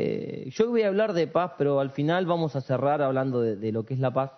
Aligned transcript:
eh, 0.00 0.50
yo 0.50 0.68
voy 0.70 0.82
a 0.82 0.88
hablar 0.88 1.12
de 1.12 1.26
paz, 1.26 1.52
pero 1.58 1.80
al 1.80 1.90
final 1.90 2.26
vamos 2.26 2.54
a 2.56 2.60
cerrar 2.60 3.02
hablando 3.02 3.40
de, 3.40 3.56
de 3.56 3.72
lo 3.72 3.84
que 3.84 3.94
es 3.94 4.00
la 4.00 4.12
paz. 4.12 4.32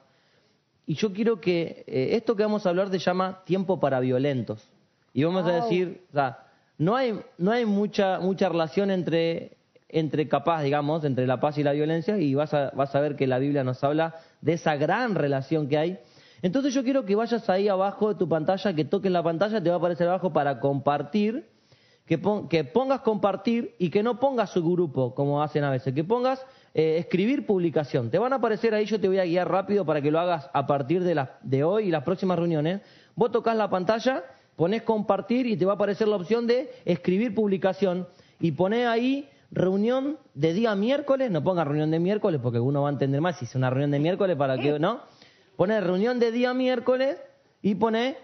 Y 0.87 0.95
yo 0.95 1.13
quiero 1.13 1.41
que 1.41 1.85
eh, 1.87 2.17
esto 2.17 2.35
que 2.35 2.43
vamos 2.43 2.67
a 2.67 2.71
hablar 2.71 2.91
se 2.91 2.99
llama 2.99 3.43
tiempo 3.45 3.79
para 3.79 4.01
violentos. 4.01 4.69
Y 5.13 5.23
vamos 5.25 5.47
a 5.47 5.53
decir, 5.53 6.05
o 6.11 6.13
sea, 6.15 6.39
no 6.79 6.97
hay, 6.97 7.21
no 7.39 7.53
hay 7.53 7.67
mucha, 7.67 8.21
mucha 8.21 8.49
relación 8.49 8.91
entre, 8.91 9.57
entre 9.89 10.29
capaz, 10.29 10.63
digamos, 10.63 11.05
entre 11.05 11.27
la 11.27 11.39
paz 11.39 11.59
y 11.59 11.63
la 11.63 11.73
violencia, 11.73 12.19
y 12.19 12.35
vas 12.35 12.55
a, 12.55 12.71
vas 12.71 12.95
a 12.95 13.01
ver 13.01 13.17
que 13.17 13.27
la 13.27 13.39
Biblia 13.39 13.63
nos 13.65 13.85
habla 13.85 14.17
de 14.41 14.55
esa 14.55 14.77
gran 14.77 15.15
relación 15.15 15.69
que 15.69 15.79
hay. 15.79 15.99
Entonces 16.43 16.73
yo 16.73 16.83
quiero 16.83 17.05
que 17.05 17.15
vayas 17.15 17.49
ahí 17.51 17.69
abajo 17.69 18.09
de 18.09 18.19
tu 18.19 18.29
pantalla, 18.29 18.73
que 18.75 18.85
toques 18.85 19.13
la 19.13 19.23
pantalla, 19.23 19.63
te 19.63 19.69
va 19.69 19.77
a 19.77 19.79
aparecer 19.79 20.09
abajo 20.09 20.33
para 20.33 20.59
compartir, 20.59 21.49
que, 22.11 22.19
pon- 22.19 22.49
que 22.49 22.65
pongas 22.65 23.03
compartir 23.03 23.77
y 23.79 23.89
que 23.89 24.03
no 24.03 24.19
pongas 24.19 24.51
su 24.51 24.65
grupo, 24.65 25.15
como 25.15 25.45
hacen 25.45 25.63
a 25.63 25.71
veces, 25.71 25.95
que 25.95 26.03
pongas 26.03 26.45
eh, 26.75 26.97
escribir 26.99 27.47
publicación. 27.47 28.11
Te 28.11 28.19
van 28.19 28.33
a 28.33 28.37
aparecer 28.37 28.75
ahí, 28.75 28.85
yo 28.85 28.99
te 29.01 29.07
voy 29.07 29.21
a 29.21 29.25
guiar 29.25 29.49
rápido 29.49 29.87
para 29.87 30.03
que 30.03 30.11
lo 30.11 30.19
hagas 30.19 30.51
a 30.53 30.67
partir 30.67 31.05
de, 31.05 31.15
la- 31.15 31.39
de 31.43 31.63
hoy 31.63 31.85
y 31.85 31.91
las 31.93 32.03
próximas 32.03 32.37
reuniones. 32.37 32.81
Vos 33.15 33.31
tocas 33.31 33.57
la 33.57 33.71
pantalla, 33.71 34.25
pones 34.57 34.83
compartir 34.83 35.47
y 35.47 35.57
te 35.57 35.65
va 35.65 35.73
a 35.73 35.75
aparecer 35.77 36.09
la 36.09 36.17
opción 36.17 36.49
de 36.49 36.73
escribir 36.85 37.33
publicación 37.33 38.09
y 38.41 38.51
poné 38.51 38.89
ahí 38.89 39.29
reunión 39.53 40.19
de 40.35 40.53
día 40.53 40.75
miércoles, 40.75 41.31
no 41.31 41.45
ponga 41.45 41.63
reunión 41.63 41.93
de 41.93 42.01
miércoles 42.01 42.41
porque 42.43 42.59
uno 42.59 42.83
va 42.83 42.89
a 42.89 42.93
entender 42.93 43.21
más 43.21 43.39
si 43.39 43.45
es 43.45 43.55
una 43.55 43.71
reunión 43.71 43.93
de 43.93 44.01
miércoles 44.01 44.35
para 44.37 44.59
que, 44.59 44.81
¿no? 44.81 45.01
Pone 45.55 45.81
reunión 45.81 46.19
de 46.19 46.33
día 46.33 46.55
miércoles 46.55 47.19
y 47.63 47.77
pone 47.77 48.17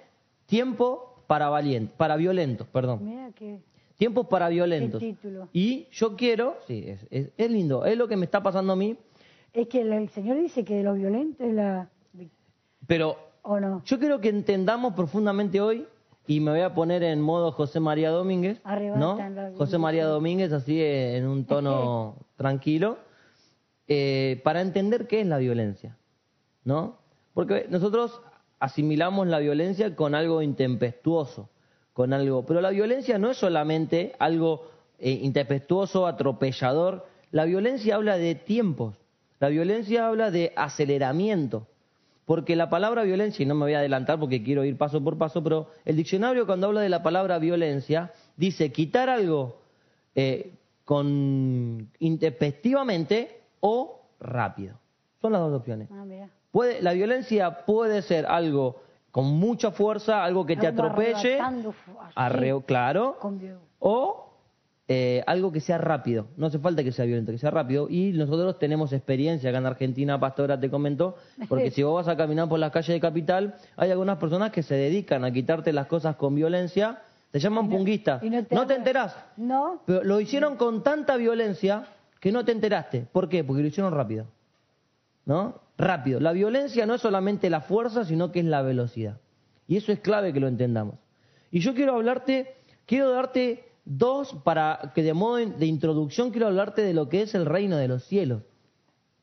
tiempo 0.46 1.22
para 1.28 1.48
valientes, 1.50 1.94
para 1.96 2.16
violentos, 2.16 2.66
perdón. 2.68 2.98
Mira 3.04 3.30
que 3.32 3.58
Tiempos 3.96 4.26
para 4.26 4.48
violentos. 4.48 5.00
Título. 5.00 5.48
Y 5.52 5.86
yo 5.90 6.16
quiero, 6.16 6.58
sí, 6.66 6.84
es, 6.86 7.06
es- 7.10 7.30
es 7.36 7.50
lindo, 7.50 7.84
es 7.84 7.96
lo 7.96 8.06
que 8.08 8.16
me 8.16 8.24
está 8.24 8.42
pasando 8.42 8.72
a 8.74 8.76
mí, 8.76 8.96
es 9.52 9.68
que 9.68 9.80
el, 9.80 9.92
el 9.92 10.08
Señor 10.10 10.36
dice 10.38 10.64
que 10.64 10.74
de 10.76 10.82
los 10.82 10.96
violentos 10.98 11.46
es 11.46 11.54
la 11.54 11.88
pero 12.86 13.16
o 13.42 13.58
no. 13.58 13.82
yo 13.84 13.98
quiero 13.98 14.20
que 14.20 14.28
entendamos 14.28 14.94
profundamente 14.94 15.60
hoy, 15.60 15.86
y 16.28 16.40
me 16.40 16.50
voy 16.50 16.60
a 16.60 16.74
poner 16.74 17.02
en 17.04 17.20
modo 17.20 17.52
José 17.52 17.80
María 17.80 18.10
Domínguez, 18.10 18.60
¿no? 18.64 18.70
Arrebatan 18.70 19.34
la 19.36 19.52
José 19.56 19.78
María 19.78 20.06
Domínguez, 20.06 20.52
así 20.52 20.80
en 20.82 21.26
un 21.26 21.44
tono 21.46 22.16
tranquilo, 22.36 22.98
eh, 23.88 24.40
para 24.44 24.60
entender 24.60 25.06
qué 25.06 25.20
es 25.20 25.26
la 25.26 25.38
violencia, 25.38 25.96
¿no? 26.64 26.96
Porque 27.32 27.66
nosotros 27.70 28.20
asimilamos 28.58 29.26
la 29.28 29.38
violencia 29.38 29.94
con 29.94 30.14
algo 30.14 30.42
intempestuoso, 30.42 31.48
con 31.96 32.12
algo, 32.12 32.44
pero 32.44 32.60
la 32.60 32.68
violencia 32.68 33.16
no 33.16 33.30
es 33.30 33.38
solamente 33.38 34.12
algo 34.18 34.68
eh, 34.98 35.12
intempestuoso, 35.22 36.06
atropellador, 36.06 37.06
la 37.30 37.46
violencia 37.46 37.94
habla 37.94 38.18
de 38.18 38.34
tiempos, 38.34 38.96
la 39.40 39.48
violencia 39.48 40.06
habla 40.06 40.30
de 40.30 40.52
aceleramiento, 40.56 41.66
porque 42.26 42.54
la 42.54 42.68
palabra 42.68 43.02
violencia, 43.04 43.42
y 43.42 43.46
no 43.46 43.54
me 43.54 43.64
voy 43.64 43.72
a 43.72 43.78
adelantar 43.78 44.20
porque 44.20 44.42
quiero 44.42 44.62
ir 44.66 44.76
paso 44.76 45.02
por 45.02 45.16
paso, 45.16 45.42
pero 45.42 45.70
el 45.86 45.96
diccionario 45.96 46.44
cuando 46.44 46.66
habla 46.66 46.82
de 46.82 46.90
la 46.90 47.02
palabra 47.02 47.38
violencia 47.38 48.12
dice 48.36 48.70
quitar 48.72 49.08
algo 49.08 49.56
eh, 50.14 50.52
con 50.84 51.88
intempestivamente 51.98 53.40
o 53.60 54.02
rápido. 54.20 54.78
Son 55.22 55.32
las 55.32 55.40
dos 55.40 55.60
opciones. 55.60 55.88
Ah, 55.90 56.04
mira. 56.04 56.28
Puede, 56.50 56.82
la 56.82 56.92
violencia 56.92 57.64
puede 57.64 58.02
ser 58.02 58.26
algo 58.26 58.82
con 59.16 59.32
mucha 59.32 59.70
fuerza, 59.70 60.22
algo 60.22 60.44
que 60.44 60.58
te 60.58 60.66
atropelle, 60.66 61.38
arreo, 62.14 62.60
claro, 62.60 63.16
o 63.78 64.30
eh, 64.88 65.24
algo 65.26 65.50
que 65.50 65.60
sea 65.60 65.78
rápido. 65.78 66.26
No 66.36 66.48
hace 66.48 66.58
falta 66.58 66.84
que 66.84 66.92
sea 66.92 67.06
violento, 67.06 67.32
que 67.32 67.38
sea 67.38 67.50
rápido. 67.50 67.88
Y 67.88 68.12
nosotros 68.12 68.58
tenemos 68.58 68.92
experiencia 68.92 69.48
acá 69.48 69.58
en 69.58 69.64
Argentina, 69.64 70.20
Pastora 70.20 70.60
te 70.60 70.68
comentó, 70.68 71.16
porque 71.48 71.70
si 71.70 71.82
vos 71.82 71.94
vas 71.94 72.08
a 72.08 72.16
caminar 72.18 72.46
por 72.46 72.58
las 72.58 72.70
calles 72.70 72.88
de 72.88 73.00
Capital, 73.00 73.54
hay 73.78 73.90
algunas 73.90 74.18
personas 74.18 74.52
que 74.52 74.62
se 74.62 74.74
dedican 74.74 75.24
a 75.24 75.30
quitarte 75.30 75.72
las 75.72 75.86
cosas 75.86 76.16
con 76.16 76.34
violencia, 76.34 76.98
te 77.30 77.38
llaman 77.38 77.70
punguistas. 77.70 78.22
No 78.22 78.28
no 78.28 78.42
te, 78.44 78.66
te- 78.66 78.74
enterás. 78.74 79.16
No, 79.38 79.80
Pero 79.86 80.04
lo 80.04 80.20
hicieron 80.20 80.56
con 80.56 80.82
tanta 80.82 81.16
violencia 81.16 81.84
que 82.20 82.32
no 82.32 82.44
te 82.44 82.52
enteraste. 82.52 83.06
¿Por 83.10 83.30
qué? 83.30 83.42
Porque 83.44 83.62
lo 83.62 83.68
hicieron 83.68 83.94
rápido. 83.94 84.26
¿No? 85.24 85.64
Rápido. 85.78 86.20
La 86.20 86.32
violencia 86.32 86.86
no 86.86 86.94
es 86.94 87.02
solamente 87.02 87.50
la 87.50 87.60
fuerza, 87.60 88.04
sino 88.04 88.32
que 88.32 88.40
es 88.40 88.46
la 88.46 88.62
velocidad. 88.62 89.20
Y 89.68 89.76
eso 89.76 89.92
es 89.92 90.00
clave 90.00 90.32
que 90.32 90.40
lo 90.40 90.48
entendamos. 90.48 90.94
Y 91.50 91.60
yo 91.60 91.74
quiero 91.74 91.94
hablarte, 91.94 92.54
quiero 92.86 93.10
darte 93.10 93.64
dos, 93.84 94.34
para 94.44 94.92
que 94.94 95.02
de 95.02 95.12
modo 95.14 95.36
de 95.36 95.66
introducción 95.66 96.30
quiero 96.30 96.46
hablarte 96.46 96.82
de 96.82 96.94
lo 96.94 97.08
que 97.08 97.22
es 97.22 97.34
el 97.34 97.46
reino 97.46 97.76
de 97.76 97.88
los 97.88 98.04
cielos. 98.04 98.42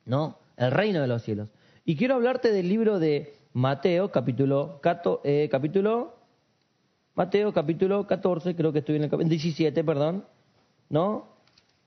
¿No? 0.05 0.37
El 0.57 0.71
reino 0.71 1.01
de 1.01 1.07
los 1.07 1.23
cielos. 1.23 1.49
Y 1.85 1.95
quiero 1.95 2.15
hablarte 2.15 2.51
del 2.51 2.69
libro 2.69 2.99
de 2.99 3.33
Mateo, 3.53 4.11
capítulo, 4.11 4.79
cato- 4.81 5.21
eh, 5.23 5.47
capítulo 5.51 6.15
Mateo 7.15 7.53
capítulo 7.53 8.07
14, 8.07 8.55
creo 8.55 8.73
que 8.73 8.79
estoy 8.79 8.95
en 8.95 9.03
el 9.03 9.09
capítulo 9.09 9.29
17, 9.29 9.83
perdón. 9.83 10.25
¿No? 10.89 11.27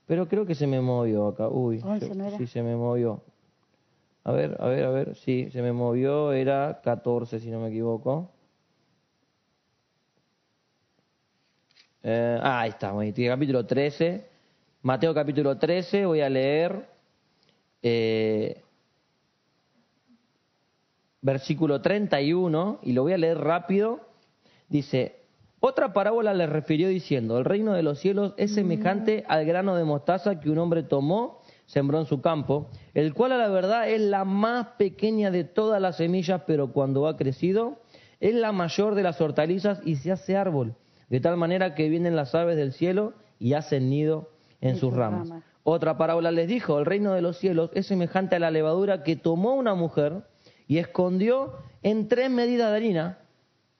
Pero 0.05 0.27
creo 0.29 0.45
que 0.45 0.55
se 0.55 0.67
me 0.67 0.79
movió 0.81 1.27
acá. 1.27 1.49
Uy, 1.49 1.81
11 1.83 2.07
yo- 2.09 2.15
no 2.15 2.31
sí 2.37 2.47
se 2.47 2.63
me 2.63 2.75
movió. 2.75 3.21
A 4.27 4.33
ver, 4.33 4.57
a 4.59 4.67
ver, 4.67 4.83
a 4.83 4.89
ver. 4.89 5.15
Sí, 5.15 5.49
se 5.51 5.61
me 5.61 5.71
movió. 5.71 6.33
Era 6.33 6.81
14, 6.83 7.39
si 7.39 7.49
no 7.49 7.61
me 7.61 7.69
equivoco. 7.69 8.29
Eh, 12.03 12.37
ah, 12.41 12.59
ahí 12.59 12.71
está. 12.71 12.93
capítulo 13.29 13.65
13. 13.65 14.27
Mateo 14.81 15.13
capítulo 15.13 15.57
13. 15.57 16.05
Voy 16.05 16.19
a 16.19 16.29
leer. 16.29 16.89
eh, 17.81 18.61
versículo 21.21 21.81
31. 21.81 22.79
Y 22.83 22.91
lo 22.91 23.03
voy 23.03 23.13
a 23.13 23.17
leer 23.17 23.37
rápido. 23.37 24.01
Dice, 24.67 25.21
otra 25.61 25.93
parábola 25.93 26.33
le 26.33 26.47
refirió 26.47 26.89
diciendo, 26.89 27.37
el 27.37 27.45
reino 27.45 27.71
de 27.71 27.81
los 27.81 27.99
cielos 27.99 28.33
es 28.35 28.53
semejante 28.53 29.23
al 29.29 29.45
grano 29.45 29.77
de 29.77 29.85
mostaza 29.85 30.41
que 30.41 30.49
un 30.49 30.57
hombre 30.57 30.83
tomó, 30.83 31.41
sembró 31.67 31.99
en 31.99 32.05
su 32.07 32.21
campo, 32.21 32.69
el 32.95 33.13
cual 33.13 33.33
a 33.33 33.37
la 33.37 33.49
verdad 33.49 33.87
es 33.87 34.01
la 34.01 34.25
más 34.25 34.67
pequeña 34.79 35.29
de 35.29 35.43
todas 35.43 35.79
las 35.81 35.97
semillas, 35.97 36.41
pero 36.47 36.71
cuando 36.71 37.07
ha 37.07 37.15
crecido 37.17 37.79
es 38.19 38.33
la 38.33 38.51
mayor 38.51 38.95
de 38.95 39.03
las 39.03 39.21
hortalizas 39.21 39.79
y 39.85 39.97
se 39.97 40.11
hace 40.11 40.35
árbol, 40.35 40.73
de 41.09 41.19
tal 41.19 41.37
manera 41.37 41.75
que 41.75 41.87
vienen 41.89 42.15
las 42.15 42.33
aves 42.33 42.57
del 42.57 42.73
cielo 42.73 43.13
y 43.37 43.53
hacen 43.53 43.89
nido 43.91 44.31
en 44.59 44.69
En 44.69 44.75
sus 44.77 44.89
sus 44.89 44.97
ramas. 44.97 45.29
ramas. 45.29 45.43
Otra 45.63 45.97
parábola 45.97 46.31
les 46.31 46.47
dijo, 46.47 46.79
el 46.79 46.85
reino 46.85 47.13
de 47.13 47.21
los 47.21 47.37
cielos 47.37 47.69
es 47.73 47.85
semejante 47.85 48.37
a 48.37 48.39
la 48.39 48.49
levadura 48.49 49.03
que 49.03 49.17
tomó 49.17 49.53
una 49.53 49.75
mujer 49.75 50.23
y 50.67 50.77
escondió 50.77 51.53
en 51.83 52.07
tres 52.07 52.31
medidas 52.31 52.71
de 52.71 52.77
harina 52.77 53.17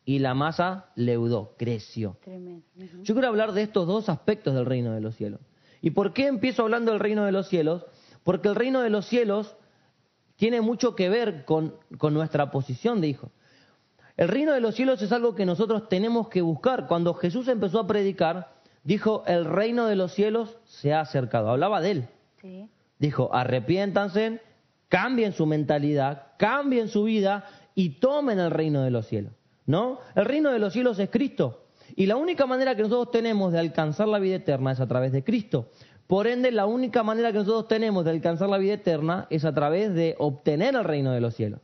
y 0.04 0.20
la 0.20 0.34
masa 0.34 0.92
leudó, 0.96 1.56
creció. 1.58 2.18
tremendo. 2.22 2.64
Yo 3.04 3.14
quiero 3.14 3.28
hablar 3.28 3.54
de 3.54 3.62
estos 3.64 3.88
dos 3.88 4.10
aspectos 4.10 4.54
del 4.54 4.66
reino 4.66 4.94
de 4.94 5.02
los 5.02 5.16
cielos. 5.16 5.40
¿Y 5.82 5.92
por 5.92 6.14
qué 6.14 6.28
empiezo 6.28 6.64
hablando 6.64 6.92
del 6.92 7.00
reino 7.00 7.26
de 7.26 7.32
los 7.32 7.48
cielos? 7.48 7.86
Porque 8.24 8.50
el 8.50 8.56
reino 8.56 8.82
de 8.82 8.90
los 8.90 9.06
cielos 9.06 9.56
tiene 10.36 10.62
mucho 10.62 10.96
que 10.96 11.10
ver 11.10 11.46
con, 11.46 11.76
con 11.98 12.14
nuestra 12.14 12.52
posición 12.52 13.02
de 13.02 13.08
hijos. 13.08 13.32
El 14.16 14.30
reino 14.30 14.54
de 14.54 14.62
los 14.62 14.76
cielos 14.76 15.02
es 15.02 15.12
algo 15.12 15.36
que 15.36 15.46
nosotros 15.46 15.90
tenemos 15.90 16.28
que 16.30 16.42
buscar. 16.42 16.88
Cuando 16.88 17.14
Jesús 17.14 17.48
empezó 17.48 17.80
a 17.80 17.88
predicar, 17.88 18.56
dijo, 18.84 19.24
el 19.28 19.46
reino 19.46 19.86
de 19.86 19.96
los 19.96 20.12
cielos 20.14 20.58
se 20.66 20.94
ha 20.94 21.02
acercado. 21.02 21.50
Hablaba 21.50 21.82
de 21.82 21.92
él. 21.92 22.08
Sí. 22.42 22.70
Dijo, 22.98 23.34
arrepiéntanse, 23.34 24.42
cambien 24.90 25.34
su 25.34 25.46
mentalidad, 25.46 26.32
cambien 26.38 26.88
su 26.88 27.04
vida 27.04 27.46
y 27.76 28.00
tomen 28.00 28.40
el 28.40 28.50
reino 28.50 28.82
de 28.82 28.90
los 28.90 29.06
cielos. 29.06 29.34
¿No? 29.68 30.00
El 30.16 30.26
reino 30.26 30.52
de 30.52 30.60
los 30.60 30.74
cielos 30.74 30.98
es 30.98 31.10
Cristo. 31.10 31.67
Y 31.98 32.06
la 32.06 32.16
única 32.16 32.46
manera 32.46 32.76
que 32.76 32.84
nosotros 32.84 33.10
tenemos 33.10 33.52
de 33.52 33.58
alcanzar 33.58 34.08
la 34.08 34.20
vida 34.20 34.36
eterna 34.36 34.72
es 34.72 34.80
a 34.80 34.88
través 34.88 35.12
de 35.12 35.24
Cristo. 35.24 35.72
Por 36.06 36.28
ende, 36.28 36.52
la 36.52 36.68
única 36.68 37.02
manera 37.02 37.32
que 37.32 37.40
nosotros 37.40 37.68
tenemos 37.68 38.06
de 38.06 38.12
alcanzar 38.12 38.50
la 38.50 38.60
vida 38.60 38.76
eterna 38.76 39.26
es 39.32 39.44
a 39.46 39.52
través 39.52 39.96
de 39.96 40.16
obtener 40.20 40.76
el 40.76 40.84
reino 40.84 41.12
de 41.12 41.22
los 41.22 41.34
cielos. 41.34 41.60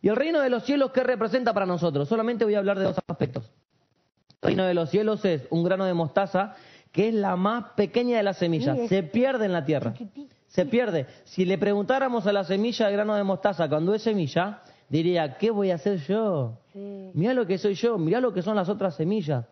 ¿Y 0.00 0.08
el 0.08 0.16
reino 0.16 0.40
de 0.40 0.48
los 0.48 0.64
cielos 0.64 0.92
qué 0.92 1.04
representa 1.04 1.52
para 1.52 1.66
nosotros? 1.66 2.08
Solamente 2.08 2.46
voy 2.46 2.54
a 2.54 2.58
hablar 2.58 2.78
de 2.78 2.84
dos 2.84 2.96
aspectos. 3.06 3.52
El 4.40 4.48
reino 4.48 4.64
de 4.64 4.72
los 4.72 4.88
cielos 4.88 5.22
es 5.26 5.46
un 5.50 5.62
grano 5.62 5.84
de 5.84 5.92
mostaza 5.92 6.54
que 6.90 7.08
es 7.08 7.14
la 7.14 7.36
más 7.36 7.72
pequeña 7.76 8.16
de 8.16 8.22
las 8.22 8.38
semillas. 8.38 8.88
Se 8.88 9.02
pierde 9.02 9.44
en 9.44 9.52
la 9.52 9.66
tierra. 9.66 9.92
Se 10.46 10.64
pierde. 10.64 11.06
Si 11.24 11.44
le 11.44 11.58
preguntáramos 11.58 12.26
a 12.26 12.32
la 12.32 12.44
semilla 12.44 12.86
de 12.86 12.92
grano 12.94 13.14
de 13.14 13.24
mostaza 13.24 13.68
cuando 13.68 13.94
es 13.94 14.00
semilla, 14.00 14.62
diría, 14.88 15.36
¿qué 15.38 15.50
voy 15.50 15.70
a 15.70 15.76
hacer 15.76 15.98
yo? 15.98 16.58
Mirá 16.74 17.32
lo 17.32 17.46
que 17.46 17.56
soy 17.56 17.74
yo, 17.74 17.96
mirá 17.96 18.20
lo 18.20 18.34
que 18.34 18.42
son 18.42 18.56
las 18.56 18.68
otras 18.68 18.96
semillas. 18.96 19.46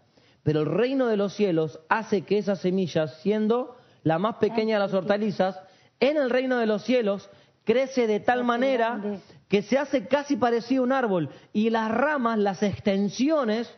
Pero 0.48 0.60
el 0.60 0.66
reino 0.66 1.08
de 1.08 1.18
los 1.18 1.34
cielos 1.34 1.78
hace 1.90 2.22
que 2.22 2.38
esas 2.38 2.60
semillas, 2.60 3.20
siendo 3.20 3.76
la 4.02 4.18
más 4.18 4.36
pequeña 4.36 4.76
de 4.76 4.80
las 4.80 4.94
hortalizas, 4.94 5.60
en 6.00 6.16
el 6.16 6.30
reino 6.30 6.56
de 6.56 6.64
los 6.64 6.84
cielos 6.84 7.28
crece 7.64 8.06
de 8.06 8.18
tal 8.18 8.44
manera 8.44 8.98
que 9.46 9.60
se 9.60 9.76
hace 9.76 10.06
casi 10.06 10.36
parecido 10.36 10.82
a 10.82 10.86
un 10.86 10.92
árbol. 10.92 11.28
Y 11.52 11.68
las 11.68 11.90
ramas, 11.90 12.38
las 12.38 12.62
extensiones, 12.62 13.70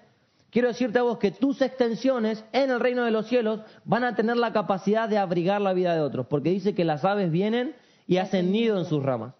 quiero 0.52 0.68
decirte 0.68 1.00
a 1.00 1.02
vos 1.02 1.18
que 1.18 1.32
tus 1.32 1.60
extensiones 1.60 2.44
en 2.52 2.70
el 2.70 2.78
reino 2.78 3.04
de 3.04 3.10
los 3.10 3.26
cielos 3.26 3.62
van 3.84 4.04
a 4.04 4.14
tener 4.14 4.36
la 4.36 4.52
capacidad 4.52 5.08
de 5.08 5.18
abrigar 5.18 5.60
la 5.60 5.72
vida 5.72 5.92
de 5.96 6.02
otros, 6.02 6.28
porque 6.28 6.50
dice 6.50 6.76
que 6.76 6.84
las 6.84 7.04
aves 7.04 7.32
vienen 7.32 7.74
y 8.06 8.18
hacen 8.18 8.52
nido 8.52 8.78
en 8.78 8.84
sus 8.84 9.02
ramas. 9.02 9.34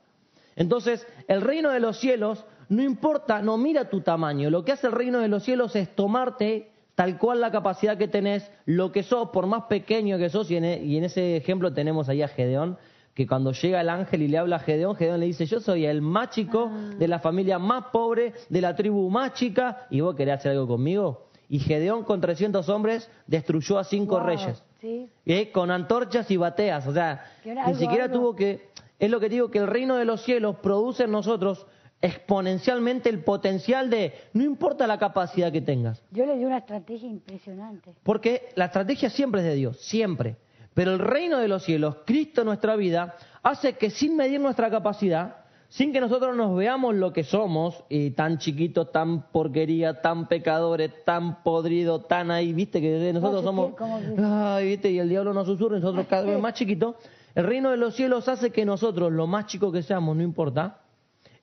Entonces, 0.56 1.06
el 1.28 1.42
reino 1.42 1.70
de 1.70 1.78
los 1.78 1.96
cielos 2.00 2.44
no 2.68 2.82
importa, 2.82 3.40
no 3.40 3.56
mira 3.56 3.88
tu 3.88 4.00
tamaño, 4.00 4.50
lo 4.50 4.64
que 4.64 4.72
hace 4.72 4.88
el 4.88 4.94
reino 4.94 5.20
de 5.20 5.28
los 5.28 5.44
cielos 5.44 5.76
es 5.76 5.94
tomarte 5.94 6.72
tal 7.00 7.16
cual 7.16 7.40
la 7.40 7.50
capacidad 7.50 7.96
que 7.96 8.08
tenés, 8.08 8.50
lo 8.66 8.92
que 8.92 9.02
sos, 9.02 9.30
por 9.30 9.46
más 9.46 9.62
pequeño 9.70 10.18
que 10.18 10.28
sos, 10.28 10.50
y 10.50 10.56
en, 10.56 10.66
e- 10.66 10.82
y 10.84 10.98
en 10.98 11.04
ese 11.04 11.34
ejemplo 11.34 11.72
tenemos 11.72 12.10
ahí 12.10 12.20
a 12.20 12.28
Gedeón, 12.28 12.76
que 13.14 13.26
cuando 13.26 13.52
llega 13.52 13.80
el 13.80 13.88
ángel 13.88 14.20
y 14.20 14.28
le 14.28 14.36
habla 14.36 14.56
a 14.56 14.58
Gedeón, 14.58 14.96
Gedeón 14.96 15.18
le 15.20 15.24
dice, 15.24 15.46
yo 15.46 15.60
soy 15.60 15.86
el 15.86 16.02
más 16.02 16.28
chico 16.28 16.70
de 16.98 17.08
la 17.08 17.18
familia 17.18 17.58
más 17.58 17.84
pobre, 17.90 18.34
de 18.50 18.60
la 18.60 18.76
tribu 18.76 19.08
más 19.08 19.32
chica, 19.32 19.86
y 19.88 20.02
vos 20.02 20.14
querés 20.14 20.34
hacer 20.34 20.52
algo 20.52 20.66
conmigo. 20.66 21.26
Y 21.48 21.60
Gedeón 21.60 22.04
con 22.04 22.20
300 22.20 22.68
hombres 22.68 23.10
destruyó 23.26 23.78
a 23.78 23.84
cinco 23.84 24.16
Wow, 24.18 24.26
reyes. 24.26 24.62
Sí. 24.82 25.08
¿eh? 25.24 25.50
con 25.52 25.70
antorchas 25.70 26.30
y 26.30 26.36
bateas. 26.36 26.86
O 26.86 26.92
sea, 26.92 27.24
ni 27.66 27.74
siquiera 27.76 28.04
algo. 28.04 28.16
tuvo 28.18 28.36
que... 28.36 28.68
Es 28.98 29.10
lo 29.10 29.20
que 29.20 29.30
digo, 29.30 29.50
que 29.50 29.58
el 29.58 29.66
reino 29.68 29.96
de 29.96 30.04
los 30.04 30.20
cielos 30.22 30.56
produce 30.62 31.04
en 31.04 31.12
nosotros 31.12 31.66
exponencialmente 32.02 33.08
el 33.08 33.22
potencial 33.22 33.90
de, 33.90 34.14
no 34.32 34.42
importa 34.44 34.86
la 34.86 34.98
capacidad 34.98 35.52
que 35.52 35.60
tengas, 35.60 36.02
Yo 36.10 36.24
le 36.26 36.36
di 36.36 36.44
una 36.44 36.58
estrategia 36.58 37.08
impresionante. 37.08 37.92
porque 38.02 38.48
la 38.56 38.66
estrategia 38.66 39.10
siempre 39.10 39.40
es 39.42 39.46
de 39.46 39.54
Dios, 39.54 39.78
siempre. 39.80 40.36
Pero 40.72 40.92
el 40.92 40.98
reino 41.00 41.38
de 41.38 41.48
los 41.48 41.64
cielos, 41.64 41.96
Cristo 42.06 42.42
en 42.42 42.46
nuestra 42.46 42.76
vida, 42.76 43.16
hace 43.42 43.74
que 43.74 43.90
sin 43.90 44.16
medir 44.16 44.40
nuestra 44.40 44.70
capacidad, 44.70 45.36
sin 45.68 45.92
que 45.92 46.00
nosotros 46.00 46.36
nos 46.36 46.56
veamos 46.56 46.94
lo 46.94 47.12
que 47.12 47.22
somos, 47.24 47.84
y 47.88 48.10
tan 48.12 48.38
chiquitos, 48.38 48.90
tan 48.92 49.30
porquería, 49.30 50.00
tan 50.00 50.26
pecadores, 50.26 51.04
tan 51.04 51.42
podridos, 51.42 52.06
tan 52.08 52.30
ahí, 52.30 52.52
viste, 52.52 52.80
que 52.80 53.12
nosotros 53.12 53.42
somos, 53.44 53.72
ay, 54.18 54.66
viste, 54.66 54.90
y 54.90 54.98
el 54.98 55.08
diablo 55.08 55.34
nos 55.34 55.46
susurra, 55.46 55.78
nosotros 55.78 56.06
cada 56.10 56.22
vez 56.22 56.40
más 56.40 56.54
chiquitos. 56.54 56.96
El 57.34 57.44
reino 57.44 57.70
de 57.70 57.76
los 57.76 57.94
cielos 57.94 58.28
hace 58.28 58.50
que 58.50 58.64
nosotros, 58.64 59.12
lo 59.12 59.26
más 59.26 59.46
chicos 59.46 59.72
que 59.72 59.82
seamos, 59.82 60.16
no 60.16 60.22
importa, 60.22 60.78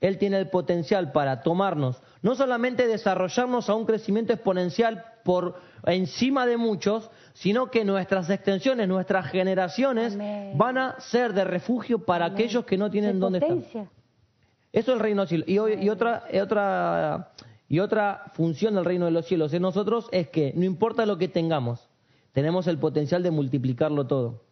él 0.02 0.18
tiene 0.18 0.38
el 0.38 0.50
potencial 0.50 1.12
para 1.12 1.42
tomarnos, 1.42 2.02
no 2.22 2.36
solamente 2.36 2.88
desarrollarnos 2.88 3.70
a 3.70 3.76
un 3.76 3.86
crecimiento 3.86 4.34
exponencial 4.34 5.04
por 5.24 5.56
encima 5.86 6.46
de 6.46 6.58
muchos, 6.58 7.10
sino 7.34 7.70
que 7.72 7.84
nuestras 7.84 8.30
extensiones, 8.30 8.88
nuestras 8.88 9.28
generaciones 9.28 10.14
Amén. 10.14 10.58
van 10.58 10.78
a 10.78 11.00
ser 11.00 11.34
de 11.34 11.44
refugio 11.44 12.06
para 12.06 12.26
Amén. 12.26 12.36
aquellos 12.38 12.66
que 12.66 12.78
no 12.78 12.90
tienen 12.92 13.20
dónde 13.20 13.40
estar. 13.40 13.58
Eso 14.74 14.92
es 14.92 14.96
el 14.96 15.00
reino 15.00 15.22
de 15.22 15.24
los 15.24 15.30
cielos. 15.30 15.50
Y, 15.50 15.58
hoy- 15.60 15.84
y 15.84 15.90
otra, 15.90 16.24
y 16.32 16.38
otra, 16.40 17.32
y 17.68 17.80
otra 17.80 18.32
función 18.36 18.76
del 18.76 18.86
reino 18.86 19.06
de 19.06 19.12
los 19.12 19.26
cielos 19.26 19.54
en 19.54 19.62
nosotros 19.64 20.08
es 20.12 20.30
que 20.30 20.54
no 20.56 20.64
importa 20.66 21.06
lo 21.06 21.18
que 21.18 21.28
tengamos, 21.28 21.90
tenemos 22.34 22.68
el 22.68 22.78
potencial 22.78 23.24
de 23.24 23.32
multiplicarlo 23.32 24.06
todo. 24.08 24.44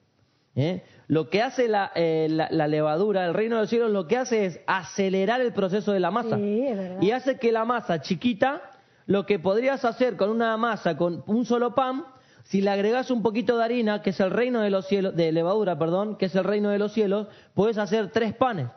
¿Eh? 0.56 0.84
Lo 1.08 1.30
que 1.30 1.42
hace 1.44 1.68
la, 1.68 1.92
eh, 1.96 2.28
la- 2.30 2.48
la 2.50 2.68
levadura, 2.68 3.26
el 3.26 3.34
reino 3.34 3.56
de 3.58 3.62
los 3.64 3.70
cielos, 3.70 3.92
lo 3.92 4.08
que 4.08 4.18
hace 4.18 4.46
es 4.46 4.60
acelerar 4.66 5.42
el 5.42 5.54
proceso 5.54 5.92
de 5.92 6.00
la 6.00 6.12
masa. 6.12 6.38
Sí, 6.38 6.66
es 6.68 6.78
verdad. 6.78 7.02
Y 7.02 7.12
hace 7.12 7.38
que 7.38 7.52
la 7.52 7.66
masa 7.66 8.02
chiquita, 8.02 8.62
lo 9.06 9.26
que 9.26 9.38
podrías 9.38 9.86
hacer 9.86 10.16
con 10.18 10.30
una 10.30 10.56
masa, 10.58 10.98
con 10.98 11.24
un 11.28 11.46
solo 11.46 11.76
pan, 11.76 12.06
si 12.44 12.62
le 12.62 12.70
agregas 12.72 13.12
un 13.12 13.22
poquito 13.22 13.58
de 13.58 13.64
harina, 13.64 14.02
que 14.02 14.12
es 14.12 14.20
el 14.20 14.32
reino 14.32 14.62
de 14.62 14.70
los 14.70 14.88
cielos, 14.88 15.16
de 15.16 15.32
levadura, 15.32 15.78
perdón, 15.78 16.16
que 16.16 16.26
es 16.26 16.36
el 16.36 16.44
reino 16.44 16.70
de 16.70 16.80
los 16.80 16.92
cielos, 16.94 17.28
puedes 17.54 17.78
hacer 17.78 18.10
tres 18.12 18.34
panes 18.34 18.68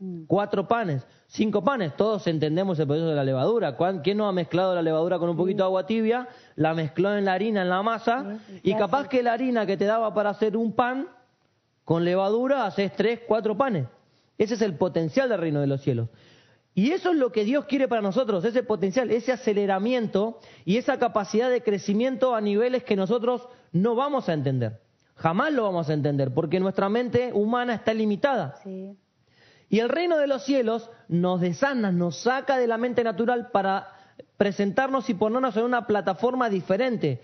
Mm. 0.00 0.26
cuatro 0.28 0.68
panes, 0.68 1.04
cinco 1.26 1.64
panes, 1.64 1.96
todos 1.96 2.24
entendemos 2.28 2.78
el 2.78 2.86
proceso 2.86 3.08
de 3.08 3.16
la 3.16 3.24
levadura. 3.24 3.74
¿Cuán- 3.76 3.98
¿Quién 4.00 4.16
no 4.18 4.28
ha 4.28 4.32
mezclado 4.32 4.72
la 4.72 4.80
levadura 4.82 5.18
con 5.18 5.28
un 5.28 5.36
poquito 5.36 5.64
de 5.64 5.66
agua 5.66 5.86
tibia? 5.86 6.28
La 6.54 6.72
mezcló 6.72 7.16
en 7.16 7.24
la 7.24 7.32
harina, 7.32 7.62
en 7.62 7.68
la 7.68 7.82
masa, 7.82 8.38
y 8.62 8.74
capaz 8.74 9.08
que 9.08 9.24
la 9.24 9.32
harina 9.32 9.66
que 9.66 9.76
te 9.76 9.86
daba 9.86 10.14
para 10.14 10.30
hacer 10.30 10.56
un 10.56 10.72
pan, 10.72 11.08
con 11.88 12.04
levadura 12.04 12.66
haces 12.66 12.92
tres, 12.94 13.20
cuatro 13.26 13.56
panes. 13.56 13.86
Ese 14.36 14.56
es 14.56 14.60
el 14.60 14.74
potencial 14.74 15.30
del 15.30 15.40
reino 15.40 15.62
de 15.62 15.66
los 15.66 15.80
cielos. 15.80 16.10
Y 16.74 16.90
eso 16.90 17.12
es 17.12 17.16
lo 17.16 17.32
que 17.32 17.44
Dios 17.44 17.64
quiere 17.64 17.88
para 17.88 18.02
nosotros, 18.02 18.44
ese 18.44 18.62
potencial, 18.62 19.10
ese 19.10 19.32
aceleramiento 19.32 20.38
y 20.66 20.76
esa 20.76 20.98
capacidad 20.98 21.48
de 21.48 21.62
crecimiento 21.62 22.34
a 22.34 22.42
niveles 22.42 22.84
que 22.84 22.94
nosotros 22.94 23.48
no 23.72 23.94
vamos 23.94 24.28
a 24.28 24.34
entender. 24.34 24.82
Jamás 25.14 25.50
lo 25.54 25.62
vamos 25.62 25.88
a 25.88 25.94
entender, 25.94 26.34
porque 26.34 26.60
nuestra 26.60 26.90
mente 26.90 27.30
humana 27.32 27.76
está 27.76 27.94
limitada. 27.94 28.56
Sí. 28.62 28.94
Y 29.70 29.78
el 29.78 29.88
reino 29.88 30.18
de 30.18 30.26
los 30.26 30.44
cielos 30.44 30.90
nos 31.08 31.40
desana, 31.40 31.90
nos 31.90 32.18
saca 32.18 32.58
de 32.58 32.66
la 32.66 32.76
mente 32.76 33.02
natural 33.02 33.48
para 33.50 33.88
presentarnos 34.36 35.08
y 35.08 35.14
ponernos 35.14 35.56
en 35.56 35.64
una 35.64 35.86
plataforma 35.86 36.50
diferente, 36.50 37.22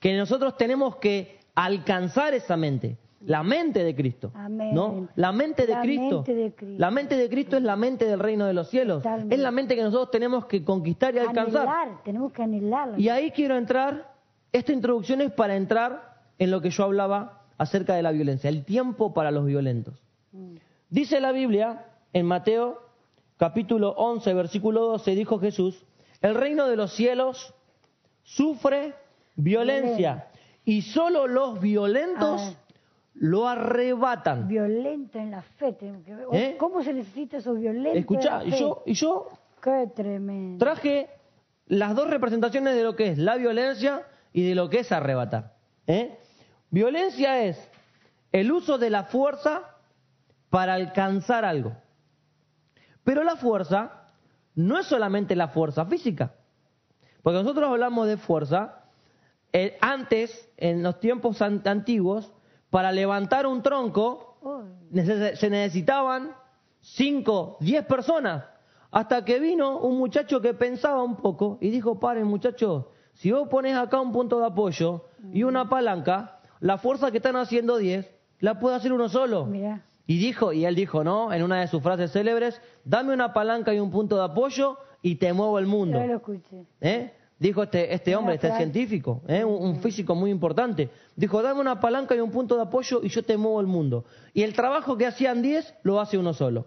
que 0.00 0.16
nosotros 0.16 0.56
tenemos 0.56 0.96
que 0.96 1.38
alcanzar 1.54 2.34
esa 2.34 2.56
mente, 2.56 2.98
la 3.20 3.42
mente 3.42 3.84
de 3.84 3.94
Cristo, 3.94 4.32
Amén. 4.34 4.74
¿no? 4.74 5.08
La 5.14 5.30
mente 5.32 5.66
de 5.66 5.74
La 5.74 5.82
Cristo. 5.82 6.16
mente 6.16 6.34
de 6.34 6.54
Cristo. 6.54 6.80
La 6.80 6.90
mente 6.90 7.16
de 7.16 7.28
Cristo 7.28 7.56
es 7.56 7.62
la 7.62 7.76
mente 7.76 8.06
del 8.06 8.18
reino 8.18 8.46
de 8.46 8.54
los 8.54 8.70
cielos. 8.70 9.02
Totalmente. 9.02 9.34
Es 9.34 9.40
la 9.40 9.50
mente 9.50 9.76
que 9.76 9.82
nosotros 9.82 10.10
tenemos 10.10 10.46
que 10.46 10.64
conquistar 10.64 11.14
y 11.14 11.18
alcanzar. 11.18 11.68
Anhelar, 11.68 12.02
tenemos 12.02 12.32
que 12.32 12.42
anhelarla. 12.42 12.98
Y 12.98 13.08
ahí 13.08 13.30
quiero 13.30 13.56
entrar, 13.56 14.14
esta 14.52 14.72
introducción 14.72 15.20
es 15.20 15.32
para 15.32 15.56
entrar 15.56 16.14
en 16.38 16.50
lo 16.50 16.62
que 16.62 16.70
yo 16.70 16.84
hablaba 16.84 17.42
acerca 17.58 17.94
de 17.94 18.02
la 18.02 18.10
violencia, 18.10 18.48
el 18.48 18.64
tiempo 18.64 19.12
para 19.12 19.30
los 19.30 19.44
violentos. 19.44 20.02
Mm. 20.32 20.56
Dice 20.88 21.20
la 21.20 21.32
Biblia 21.32 21.84
en 22.14 22.24
Mateo 22.24 22.80
capítulo 23.36 23.90
11, 23.90 24.32
versículo 24.32 24.86
12, 24.86 25.14
dijo 25.14 25.38
Jesús, 25.38 25.84
el 26.22 26.34
reino 26.34 26.66
de 26.68 26.76
los 26.76 26.94
cielos 26.94 27.54
sufre 28.22 28.94
violencia 29.36 30.28
y 30.64 30.82
solo 30.82 31.26
los 31.26 31.60
violentos. 31.60 32.56
Lo 33.14 33.48
arrebatan. 33.48 34.46
Violento 34.48 35.18
en 35.18 35.30
la 35.32 35.42
fe. 35.42 35.76
¿Eh? 36.32 36.56
¿Cómo 36.58 36.82
se 36.82 36.92
necesita 36.92 37.38
eso 37.38 37.54
violento 37.54 37.98
Escucha, 37.98 38.42
en 38.42 38.48
y 38.48 38.50
la 38.50 38.56
fe? 38.56 38.60
yo, 38.62 38.82
y 38.86 38.92
yo 38.94 39.28
Qué 39.62 39.90
tremendo. 39.94 40.64
traje 40.64 41.08
las 41.66 41.94
dos 41.94 42.08
representaciones 42.08 42.74
de 42.74 42.82
lo 42.82 42.96
que 42.96 43.08
es 43.08 43.18
la 43.18 43.36
violencia 43.36 44.02
y 44.32 44.48
de 44.48 44.54
lo 44.54 44.68
que 44.70 44.80
es 44.80 44.92
arrebatar. 44.92 45.54
¿eh? 45.86 46.18
Violencia 46.70 47.42
es 47.44 47.58
el 48.32 48.50
uso 48.52 48.78
de 48.78 48.90
la 48.90 49.04
fuerza 49.04 49.76
para 50.50 50.74
alcanzar 50.74 51.44
algo. 51.44 51.72
Pero 53.04 53.24
la 53.24 53.36
fuerza 53.36 54.06
no 54.54 54.78
es 54.78 54.86
solamente 54.86 55.34
la 55.36 55.48
fuerza 55.48 55.84
física. 55.86 56.34
Porque 57.22 57.38
nosotros 57.42 57.68
hablamos 57.68 58.06
de 58.06 58.16
fuerza 58.16 58.84
eh, 59.52 59.76
antes, 59.80 60.48
en 60.56 60.82
los 60.82 61.00
tiempos 61.00 61.42
an- 61.42 61.62
antiguos, 61.66 62.32
para 62.70 62.92
levantar 62.92 63.46
un 63.46 63.62
tronco 63.62 64.38
se 64.92 65.50
necesitaban 65.50 66.34
5, 66.80 67.58
10 67.60 67.84
personas. 67.86 68.44
Hasta 68.90 69.24
que 69.24 69.38
vino 69.38 69.78
un 69.78 69.98
muchacho 69.98 70.40
que 70.40 70.54
pensaba 70.54 71.02
un 71.02 71.16
poco 71.16 71.58
y 71.60 71.70
dijo, 71.70 72.00
paren 72.00 72.26
muchachos, 72.26 72.86
si 73.14 73.30
vos 73.30 73.48
pones 73.48 73.76
acá 73.76 74.00
un 74.00 74.12
punto 74.12 74.40
de 74.40 74.46
apoyo 74.46 75.04
y 75.32 75.42
una 75.44 75.68
palanca, 75.68 76.40
la 76.60 76.78
fuerza 76.78 77.10
que 77.10 77.18
están 77.18 77.36
haciendo 77.36 77.76
10, 77.76 78.10
la 78.40 78.58
puede 78.58 78.76
hacer 78.76 78.92
uno 78.92 79.08
solo. 79.08 79.46
Mirá. 79.46 79.84
Y 80.06 80.18
dijo, 80.18 80.52
y 80.52 80.64
él 80.64 80.74
dijo, 80.74 81.04
¿no? 81.04 81.32
En 81.32 81.44
una 81.44 81.60
de 81.60 81.68
sus 81.68 81.82
frases 81.82 82.10
célebres, 82.10 82.60
dame 82.84 83.14
una 83.14 83.32
palanca 83.32 83.72
y 83.72 83.78
un 83.78 83.92
punto 83.92 84.16
de 84.16 84.24
apoyo 84.24 84.76
y 85.02 85.16
te 85.16 85.32
muevo 85.32 85.58
el 85.60 85.66
mundo. 85.66 86.00
Yo 86.00 86.06
lo 86.06 86.16
escuché. 86.16 86.64
¿Eh? 86.80 87.12
Dijo 87.40 87.62
este, 87.62 87.92
este 87.94 88.14
hombre, 88.14 88.34
este 88.34 88.48
científico, 88.58 89.22
¿eh? 89.26 89.42
un, 89.42 89.54
un 89.70 89.80
físico 89.80 90.14
muy 90.14 90.30
importante. 90.30 90.90
Dijo, 91.16 91.40
dame 91.42 91.60
una 91.60 91.80
palanca 91.80 92.14
y 92.14 92.20
un 92.20 92.30
punto 92.30 92.54
de 92.54 92.62
apoyo 92.62 93.00
y 93.02 93.08
yo 93.08 93.24
te 93.24 93.36
muevo 93.38 93.60
el 93.62 93.66
mundo. 93.66 94.04
Y 94.34 94.42
el 94.42 94.52
trabajo 94.52 94.96
que 94.98 95.06
hacían 95.06 95.40
10 95.40 95.74
lo 95.82 96.00
hace 96.00 96.18
uno 96.18 96.34
solo. 96.34 96.66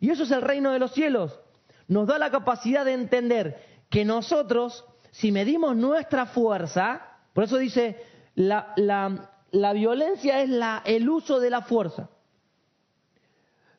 Y 0.00 0.10
eso 0.10 0.24
es 0.24 0.30
el 0.32 0.42
reino 0.42 0.72
de 0.72 0.80
los 0.80 0.90
cielos. 0.92 1.38
Nos 1.86 2.08
da 2.08 2.18
la 2.18 2.30
capacidad 2.32 2.84
de 2.84 2.92
entender 2.94 3.56
que 3.88 4.04
nosotros, 4.04 4.84
si 5.12 5.30
medimos 5.30 5.76
nuestra 5.76 6.26
fuerza, 6.26 7.02
por 7.32 7.44
eso 7.44 7.56
dice, 7.58 7.96
la, 8.34 8.72
la- 8.76 9.30
la 9.52 9.72
violencia 9.72 10.42
es 10.42 10.48
la, 10.48 10.82
el 10.84 11.08
uso 11.08 11.38
de 11.40 11.50
la 11.50 11.62
fuerza. 11.62 12.08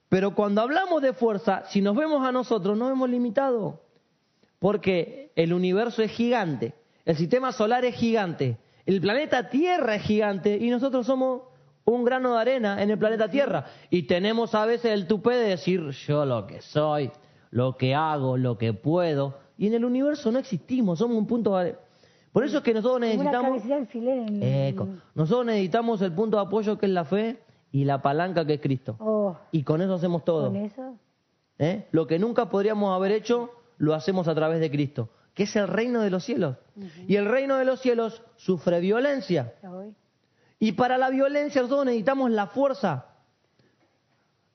Pero 0.10 0.36
cuando 0.36 0.62
hablamos 0.62 1.02
de 1.02 1.14
fuerza, 1.14 1.64
si 1.70 1.82
nos 1.82 1.96
vemos 1.96 2.26
a 2.26 2.32
nosotros, 2.32 2.78
nos 2.78 2.90
vemos 2.90 3.10
limitados. 3.10 3.76
Porque 4.62 5.32
el 5.36 5.54
universo 5.54 6.04
es 6.04 6.12
gigante, 6.12 6.76
el 7.04 7.16
sistema 7.16 7.52
solar 7.52 7.84
es 7.84 7.96
gigante, 7.96 8.60
el 8.86 9.02
planeta 9.02 9.50
Tierra 9.50 9.96
es 9.96 10.04
gigante 10.04 10.56
y 10.56 10.70
nosotros 10.70 11.08
somos 11.08 11.42
un 11.84 12.06
grano 12.06 12.36
de 12.36 12.42
arena 12.42 12.80
en 12.84 12.92
el 12.92 13.00
planeta 13.00 13.28
Tierra. 13.28 13.66
Y 13.90 14.04
tenemos 14.04 14.54
a 14.54 14.68
veces 14.68 14.92
el 14.92 15.08
tupé 15.08 15.34
de 15.34 15.50
decir 15.50 15.90
yo 15.90 16.26
lo 16.26 16.46
que 16.46 16.62
soy, 16.62 17.10
lo 17.50 17.76
que 17.76 17.96
hago, 17.96 18.38
lo 18.38 18.60
que 18.60 18.72
puedo. 18.74 19.34
Y 19.58 19.66
en 19.66 19.74
el 19.74 19.84
universo 19.84 20.32
no 20.32 20.38
existimos, 20.38 21.00
somos 21.00 21.18
un 21.18 21.26
punto 21.26 21.58
de... 21.58 21.76
Por 22.32 22.46
eso 22.46 22.60
es 22.60 22.64
que 22.64 22.76
nosotros 22.76 23.00
necesitamos... 23.00 23.64
Eco. 24.44 24.88
Nosotros 25.16 25.48
necesitamos 25.48 26.04
el 26.04 26.12
punto 26.12 26.38
de 26.38 26.44
apoyo 26.44 26.78
que 26.78 26.86
es 26.86 26.92
la 26.92 27.06
fe 27.06 27.40
y 27.72 27.84
la 27.84 28.04
palanca 28.04 28.46
que 28.46 28.54
es 28.54 28.62
Cristo. 28.62 28.96
Oh, 29.00 29.36
Y 29.52 29.64
con 29.64 29.82
eso 29.82 29.96
hacemos 29.96 30.24
todo. 30.24 30.50
con 30.50 30.56
eso. 30.58 30.94
¿eh? 31.58 31.88
Lo 31.90 32.06
que 32.06 32.20
nunca 32.20 32.48
podríamos 32.48 32.96
haber 32.96 33.12
hecho, 33.12 33.50
lo 33.82 33.96
hacemos 33.96 34.28
a 34.28 34.36
través 34.36 34.60
de 34.60 34.70
Cristo, 34.70 35.10
que 35.34 35.44
es 35.44 35.56
el 35.56 35.68
reino 35.68 36.02
de 36.02 36.12
los 36.12 36.24
cielos. 36.24 36.56
Y 37.08 37.16
el 37.16 37.26
reino 37.26 37.58
de 37.58 37.66
los 37.66 37.82
cielos 37.82 38.22
sufre 38.36 38.80
violencia. 38.80 39.56
Y 40.60 40.74
para 40.74 41.00
la 41.00 41.10
violencia 41.10 41.64
nosotros 41.64 41.86
necesitamos 41.86 42.30
la 42.30 42.46
fuerza. 42.46 43.08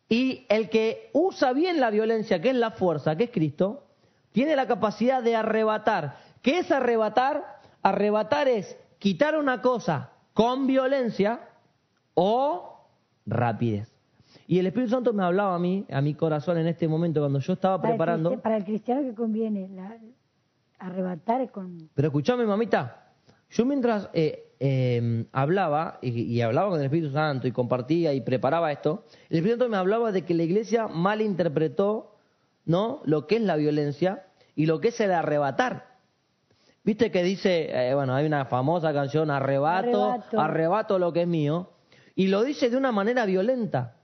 Y 0.08 0.46
el 0.48 0.70
que 0.70 1.10
usa 1.12 1.52
bien 1.52 1.80
la 1.80 1.90
violencia, 1.90 2.40
que 2.40 2.50
es 2.50 2.54
la 2.54 2.70
fuerza, 2.70 3.16
que 3.16 3.24
es 3.24 3.30
Cristo, 3.32 3.88
tiene 4.30 4.54
la 4.54 4.68
capacidad 4.68 5.24
de 5.24 5.34
arrebatar. 5.34 6.18
¿Qué 6.40 6.60
es 6.60 6.70
arrebatar? 6.70 7.58
Arrebatar 7.82 8.46
es 8.46 8.76
quitar 9.00 9.36
una 9.36 9.60
cosa 9.60 10.12
con 10.34 10.68
violencia 10.68 11.40
o 12.14 12.86
rapidez. 13.26 13.95
Y 14.46 14.58
el 14.58 14.66
Espíritu 14.66 14.90
Santo 14.92 15.12
me 15.12 15.24
hablaba 15.24 15.54
a 15.54 15.58
mí, 15.58 15.84
a 15.90 16.00
mi 16.00 16.14
corazón 16.14 16.58
en 16.58 16.66
este 16.68 16.86
momento, 16.86 17.20
cuando 17.20 17.40
yo 17.40 17.52
estaba 17.54 17.80
Para 17.80 17.94
preparando. 17.94 18.40
Para 18.40 18.56
el 18.56 18.64
cristiano 18.64 19.02
que 19.02 19.14
conviene 19.14 19.68
la- 19.68 19.96
arrebatar 20.78 21.50
con... 21.50 21.88
Pero 21.94 22.08
escúchame, 22.08 22.44
mamita. 22.46 23.12
Yo 23.50 23.64
mientras 23.64 24.08
eh, 24.12 24.52
eh, 24.60 25.24
hablaba 25.32 25.98
y, 26.02 26.10
y 26.22 26.40
hablaba 26.42 26.70
con 26.70 26.78
el 26.80 26.84
Espíritu 26.86 27.12
Santo 27.12 27.46
y 27.48 27.52
compartía 27.52 28.12
y 28.12 28.20
preparaba 28.20 28.70
esto, 28.72 29.04
el 29.30 29.38
Espíritu 29.38 29.58
Santo 29.60 29.68
me 29.70 29.76
hablaba 29.78 30.12
de 30.12 30.22
que 30.22 30.34
la 30.34 30.42
iglesia 30.42 30.86
malinterpretó 30.88 32.14
¿no? 32.64 33.00
lo 33.04 33.26
que 33.26 33.36
es 33.36 33.42
la 33.42 33.56
violencia 33.56 34.26
y 34.54 34.66
lo 34.66 34.80
que 34.80 34.88
es 34.88 35.00
el 35.00 35.12
arrebatar. 35.12 35.96
Viste 36.84 37.10
que 37.10 37.22
dice, 37.24 37.68
eh, 37.90 37.94
bueno, 37.94 38.14
hay 38.14 38.26
una 38.26 38.44
famosa 38.44 38.92
canción, 38.92 39.30
arrebato, 39.30 40.04
Arrebato. 40.12 40.40
arrebato 40.40 40.98
lo 41.00 41.12
que 41.12 41.22
es 41.22 41.28
mío, 41.28 41.70
y 42.14 42.28
lo 42.28 42.44
dice 42.44 42.70
de 42.70 42.76
una 42.76 42.92
manera 42.92 43.26
violenta, 43.26 43.96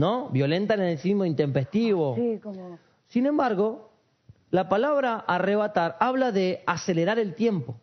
¿no? 0.00 0.30
Violenta 0.30 0.74
en 0.74 0.80
el 0.80 0.98
sismo 0.98 1.26
intempestivo. 1.26 2.16
Sí, 2.16 2.40
como... 2.42 2.78
Sin 3.08 3.26
embargo, 3.26 3.90
la 4.50 4.68
palabra 4.68 5.16
arrebatar 5.26 5.96
habla 6.00 6.32
de 6.32 6.62
acelerar 6.66 7.18
el 7.18 7.34
tiempo. 7.34 7.76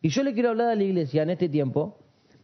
Y 0.00 0.08
yo 0.08 0.24
le 0.24 0.34
quiero 0.34 0.50
hablar 0.50 0.68
a 0.70 0.74
la 0.74 0.82
iglesia 0.82 1.22
en 1.22 1.30
este 1.30 1.48
tiempo 1.48 1.98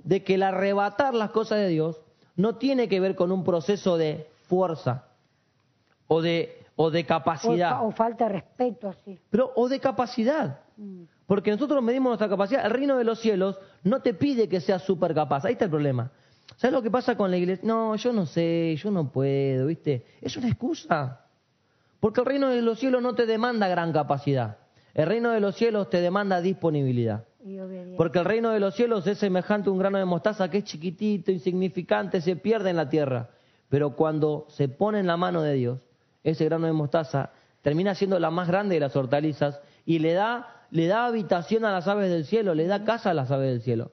de 0.05 0.23
que 0.23 0.37
el 0.37 0.45
arrebatar 0.45 1.15
las 1.15 1.31
cosas 1.31 1.59
de 1.59 1.69
Dios 1.69 2.01
no 2.37 2.57
tiene 2.57 2.89
que 2.89 3.01
ver 3.01 3.17
con 3.17 3.33
un 3.33 3.43
proceso 3.43 3.99
de 3.99 4.29
fuerza 4.47 5.09
o 6.07 6.23
de, 6.23 6.57
o 6.77 6.91
de 6.91 7.05
capacidad, 7.05 7.85
o 7.85 7.91
falta 7.91 8.27
de 8.27 8.35
respeto 8.35 8.89
así. 8.89 9.19
pero 9.31 9.53
o 9.57 9.69
de 9.69 9.81
capacidad. 9.81 10.61
Mm. 10.77 11.03
Porque 11.27 11.51
nosotros 11.51 11.83
medimos 11.83 12.11
nuestra 12.11 12.29
capacidad. 12.29 12.65
El 12.65 12.71
reino 12.71 12.97
de 12.97 13.05
los 13.05 13.19
cielos 13.19 13.59
no 13.83 14.01
te 14.01 14.15
pide 14.15 14.49
que 14.49 14.61
seas 14.61 14.83
súper 14.83 15.13
capaz. 15.13 15.45
Ahí 15.45 15.55
está 15.55 15.65
el 15.65 15.71
problema. 15.71 16.13
¿Sabes 16.57 16.73
lo 16.73 16.83
que 16.83 16.91
pasa 16.91 17.17
con 17.17 17.31
la 17.31 17.37
iglesia? 17.37 17.65
No, 17.67 17.95
yo 17.97 18.13
no 18.13 18.27
sé, 18.27 18.77
yo 18.77 18.91
no 18.91 19.11
puedo, 19.11 19.67
¿viste? 19.67 20.05
Es 20.21 20.37
una 20.37 20.49
excusa. 20.49 21.27
Porque 22.01 22.21
el 22.21 22.27
reino 22.27 22.49
de 22.49 22.63
los 22.63 22.79
cielos 22.79 23.03
no 23.03 23.15
te 23.15 23.27
demanda 23.27 23.69
gran 23.69 23.93
capacidad. 23.93 24.59
El 24.95 25.07
reino 25.07 25.31
de 25.31 25.41
los 25.41 25.55
cielos 25.57 25.91
te 25.91 26.01
demanda 26.01 26.41
disponibilidad. 26.41 27.25
Porque 27.97 28.19
el 28.19 28.25
reino 28.25 28.51
de 28.51 28.61
los 28.61 28.75
cielos 28.75 29.07
es 29.07 29.19
semejante 29.19 29.69
a 29.69 29.73
un 29.73 29.79
grano 29.79 29.99
de 29.99 30.05
mostaza 30.05 30.51
que 30.51 30.59
es 30.59 30.65
chiquitito, 30.65 31.31
insignificante, 31.31 32.21
se 32.21 32.37
pierde 32.37 32.71
en 32.71 32.77
la 32.77 32.89
tierra. 32.89 33.31
Pero 33.69 33.95
cuando 33.95 34.47
se 34.49 34.69
pone 34.69 34.99
en 34.99 35.07
la 35.07 35.17
mano 35.17 35.43
de 35.43 35.55
Dios, 35.55 35.79
ese 36.25 36.45
grano 36.45 36.67
de 36.67 36.73
mostaza 36.73 37.31
termina 37.63 37.95
siendo 37.95 38.19
la 38.19 38.31
más 38.31 38.49
grande 38.49 38.75
de 38.75 38.81
las 38.81 38.97
hortalizas 38.97 39.61
y 39.85 39.99
le 39.99 40.15
da, 40.15 40.67
le 40.71 40.87
da 40.87 41.07
habitación 41.07 41.65
a 41.65 41.73
las 41.73 41.87
aves 41.87 42.11
del 42.11 42.25
cielo, 42.25 42.55
le 42.55 42.67
da 42.67 42.85
casa 42.85 43.11
a 43.11 43.15
las 43.15 43.31
aves 43.31 43.51
del 43.51 43.63
cielo. 43.63 43.93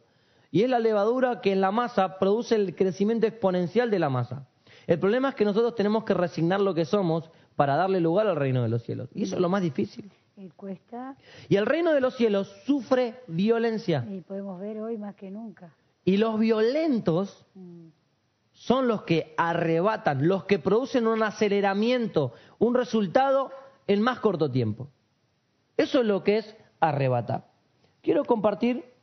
Y 0.55 0.63
es 0.63 0.69
la 0.69 0.79
levadura 0.79 1.41
que 1.41 1.51
en 1.51 1.59
la 1.59 1.69
masa 1.71 2.17
produce 2.17 2.55
el 2.55 2.75
crecimiento 2.77 3.27
exponencial 3.27 3.91
de 3.91 4.00
la 4.00 4.07
masa. 4.09 4.47
El 4.88 4.97
problema 5.00 5.27
es 5.27 5.35
que 5.35 5.43
nosotros 5.43 5.75
tenemos 5.75 6.05
que 6.05 6.13
resignar 6.13 6.62
lo 6.62 6.74
que 6.74 6.85
somos 6.85 7.29
para 7.57 7.75
darle 7.75 8.00
lugar 8.00 8.25
al 8.25 8.38
reino 8.38 8.63
de 8.63 8.69
los 8.69 8.81
cielos. 8.83 9.09
Y 9.13 9.24
eso 9.24 9.35
es 9.35 9.41
lo 9.41 9.50
más 9.50 9.62
difícil. 9.62 10.09
Y 10.38 10.47
cuesta, 10.51 11.17
Y 11.50 11.57
el 11.57 11.65
reino 11.65 11.91
de 11.93 12.00
los 12.00 12.15
cielos 12.15 12.47
sufre 12.65 13.15
violencia. 13.27 14.07
y 14.09 14.21
podemos 14.21 14.57
ver 14.62 14.79
hoy 14.79 14.97
más 14.97 15.15
que 15.15 15.29
nunca. 15.29 15.75
Y 16.05 16.15
los 16.15 16.39
violentos 16.39 17.45
Mm. 17.53 17.88
son 18.53 18.88
los 18.88 19.01
que 19.01 19.33
arrebatan, 19.35 20.25
los 20.25 20.45
que 20.45 20.57
producen 20.57 21.05
un 21.05 21.21
aceleramiento, 21.21 22.31
un 22.59 22.75
resultado 22.75 23.51
en 23.88 24.01
más 24.01 24.21
corto 24.21 24.50
tiempo. 24.50 24.88
Eso 25.75 26.00
es 26.00 26.05
lo 26.05 26.24
que 26.24 26.38
es 26.38 26.55
arrebatar. 26.79 27.43
Quiero 28.01 28.24
compartir 28.24 28.94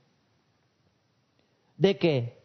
de 1.82 1.98
que 1.98 2.38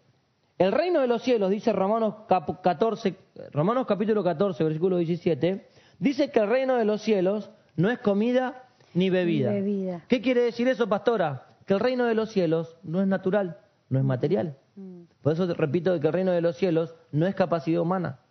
el 0.57 0.71
reino 0.71 0.99
de 0.99 1.07
los 1.07 1.21
cielos, 1.21 1.51
dice 1.51 1.71
Romanos, 1.71 2.15
cap- 2.27 2.59
14, 2.63 3.15
Romanos 3.51 3.85
capítulo 3.85 4.23
14, 4.23 4.63
versículo 4.63 4.97
17, 4.97 5.67
dice 5.99 6.31
que 6.31 6.39
el 6.39 6.49
reino 6.49 6.75
de 6.75 6.85
los 6.85 7.03
cielos 7.03 7.51
no 7.75 7.91
es 7.91 7.99
comida 7.99 8.63
ni 8.95 9.11
bebida. 9.11 9.51
Ni 9.51 9.61
bebida. 9.61 10.01
¿Qué 10.07 10.21
quiere 10.23 10.41
decir 10.41 10.67
eso, 10.67 10.89
pastora? 10.89 11.45
Que 11.67 11.75
el 11.75 11.79
reino 11.79 12.05
de 12.05 12.15
los 12.15 12.31
cielos 12.31 12.77
no 12.81 12.99
es 12.99 13.07
natural, 13.07 13.59
no 13.89 13.99
es 13.99 14.05
material. 14.05 14.57
Mm. 14.75 15.03
Por 15.21 15.33
eso 15.33 15.45
te 15.47 15.53
repito 15.53 15.99
que 15.99 16.07
el 16.07 16.13
reino 16.13 16.31
de 16.31 16.41
los 16.41 16.57
cielos 16.57 16.95
no 17.11 17.27
es 17.27 17.35
capacidad 17.35 17.79
humana. 17.81 18.21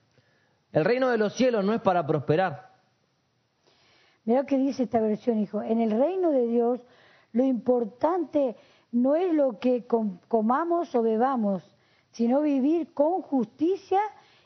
El 0.73 0.85
reino 0.85 1.09
de 1.09 1.19
los 1.19 1.35
cielos 1.35 1.65
no 1.65 1.73
es 1.73 1.81
para 1.83 2.05
prosperar. 2.05 2.73
Mira 4.25 4.41
lo 4.41 4.47
que 4.49 4.59
dice 4.59 4.83
esta 4.83 5.01
versión, 5.01 5.39
hijo. 5.39 5.63
En 5.63 5.81
el 5.81 5.93
reino 5.93 6.33
de 6.33 6.49
Dios, 6.49 6.81
lo 7.33 7.45
importante 7.45 8.57
no 9.03 9.15
es 9.15 9.33
lo 9.35 9.59
que 9.59 9.87
com- 9.87 10.19
comamos 10.29 10.95
o 10.95 11.03
bebamos, 11.03 11.63
sino 12.13 12.41
vivir 12.41 12.93
con 12.95 13.23
justicia 13.23 14.01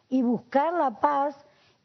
y 0.08 0.22
buscar 0.22 0.72
la 0.74 0.98
paz 1.00 1.36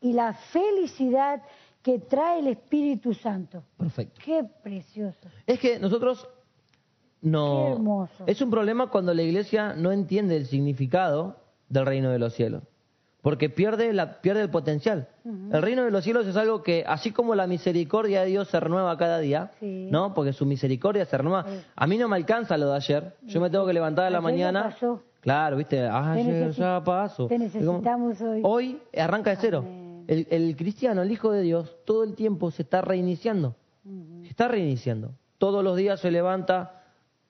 y 0.01 0.13
la 0.13 0.33
felicidad 0.33 1.43
que 1.83 1.99
trae 1.99 2.39
el 2.39 2.47
Espíritu 2.47 3.13
Santo. 3.13 3.63
Perfecto. 3.77 4.19
Qué 4.23 4.43
precioso. 4.63 5.29
Es 5.45 5.59
que 5.59 5.77
nosotros 5.79 6.27
no... 7.21 7.65
Qué 7.67 7.71
hermoso. 7.73 8.23
Es 8.25 8.41
un 8.41 8.49
problema 8.49 8.89
cuando 8.89 9.13
la 9.13 9.21
iglesia 9.21 9.73
no 9.75 9.91
entiende 9.91 10.35
el 10.35 10.47
significado 10.47 11.37
del 11.69 11.85
reino 11.85 12.09
de 12.09 12.19
los 12.19 12.33
cielos. 12.33 12.63
Porque 13.25 13.49
pierde, 13.49 13.91
la, 13.91 14.21
pierde 14.21 14.41
el 14.43 14.51
potencial. 14.51 15.07
El 15.51 15.59
reino 15.63 15.83
de 15.83 15.89
los 15.89 16.03
cielos 16.03 16.27
es 16.27 16.37
algo 16.37 16.61
que, 16.61 16.83
así 16.87 17.09
como 17.11 17.33
la 17.33 17.47
misericordia 17.47 18.21
de 18.21 18.27
Dios 18.27 18.49
se 18.49 18.59
renueva 18.59 18.95
cada 18.97 19.17
día, 19.17 19.49
Sí. 19.59 19.87
¿no? 19.91 20.13
Porque 20.13 20.31
su 20.31 20.45
misericordia 20.45 21.05
se 21.05 21.17
renueva. 21.17 21.43
A 21.75 21.87
mí 21.87 21.97
no 21.97 22.07
me 22.07 22.17
alcanza 22.17 22.55
lo 22.55 22.69
de 22.69 22.75
ayer. 22.75 23.15
Yo 23.23 23.41
me 23.41 23.49
tengo 23.49 23.65
que 23.65 23.73
levantar 23.73 24.05
a 24.05 24.09
la 24.11 24.19
Ayer 24.19 24.29
ya 24.37 24.51
mañana. 24.51 24.63
pasó. 24.65 25.01
Claro, 25.21 25.57
viste, 25.57 25.81
ayer 25.81 26.51
necesi- 26.51 26.57
ya 26.59 26.83
pasó. 26.83 27.25
te 27.25 27.39
necesitamos 27.39 28.21
hoy. 28.21 28.41
Hoy 28.43 28.81
arranca 28.95 29.31
de 29.31 29.37
cero. 29.37 29.65
El, 30.05 30.27
el 30.29 30.55
cristiano, 30.55 31.01
el 31.01 31.11
Hijo 31.11 31.31
de 31.31 31.41
Dios, 31.41 31.75
todo 31.83 32.03
el 32.03 32.13
tiempo 32.13 32.51
se 32.51 32.61
está 32.61 32.81
reiniciando. 32.81 33.55
Se 34.21 34.29
está 34.29 34.47
reiniciando. 34.47 35.13
Todos 35.39 35.63
los 35.63 35.75
días 35.77 35.99
se 35.99 36.11
levanta, 36.11 36.83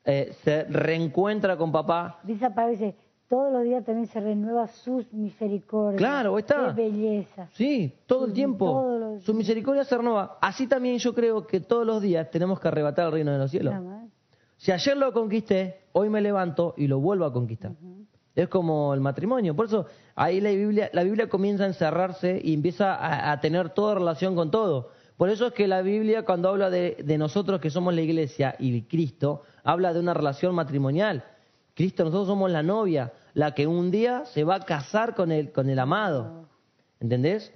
eh, 0.04 0.34
se 0.44 0.66
reencuentra 0.66 1.56
con 1.56 1.72
papá. 1.72 2.20
Dice 2.24 2.50
dice, 2.70 2.96
todos 3.28 3.52
los 3.52 3.64
días 3.64 3.84
también 3.84 4.08
se 4.08 4.20
renueva 4.20 4.68
sus 4.68 5.12
misericordias. 5.12 5.98
Claro, 5.98 6.38
está. 6.38 6.74
Qué 6.76 6.84
belleza. 6.84 7.48
Sí, 7.54 7.94
todo 8.06 8.26
el 8.26 8.34
tiempo. 8.34 8.98
los 9.00 9.24
Su 9.24 9.34
misericordia 9.34 9.84
se 9.84 9.98
renueva. 9.98 10.38
Así 10.42 10.68
también 10.68 10.98
yo 11.00 11.14
creo 11.16 11.48
que 11.48 11.60
todos 11.60 11.86
los 11.86 12.02
días 12.02 12.30
tenemos 12.30 12.60
que 12.60 12.68
arrebatar 12.68 13.08
el 13.08 13.14
reino 13.14 13.32
de 13.32 13.38
los 13.40 13.50
cielos. 13.50 13.74
Si 14.58 14.72
ayer 14.72 14.96
lo 14.96 15.12
conquisté, 15.12 15.82
hoy 15.94 16.10
me 16.10 16.22
levanto 16.22 16.74
y 16.78 16.88
lo 16.88 17.00
vuelvo 17.00 17.26
a 17.26 17.34
conquistar. 17.34 17.72
Es 18.36 18.48
como 18.48 18.94
el 18.94 19.00
matrimonio. 19.00 19.56
Por 19.56 19.66
eso 19.66 19.86
ahí 20.16 20.40
la 20.40 20.50
Biblia, 20.52 20.90
la 20.94 21.04
Biblia 21.04 21.28
comienza 21.28 21.64
a 21.64 21.68
encerrarse 21.68 22.40
y 22.44 22.54
empieza 22.54 22.94
a, 22.94 23.32
a 23.32 23.40
tener 23.40 23.70
toda 23.70 23.96
relación 23.96 24.36
con 24.36 24.52
todo. 24.52 24.92
Por 25.18 25.30
eso 25.30 25.48
es 25.48 25.54
que 25.54 25.68
la 25.68 25.82
Biblia 25.82 26.26
cuando 26.26 26.50
habla 26.50 26.70
de, 26.70 26.98
de 27.04 27.18
nosotros 27.18 27.62
que 27.62 27.70
somos 27.70 27.94
la 27.94 28.02
iglesia 28.02 28.56
y 28.60 28.82
Cristo, 28.84 29.44
habla 29.64 29.94
de 29.94 30.00
una 30.00 30.14
relación 30.14 30.54
matrimonial. 30.54 31.24
Cristo, 31.76 32.06
nosotros 32.06 32.28
somos 32.28 32.50
la 32.50 32.64
novia, 32.64 33.14
la 33.34 33.54
que 33.54 33.68
un 33.68 33.92
día 33.92 34.24
se 34.26 34.44
va 34.44 34.56
a 34.56 34.60
casar 34.62 35.14
con 35.14 35.32
el, 35.32 35.52
con 35.52 35.70
el 35.70 35.78
amado. 35.78 36.48
¿Entendés? 37.00 37.54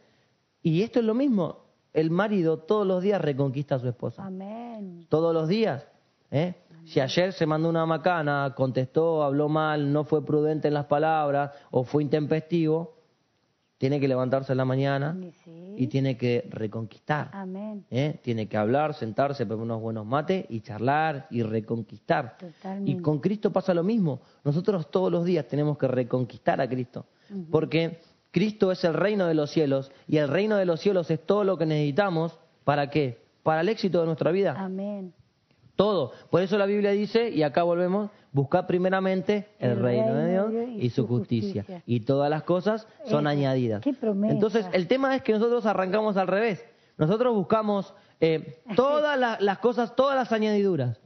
Y 0.61 0.83
esto 0.83 0.99
es 0.99 1.05
lo 1.05 1.13
mismo. 1.13 1.63
El 1.93 2.11
marido 2.11 2.59
todos 2.59 2.85
los 2.85 3.01
días 3.01 3.19
reconquista 3.21 3.75
a 3.75 3.79
su 3.79 3.87
esposa 3.87 4.23
Amén. 4.25 5.07
todos 5.09 5.33
los 5.33 5.47
días. 5.47 5.87
¿eh? 6.29 6.53
Si 6.85 6.99
ayer 6.99 7.33
se 7.33 7.45
mandó 7.45 7.69
una 7.69 7.85
macana, 7.85 8.53
contestó, 8.55 9.23
habló 9.23 9.47
mal, 9.47 9.91
no 9.91 10.03
fue 10.03 10.23
prudente 10.23 10.67
en 10.67 10.73
las 10.73 10.85
palabras 10.85 11.51
o 11.71 11.83
fue 11.83 12.03
intempestivo, 12.03 12.98
tiene 13.79 13.99
que 14.01 14.09
levantarse 14.09 14.51
en 14.51 14.57
la 14.57 14.65
mañana 14.65 15.17
Y 15.19 15.31
sí. 15.31 15.73
y 15.77 15.87
tiene 15.87 16.17
que 16.17 16.45
reconquistar. 16.51 17.29
Amén. 17.31 17.85
¿eh? 17.89 18.19
Tiene 18.21 18.47
que 18.47 18.57
hablar, 18.57 18.93
sentarse, 18.93 19.45
beber 19.45 19.63
unos 19.63 19.81
buenos 19.81 20.05
mates 20.05 20.45
y 20.49 20.59
charlar 20.59 21.27
y 21.31 21.41
reconquistar. 21.43 22.37
Totalmente. 22.37 22.91
Y 22.91 22.97
con 23.01 23.19
Cristo 23.19 23.51
pasa 23.51 23.73
lo 23.73 23.83
mismo. 23.83 24.19
Nosotros 24.43 24.91
todos 24.91 25.09
los 25.09 25.23
días 25.23 25.47
tenemos 25.47 25.77
que 25.77 25.87
reconquistar 25.87 26.59
a 26.59 26.67
Cristo. 26.67 27.05
Porque 27.49 27.99
Cristo 28.31 28.71
es 28.71 28.83
el 28.83 28.93
reino 28.93 29.25
de 29.27 29.33
los 29.33 29.49
cielos 29.49 29.91
y 30.07 30.17
el 30.17 30.27
reino 30.27 30.57
de 30.57 30.65
los 30.65 30.81
cielos 30.81 31.09
es 31.09 31.25
todo 31.25 31.45
lo 31.45 31.57
que 31.57 31.65
necesitamos. 31.65 32.37
¿Para 32.65 32.89
qué? 32.89 33.23
Para 33.43 33.61
el 33.61 33.69
éxito 33.69 34.01
de 34.01 34.07
nuestra 34.07 34.31
vida. 34.31 34.55
Amén. 34.57 35.13
Todo. 35.79 36.11
Por 36.29 36.41
eso 36.41 36.57
la 36.57 36.65
Biblia 36.65 36.91
dice, 36.91 37.29
y 37.29 37.41
acá 37.41 37.63
volvemos, 37.63 38.09
buscar 38.33 38.67
primeramente 38.67 39.47
el, 39.59 39.71
El 39.71 39.79
reino 39.79 40.07
de 40.13 40.25
reino 40.25 40.29
Dios 40.49 40.51
de 40.51 40.65
Dios 40.73 40.83
y 40.83 40.89
su 40.89 41.07
justicia. 41.07 41.65
Y 41.85 42.01
todas 42.01 42.29
las 42.29 42.43
cosas 42.43 42.85
son 43.05 43.27
Eh, 43.27 43.29
añadidas. 43.29 43.81
qué 43.81 43.93
promesa. 43.93 44.33
Entonces, 44.33 44.65
el 44.73 44.89
tema 44.89 45.15
es 45.15 45.21
que 45.21 45.31
nosotros 45.31 45.65
arrancamos 45.65 46.17
al 46.17 46.27
revés. 46.27 46.65
nosotros 46.97 47.33
buscamos 47.33 47.93
eh, 48.19 48.59
todas 48.75 49.17
la- 49.17 49.37
las 49.39 49.59
cosas, 49.59 49.95
todas 49.95 50.17
las 50.17 50.33
añadiduras. 50.33 50.99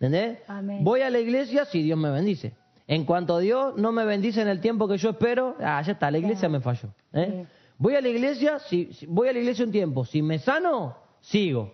¿Entendés? 0.00 0.40
Amén. 0.48 0.82
Voy 0.82 1.02
a 1.02 1.10
la 1.10 1.20
iglesia 1.20 1.64
si 1.64 1.84
Dios 1.84 1.96
me 1.96 2.10
bendice. 2.10 2.52
En 2.88 3.04
cuanto 3.04 3.38
Dios 3.38 3.76
no 3.76 3.92
me 3.92 4.04
bendice 4.04 4.42
en 4.42 4.48
el 4.48 4.58
tiempo 4.60 4.88
que 4.88 4.96
yo 4.98 5.10
espero, 5.10 5.54
ah, 5.60 5.80
ya 5.82 5.92
está, 5.92 6.10
la 6.10 6.18
iglesia 6.18 6.48
me 6.48 6.58
falló. 6.60 6.88
¿eh? 7.12 7.44
Sí. 7.46 7.48
Voy 7.78 7.94
a 7.94 8.00
la 8.00 8.08
iglesia, 8.08 8.58
si, 8.58 8.92
si- 8.92 9.06
voy 9.06 9.28
a 9.28 9.32
la 9.32 9.38
iglesia 9.38 9.64
un 9.64 9.70
tiempo, 9.70 10.04
si 10.04 10.20
me 10.20 10.40
sano, 10.40 10.96
sigo. 11.20 11.72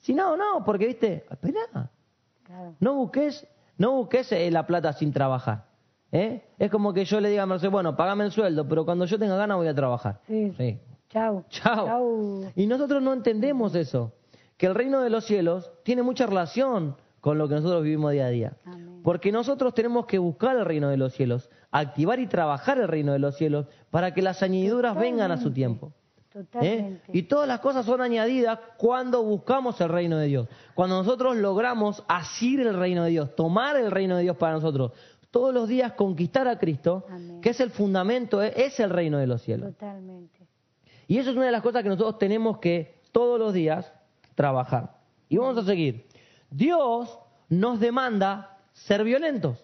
Si 0.00 0.12
no, 0.12 0.36
no, 0.36 0.62
porque 0.66 0.86
viste, 0.88 1.24
espera. 1.30 1.90
No 2.80 2.94
busques, 2.94 3.46
no 3.78 3.92
busques 3.92 4.30
eh, 4.32 4.50
la 4.50 4.66
plata 4.66 4.92
sin 4.92 5.12
trabajar. 5.12 5.66
¿eh? 6.12 6.44
Es 6.58 6.70
como 6.70 6.92
que 6.92 7.04
yo 7.04 7.20
le 7.20 7.28
diga 7.28 7.42
a 7.42 7.46
Mercedes, 7.46 7.72
bueno, 7.72 7.96
pagame 7.96 8.24
el 8.24 8.32
sueldo, 8.32 8.66
pero 8.68 8.84
cuando 8.84 9.04
yo 9.04 9.18
tenga 9.18 9.36
ganas 9.36 9.56
voy 9.56 9.68
a 9.68 9.74
trabajar. 9.74 10.20
Sí. 10.26 10.52
Sí. 10.56 10.78
Chao. 11.08 11.44
Chao. 11.48 11.86
Chao. 11.86 12.40
Y 12.54 12.66
nosotros 12.66 13.02
no 13.02 13.12
entendemos 13.12 13.74
eso, 13.74 14.12
que 14.56 14.66
el 14.66 14.74
reino 14.74 15.00
de 15.00 15.10
los 15.10 15.24
cielos 15.24 15.72
tiene 15.82 16.02
mucha 16.02 16.26
relación 16.26 16.96
con 17.20 17.38
lo 17.38 17.48
que 17.48 17.54
nosotros 17.54 17.82
vivimos 17.82 18.12
día 18.12 18.26
a 18.26 18.30
día. 18.30 18.56
Amén. 18.64 19.00
Porque 19.02 19.32
nosotros 19.32 19.74
tenemos 19.74 20.06
que 20.06 20.18
buscar 20.18 20.56
el 20.56 20.64
reino 20.64 20.88
de 20.88 20.96
los 20.96 21.12
cielos, 21.12 21.50
activar 21.70 22.20
y 22.20 22.26
trabajar 22.26 22.78
el 22.78 22.88
reino 22.88 23.12
de 23.12 23.18
los 23.18 23.36
cielos 23.36 23.66
para 23.90 24.14
que 24.14 24.22
las 24.22 24.42
añadiduras 24.42 24.96
vengan 24.96 25.30
a 25.30 25.36
su 25.36 25.52
tiempo. 25.52 25.92
¿Eh? 26.60 27.00
Y 27.12 27.22
todas 27.24 27.46
las 27.48 27.60
cosas 27.60 27.86
son 27.86 28.00
añadidas 28.00 28.58
cuando 28.76 29.22
buscamos 29.22 29.80
el 29.80 29.88
reino 29.88 30.18
de 30.18 30.26
Dios. 30.26 30.48
Cuando 30.74 30.96
nosotros 30.96 31.36
logramos 31.36 32.02
asir 32.08 32.60
el 32.60 32.76
reino 32.76 33.04
de 33.04 33.10
Dios, 33.10 33.34
tomar 33.36 33.76
el 33.76 33.90
reino 33.90 34.16
de 34.16 34.22
Dios 34.22 34.36
para 34.36 34.54
nosotros. 34.54 34.92
Todos 35.30 35.52
los 35.52 35.68
días 35.68 35.92
conquistar 35.92 36.46
a 36.48 36.58
Cristo, 36.58 37.04
Amén. 37.08 37.40
que 37.40 37.50
es 37.50 37.60
el 37.60 37.70
fundamento, 37.70 38.40
es- 38.42 38.56
es 38.56 38.80
el 38.80 38.90
reino 38.90 39.18
de 39.18 39.26
los 39.26 39.42
cielos. 39.42 39.72
Totalmente. 39.72 40.46
Y 41.08 41.18
eso 41.18 41.30
es 41.30 41.36
una 41.36 41.46
de 41.46 41.52
las 41.52 41.62
cosas 41.62 41.82
que 41.82 41.88
nosotros 41.88 42.18
tenemos 42.18 42.58
que 42.58 43.00
todos 43.12 43.38
los 43.38 43.52
días 43.52 43.92
trabajar. 44.34 44.96
Y 45.28 45.36
vamos 45.36 45.58
a 45.58 45.64
seguir. 45.64 46.06
Dios 46.50 47.18
nos 47.48 47.80
demanda 47.80 48.58
ser 48.72 49.04
violentos. 49.04 49.58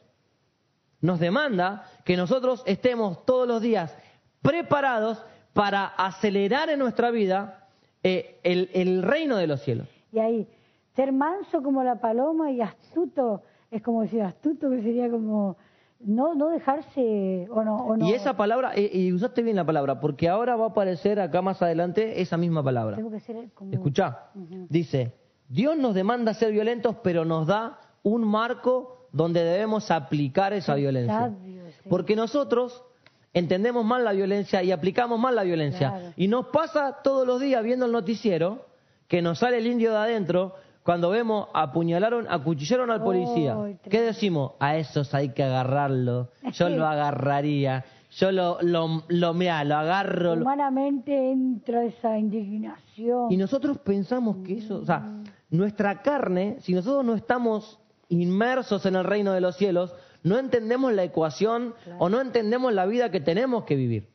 Nos 1.00 1.18
demanda 1.18 1.84
que 2.04 2.16
nosotros 2.16 2.62
estemos 2.66 3.24
todos 3.24 3.48
los 3.48 3.62
días 3.62 3.96
preparados 4.42 5.22
para 5.52 5.86
acelerar 5.86 6.70
en 6.70 6.78
nuestra 6.78 7.10
vida 7.10 7.68
eh, 8.02 8.38
el, 8.42 8.70
el 8.72 9.02
reino 9.02 9.36
de 9.36 9.46
los 9.46 9.60
cielos. 9.62 9.88
Y 10.12 10.18
ahí, 10.18 10.48
ser 10.96 11.12
manso 11.12 11.62
como 11.62 11.82
la 11.82 12.00
paloma 12.00 12.50
y 12.50 12.60
astuto, 12.60 13.42
es 13.70 13.82
como 13.82 14.02
decir 14.02 14.22
astuto, 14.22 14.70
que 14.70 14.82
sería 14.82 15.10
como 15.10 15.56
no 16.00 16.34
no 16.34 16.48
dejarse, 16.48 17.46
o 17.50 17.62
no. 17.62 17.76
O 17.76 17.96
no 17.96 18.06
Y 18.06 18.12
esa 18.12 18.36
palabra, 18.36 18.72
eh, 18.74 18.90
y 18.92 19.12
usaste 19.12 19.42
bien 19.42 19.56
la 19.56 19.66
palabra, 19.66 20.00
porque 20.00 20.28
ahora 20.28 20.56
va 20.56 20.66
a 20.66 20.68
aparecer 20.68 21.20
acá 21.20 21.42
más 21.42 21.60
adelante 21.62 22.20
esa 22.22 22.36
misma 22.36 22.62
palabra. 22.62 22.96
Tengo 22.96 23.10
que 23.10 23.20
ser 23.20 23.50
como. 23.54 23.72
Escuchá, 23.72 24.30
dice, 24.34 25.14
Dios 25.48 25.76
nos 25.76 25.94
demanda 25.94 26.34
ser 26.34 26.52
violentos, 26.52 26.96
pero 27.02 27.24
nos 27.24 27.46
da 27.46 27.78
un 28.02 28.24
marco 28.24 29.08
donde 29.12 29.44
debemos 29.44 29.90
aplicar 29.90 30.52
esa 30.52 30.74
violencia. 30.74 31.18
sabio, 31.18 31.62
sí. 31.70 31.88
Porque 31.88 32.16
nosotros 32.16 32.84
entendemos 33.32 33.84
mal 33.84 34.04
la 34.04 34.12
violencia 34.12 34.62
y 34.62 34.72
aplicamos 34.72 35.18
mal 35.18 35.34
la 35.36 35.42
violencia. 35.44 35.90
Claro. 35.90 36.12
Y 36.16 36.28
nos 36.28 36.46
pasa 36.46 36.98
todos 37.02 37.26
los 37.26 37.40
días 37.40 37.62
viendo 37.62 37.86
el 37.86 37.92
noticiero 37.92 38.66
que 39.08 39.22
nos 39.22 39.38
sale 39.40 39.58
el 39.58 39.66
indio 39.66 39.92
de 39.92 39.98
adentro 39.98 40.54
cuando 40.82 41.10
vemos 41.10 41.48
apuñalaron, 41.52 42.26
acuchillaron 42.28 42.90
al 42.90 43.02
policía. 43.02 43.56
¿Qué 43.88 44.00
decimos? 44.00 44.52
A 44.60 44.76
esos 44.76 45.14
hay 45.14 45.28
que 45.30 45.42
agarrarlo. 45.44 46.30
Yo 46.52 46.68
lo 46.68 46.86
agarraría. 46.88 47.84
Yo 48.12 48.32
lo, 48.32 48.58
lo, 48.62 49.04
lo, 49.06 49.34
mirá, 49.34 49.62
lo 49.62 49.76
agarro. 49.76 50.34
lo- 50.34 50.42
Humanamente 50.42 51.30
entra 51.30 51.84
esa 51.84 52.18
indignación. 52.18 53.30
y 53.30 53.36
nosotros 53.36 53.78
pensamos 53.78 54.38
que 54.44 54.54
eso, 54.58 54.78
o 54.78 54.84
sea, 54.84 55.06
nuestra 55.50 56.02
carne, 56.02 56.56
si 56.60 56.72
nosotros 56.74 57.04
no 57.04 57.14
estamos 57.14 57.78
inmersos 58.08 58.84
en 58.86 58.96
el 58.96 59.04
reino 59.04 59.32
de 59.32 59.40
los 59.40 59.56
cielos, 59.56 59.94
no 60.22 60.38
entendemos 60.38 60.92
la 60.92 61.04
ecuación 61.04 61.74
o 61.98 62.08
no 62.08 62.20
entendemos 62.20 62.72
la 62.72 62.86
vida 62.86 63.10
que 63.10 63.20
tenemos 63.20 63.64
que 63.64 63.76
vivir. 63.76 64.08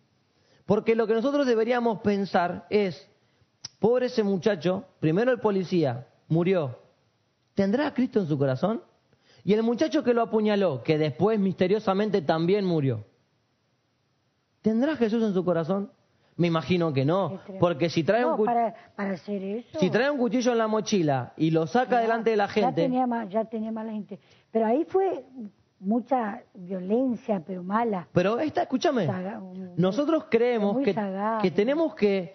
Porque 0.66 0.96
lo 0.96 1.08
que 1.08 1.14
nosotros 1.14 1.46
deberíamos 1.46 2.00
pensar 2.02 2.66
es, 2.70 3.08
pobre 3.80 4.08
ese 4.08 4.24
muchacho, 4.24 4.86
primero 5.00 5.32
el 5.32 5.40
policía, 5.40 6.08
murió, 6.28 6.80
¿tendrá 7.54 7.88
a 7.88 7.94
Cristo 7.94 8.20
en 8.20 8.28
su 8.28 8.38
corazón? 8.38 8.82
Y 9.44 9.54
el 9.54 9.62
muchacho 9.64 10.04
que 10.04 10.14
lo 10.14 10.24
apuñaló, 10.24 10.82
que 10.84 10.98
después 10.98 11.40
misteriosamente 11.40 12.22
también 12.24 12.66
murió, 12.66 13.06
¿tendrá 14.62 14.94
a 14.94 14.96
Jesús 14.96 15.24
en 15.24 15.34
su 15.34 15.44
corazón? 15.46 15.92
Me 16.38 16.48
imagino 16.48 16.92
que 16.92 17.06
no, 17.06 17.40
porque 17.62 17.90
si 17.90 18.04
trae 18.04 18.26
un 18.26 18.32
No, 18.32 18.38
cu- 18.38 18.46
para, 18.46 18.76
para 18.96 19.12
hacer 19.12 19.42
eso. 19.42 19.80
si 19.80 19.90
trae 19.90 20.10
un 20.12 20.18
cuchillo 20.18 20.52
en 20.52 20.58
la 20.58 20.68
mochila 20.68 21.32
y 21.38 21.52
lo 21.52 21.66
saca 21.66 21.92
ya- 21.92 22.00
delante 22.02 22.32
de 22.32 22.36
la 22.36 22.48
Ya 22.48 22.52
gente, 22.54 22.82
tenía, 22.82 23.08
ma- 23.08 23.24
ya 23.30 23.46
tenía 23.46 23.72
mala 23.72 23.94
gente. 23.94 24.20
Pero 24.52 24.66
ahí 24.66 24.84
fue 24.86 25.24
mucha 25.80 26.42
violencia, 26.54 27.42
pero 27.46 27.64
mala. 27.64 28.08
pero 28.14 28.40
esta, 28.40 28.64
escúchame, 28.64 29.06
Saga- 29.06 29.40
un- 29.40 29.74
nosotros 29.78 30.26
creemos 30.30 30.78
que, 30.84 30.94
sagaz. 30.94 31.42
que 31.42 31.52
tenemos 31.52 31.96
que, 31.96 32.34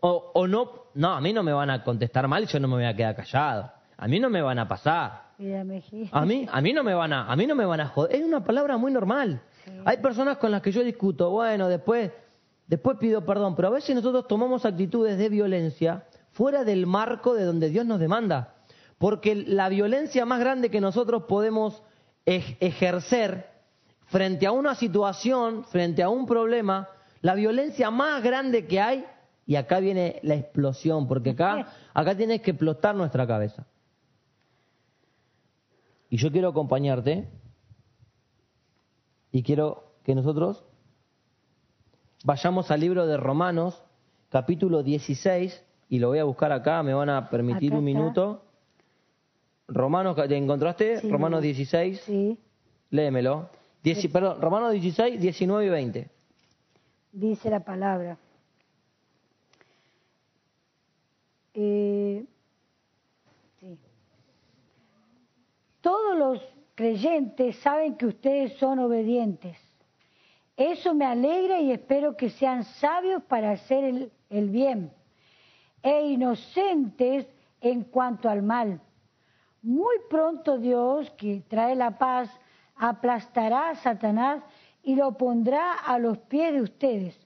o, 0.00 0.30
o 0.34 0.46
no, 0.46 0.70
no, 0.94 1.14
a 1.14 1.20
mí 1.20 1.32
no 1.32 1.42
me 1.42 1.52
van 1.52 1.70
a 1.70 1.84
contestar 1.84 2.26
mal, 2.28 2.46
yo 2.46 2.58
no 2.60 2.68
me 2.68 2.74
voy 2.74 2.84
a 2.84 2.94
quedar 2.96 3.14
callado, 3.16 3.70
a 3.96 4.08
mí 4.08 4.18
no 4.20 4.28
me 4.30 4.42
van 4.42 4.58
a 4.58 4.68
pasar, 4.68 5.32
a 6.12 6.24
mí, 6.24 6.46
a 6.50 6.60
mí 6.60 6.72
no 6.72 6.82
me 6.84 6.94
van 6.94 7.12
a, 7.12 7.30
a 7.30 7.36
mí 7.36 7.46
no 7.46 7.54
me 7.54 7.64
van 7.64 7.80
a 7.80 7.88
joder, 7.88 8.16
es 8.16 8.24
una 8.24 8.44
palabra 8.44 8.76
muy 8.76 8.92
normal. 8.92 9.40
Hay 9.84 9.98
personas 9.98 10.38
con 10.38 10.50
las 10.50 10.60
que 10.62 10.72
yo 10.72 10.82
discuto, 10.82 11.30
bueno, 11.30 11.68
después, 11.68 12.10
después 12.66 12.96
pido 12.98 13.24
perdón, 13.24 13.54
pero 13.56 13.68
a 13.68 13.70
veces 13.72 13.94
nosotros 13.94 14.26
tomamos 14.28 14.64
actitudes 14.66 15.18
de 15.18 15.28
violencia 15.28 16.04
fuera 16.32 16.64
del 16.64 16.86
marco 16.86 17.34
de 17.34 17.44
donde 17.44 17.70
Dios 17.70 17.86
nos 17.86 18.00
demanda. 18.00 18.54
Porque 18.98 19.34
la 19.34 19.68
violencia 19.68 20.24
más 20.26 20.38
grande 20.40 20.70
que 20.70 20.80
nosotros 20.80 21.24
podemos 21.24 21.82
ejercer 22.26 23.50
frente 24.06 24.46
a 24.46 24.52
una 24.52 24.74
situación, 24.74 25.64
frente 25.64 26.02
a 26.02 26.08
un 26.08 26.26
problema, 26.26 26.88
la 27.20 27.34
violencia 27.34 27.90
más 27.90 28.22
grande 28.22 28.66
que 28.66 28.80
hay, 28.80 29.04
y 29.46 29.56
acá 29.56 29.80
viene 29.80 30.20
la 30.22 30.34
explosión, 30.34 31.08
porque 31.08 31.30
acá, 31.30 31.68
acá 31.94 32.16
tienes 32.16 32.42
que 32.42 32.52
explotar 32.52 32.94
nuestra 32.94 33.26
cabeza. 33.26 33.66
Y 36.08 36.18
yo 36.18 36.30
quiero 36.30 36.48
acompañarte 36.48 37.28
y 39.30 39.42
quiero 39.42 39.94
que 40.04 40.14
nosotros 40.14 40.64
vayamos 42.24 42.70
al 42.70 42.80
libro 42.80 43.06
de 43.06 43.16
Romanos, 43.16 43.82
capítulo 44.28 44.82
16, 44.82 45.64
y 45.88 45.98
lo 45.98 46.08
voy 46.08 46.18
a 46.18 46.24
buscar 46.24 46.52
acá, 46.52 46.82
me 46.82 46.94
van 46.94 47.08
a 47.08 47.30
permitir 47.30 47.72
Acá 47.72 47.78
un 47.78 47.84
minuto. 47.84 48.44
Romanos, 49.72 50.16
¿te 50.16 50.36
encontraste? 50.36 51.00
Sí. 51.00 51.10
Romanos 51.10 51.42
16, 51.42 52.00
Sí, 52.02 52.38
léemelo. 52.90 53.48
Dieci- 53.82 54.10
perdón, 54.10 54.40
Romanos 54.40 54.72
16, 54.72 55.20
19 55.20 55.66
y 55.66 55.68
20. 55.70 56.10
dice 57.12 57.50
la 57.50 57.60
palabra. 57.60 58.16
Eh, 61.54 62.24
sí. 63.60 63.78
Todos 65.80 66.16
los 66.18 66.42
creyentes 66.74 67.56
saben 67.56 67.96
que 67.96 68.06
ustedes 68.06 68.54
son 68.58 68.78
obedientes. 68.78 69.56
Eso 70.56 70.94
me 70.94 71.04
alegra 71.04 71.60
y 71.60 71.72
espero 71.72 72.16
que 72.16 72.30
sean 72.30 72.64
sabios 72.64 73.22
para 73.24 73.52
hacer 73.52 73.84
el, 73.84 74.12
el 74.30 74.48
bien 74.50 74.90
e 75.82 76.06
inocentes 76.06 77.26
en 77.60 77.84
cuanto 77.84 78.28
al 78.28 78.42
mal. 78.42 78.80
Muy 79.62 79.96
pronto 80.10 80.58
Dios, 80.58 81.10
que 81.16 81.42
trae 81.48 81.76
la 81.76 81.96
paz, 81.96 82.28
aplastará 82.76 83.70
a 83.70 83.74
Satanás 83.76 84.42
y 84.82 84.96
lo 84.96 85.16
pondrá 85.16 85.74
a 85.74 85.98
los 85.98 86.18
pies 86.18 86.52
de 86.52 86.62
ustedes. 86.62 87.16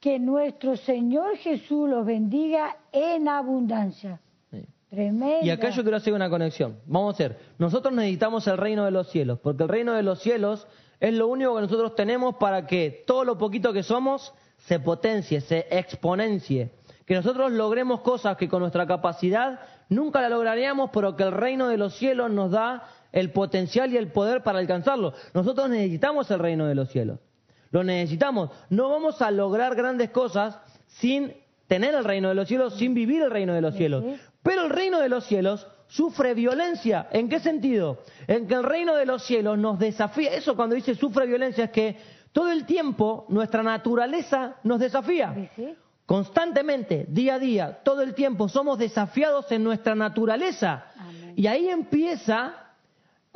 Que 0.00 0.20
nuestro 0.20 0.76
Señor 0.76 1.36
Jesús 1.36 1.88
los 1.88 2.06
bendiga 2.06 2.76
en 2.92 3.28
abundancia. 3.28 4.20
Sí. 4.50 4.64
Tremendo. 4.88 5.44
Y 5.44 5.50
acá 5.50 5.70
yo 5.70 5.82
quiero 5.82 5.96
hacer 5.96 6.12
una 6.12 6.30
conexión. 6.30 6.78
Vamos 6.86 7.14
a 7.14 7.16
hacer, 7.16 7.38
nosotros 7.58 7.92
necesitamos 7.92 8.46
el 8.46 8.58
reino 8.58 8.84
de 8.84 8.92
los 8.92 9.10
cielos, 9.10 9.40
porque 9.40 9.64
el 9.64 9.68
reino 9.68 9.92
de 9.94 10.04
los 10.04 10.20
cielos 10.20 10.68
es 11.00 11.12
lo 11.12 11.26
único 11.26 11.54
que 11.56 11.62
nosotros 11.62 11.96
tenemos 11.96 12.36
para 12.36 12.66
que 12.66 13.04
todo 13.06 13.24
lo 13.24 13.36
poquito 13.36 13.72
que 13.72 13.82
somos 13.82 14.32
se 14.58 14.78
potencie, 14.78 15.40
se 15.40 15.66
exponencie. 15.70 16.70
Que 17.06 17.14
nosotros 17.14 17.52
logremos 17.52 18.00
cosas 18.00 18.36
que 18.36 18.48
con 18.48 18.60
nuestra 18.60 18.86
capacidad 18.86 19.60
nunca 19.88 20.20
la 20.20 20.28
lograríamos, 20.28 20.90
pero 20.92 21.14
que 21.14 21.22
el 21.22 21.32
reino 21.32 21.68
de 21.68 21.78
los 21.78 21.94
cielos 21.94 22.30
nos 22.30 22.50
da 22.50 22.88
el 23.12 23.30
potencial 23.30 23.92
y 23.92 23.96
el 23.96 24.08
poder 24.08 24.42
para 24.42 24.58
alcanzarlo. 24.58 25.14
Nosotros 25.32 25.70
necesitamos 25.70 26.30
el 26.32 26.40
reino 26.40 26.66
de 26.66 26.74
los 26.74 26.90
cielos. 26.90 27.20
Lo 27.70 27.84
necesitamos. 27.84 28.50
No 28.70 28.88
vamos 28.88 29.22
a 29.22 29.30
lograr 29.30 29.76
grandes 29.76 30.10
cosas 30.10 30.58
sin 30.86 31.32
tener 31.68 31.94
el 31.94 32.04
reino 32.04 32.28
de 32.28 32.34
los 32.34 32.48
cielos, 32.48 32.74
sin 32.74 32.92
vivir 32.94 33.22
el 33.22 33.30
reino 33.30 33.54
de 33.54 33.60
los 33.60 33.76
cielos. 33.76 34.04
Pero 34.42 34.64
el 34.64 34.70
reino 34.70 34.98
de 34.98 35.08
los 35.08 35.24
cielos 35.24 35.66
sufre 35.86 36.34
violencia. 36.34 37.08
¿En 37.12 37.28
qué 37.28 37.38
sentido? 37.38 37.98
En 38.26 38.46
que 38.46 38.54
el 38.54 38.64
reino 38.64 38.96
de 38.96 39.06
los 39.06 39.22
cielos 39.22 39.58
nos 39.58 39.78
desafía. 39.78 40.34
Eso 40.34 40.56
cuando 40.56 40.74
dice 40.74 40.94
sufre 40.94 41.26
violencia 41.26 41.64
es 41.64 41.70
que 41.70 41.96
todo 42.32 42.50
el 42.50 42.66
tiempo 42.66 43.26
nuestra 43.28 43.62
naturaleza 43.62 44.56
nos 44.62 44.80
desafía. 44.80 45.34
Constantemente, 46.06 47.04
día 47.08 47.34
a 47.34 47.38
día, 47.40 47.80
todo 47.82 48.02
el 48.02 48.14
tiempo, 48.14 48.48
somos 48.48 48.78
desafiados 48.78 49.50
en 49.50 49.64
nuestra 49.64 49.96
naturaleza. 49.96 50.86
Amén. 50.96 51.34
Y 51.36 51.48
ahí 51.48 51.68
empieza 51.68 52.54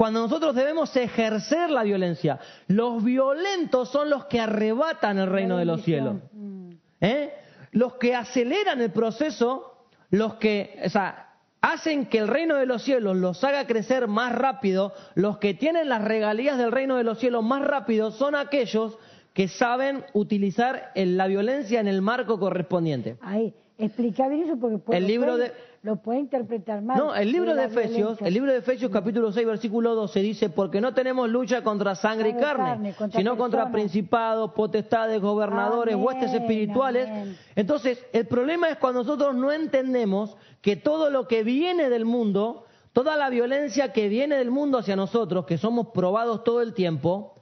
cuando 0.00 0.20
nosotros 0.20 0.54
debemos 0.54 0.96
ejercer 0.96 1.68
la 1.68 1.82
violencia. 1.82 2.38
Los 2.68 3.04
violentos 3.04 3.90
son 3.90 4.08
los 4.08 4.24
que 4.24 4.40
arrebatan 4.40 5.18
el 5.18 5.28
reino 5.28 5.58
de 5.58 5.66
los 5.66 5.82
cielos. 5.82 6.16
Mm. 6.32 6.70
¿eh? 7.02 7.34
Los 7.72 7.96
que 7.96 8.14
aceleran 8.14 8.80
el 8.80 8.92
proceso, 8.92 9.84
los 10.08 10.36
que, 10.36 10.80
o 10.86 10.88
sea, 10.88 11.34
hacen 11.60 12.06
que 12.06 12.18
el 12.18 12.28
reino 12.28 12.56
de 12.56 12.66
los 12.66 12.82
cielos 12.82 13.16
los 13.16 13.44
haga 13.44 13.66
crecer 13.66 14.08
más 14.08 14.32
rápido, 14.32 14.94
los 15.14 15.36
que 15.36 15.54
tienen 15.54 15.88
las 15.88 16.02
regalías 16.02 16.56
del 16.56 16.72
reino 16.72 16.96
de 16.96 17.04
los 17.04 17.18
cielos 17.18 17.44
más 17.44 17.62
rápido 17.62 18.10
son 18.10 18.34
aquellos 18.34 18.96
que 19.32 19.48
saben 19.48 20.04
utilizar 20.12 20.90
el- 20.94 21.16
la 21.16 21.26
violencia 21.26 21.80
en 21.80 21.88
el 21.88 22.02
marco 22.02 22.38
correspondiente. 22.38 23.16
Ahí, 23.20 23.54
explica 23.78 24.28
bien 24.28 24.42
eso 24.42 24.56
porque 24.58 24.78
pues, 24.78 24.98
El 24.98 25.06
libro 25.06 25.32
puede- 25.32 25.48
de- 25.50 25.70
lo 25.82 25.96
puede 25.96 26.18
interpretar 26.20 26.82
mal. 26.82 26.98
No, 26.98 27.14
el 27.14 27.32
libro 27.32 27.54
de 27.54 27.64
Efesios, 27.64 28.20
el 28.20 28.34
libro 28.34 28.52
de 28.52 28.58
Efesios 28.58 28.90
capítulo 28.90 29.32
6 29.32 29.46
versículo 29.46 29.94
12 29.94 30.20
dice, 30.20 30.50
porque 30.50 30.80
no 30.80 30.92
tenemos 30.92 31.28
lucha 31.30 31.62
contra 31.62 31.94
sangre 31.94 32.30
y 32.30 32.34
carne, 32.34 32.64
carne, 32.64 32.94
contra 32.94 33.18
sino 33.18 33.36
contra 33.38 33.70
principados, 33.72 34.52
potestades, 34.52 35.20
gobernadores, 35.22 35.94
Amén, 35.94 36.06
huestes 36.06 36.34
espirituales. 36.34 37.08
amén. 37.08 37.36
Entonces, 37.56 38.04
el 38.12 38.26
problema 38.26 38.68
es 38.68 38.76
cuando 38.76 39.00
nosotros 39.04 39.34
no 39.34 39.50
entendemos 39.52 40.36
que 40.60 40.76
todo 40.76 41.08
lo 41.08 41.26
que 41.26 41.44
viene 41.44 41.88
del 41.88 42.04
mundo, 42.04 42.66
toda 42.92 43.16
la 43.16 43.30
violencia 43.30 43.92
que 43.94 44.08
viene 44.08 44.36
del 44.36 44.50
mundo 44.50 44.76
hacia 44.78 44.96
nosotros, 44.96 45.46
que 45.46 45.56
somos 45.56 45.88
probados 45.94 46.44
todo 46.44 46.60
el 46.60 46.74
tiempo, 46.74 47.36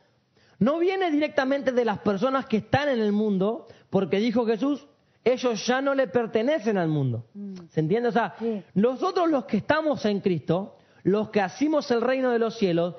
no 0.59 0.79
viene 0.79 1.11
directamente 1.11 1.73
de 1.73 1.85
las 1.85 1.99
personas 1.99 2.47
que 2.47 2.59
están 2.59 2.88
en 2.88 3.01
el 3.01 3.12
mundo, 3.12 3.66
porque 3.90 4.18
dijo 4.18 4.44
Jesús, 4.47 4.87
ellos 5.25 5.66
ya 5.66 5.81
no 5.81 5.94
le 5.94 6.07
pertenecen 6.09 6.79
al 6.79 6.88
mundo. 6.88 7.27
¿Se 7.71 7.81
entiende? 7.81 8.09
O 8.09 8.12
sea, 8.12 8.35
Sí. 8.38 8.62
nosotros 8.75 9.29
los 9.31 9.44
que 9.44 9.59
estamos 9.59 10.05
en 10.05 10.21
Cristo, 10.21 10.77
los 11.03 11.31
que 11.31 11.40
hacemos 11.40 11.90
el 11.90 12.01
reino 12.01 12.31
de 12.31 12.38
los 12.38 12.57
cielos, 12.59 12.97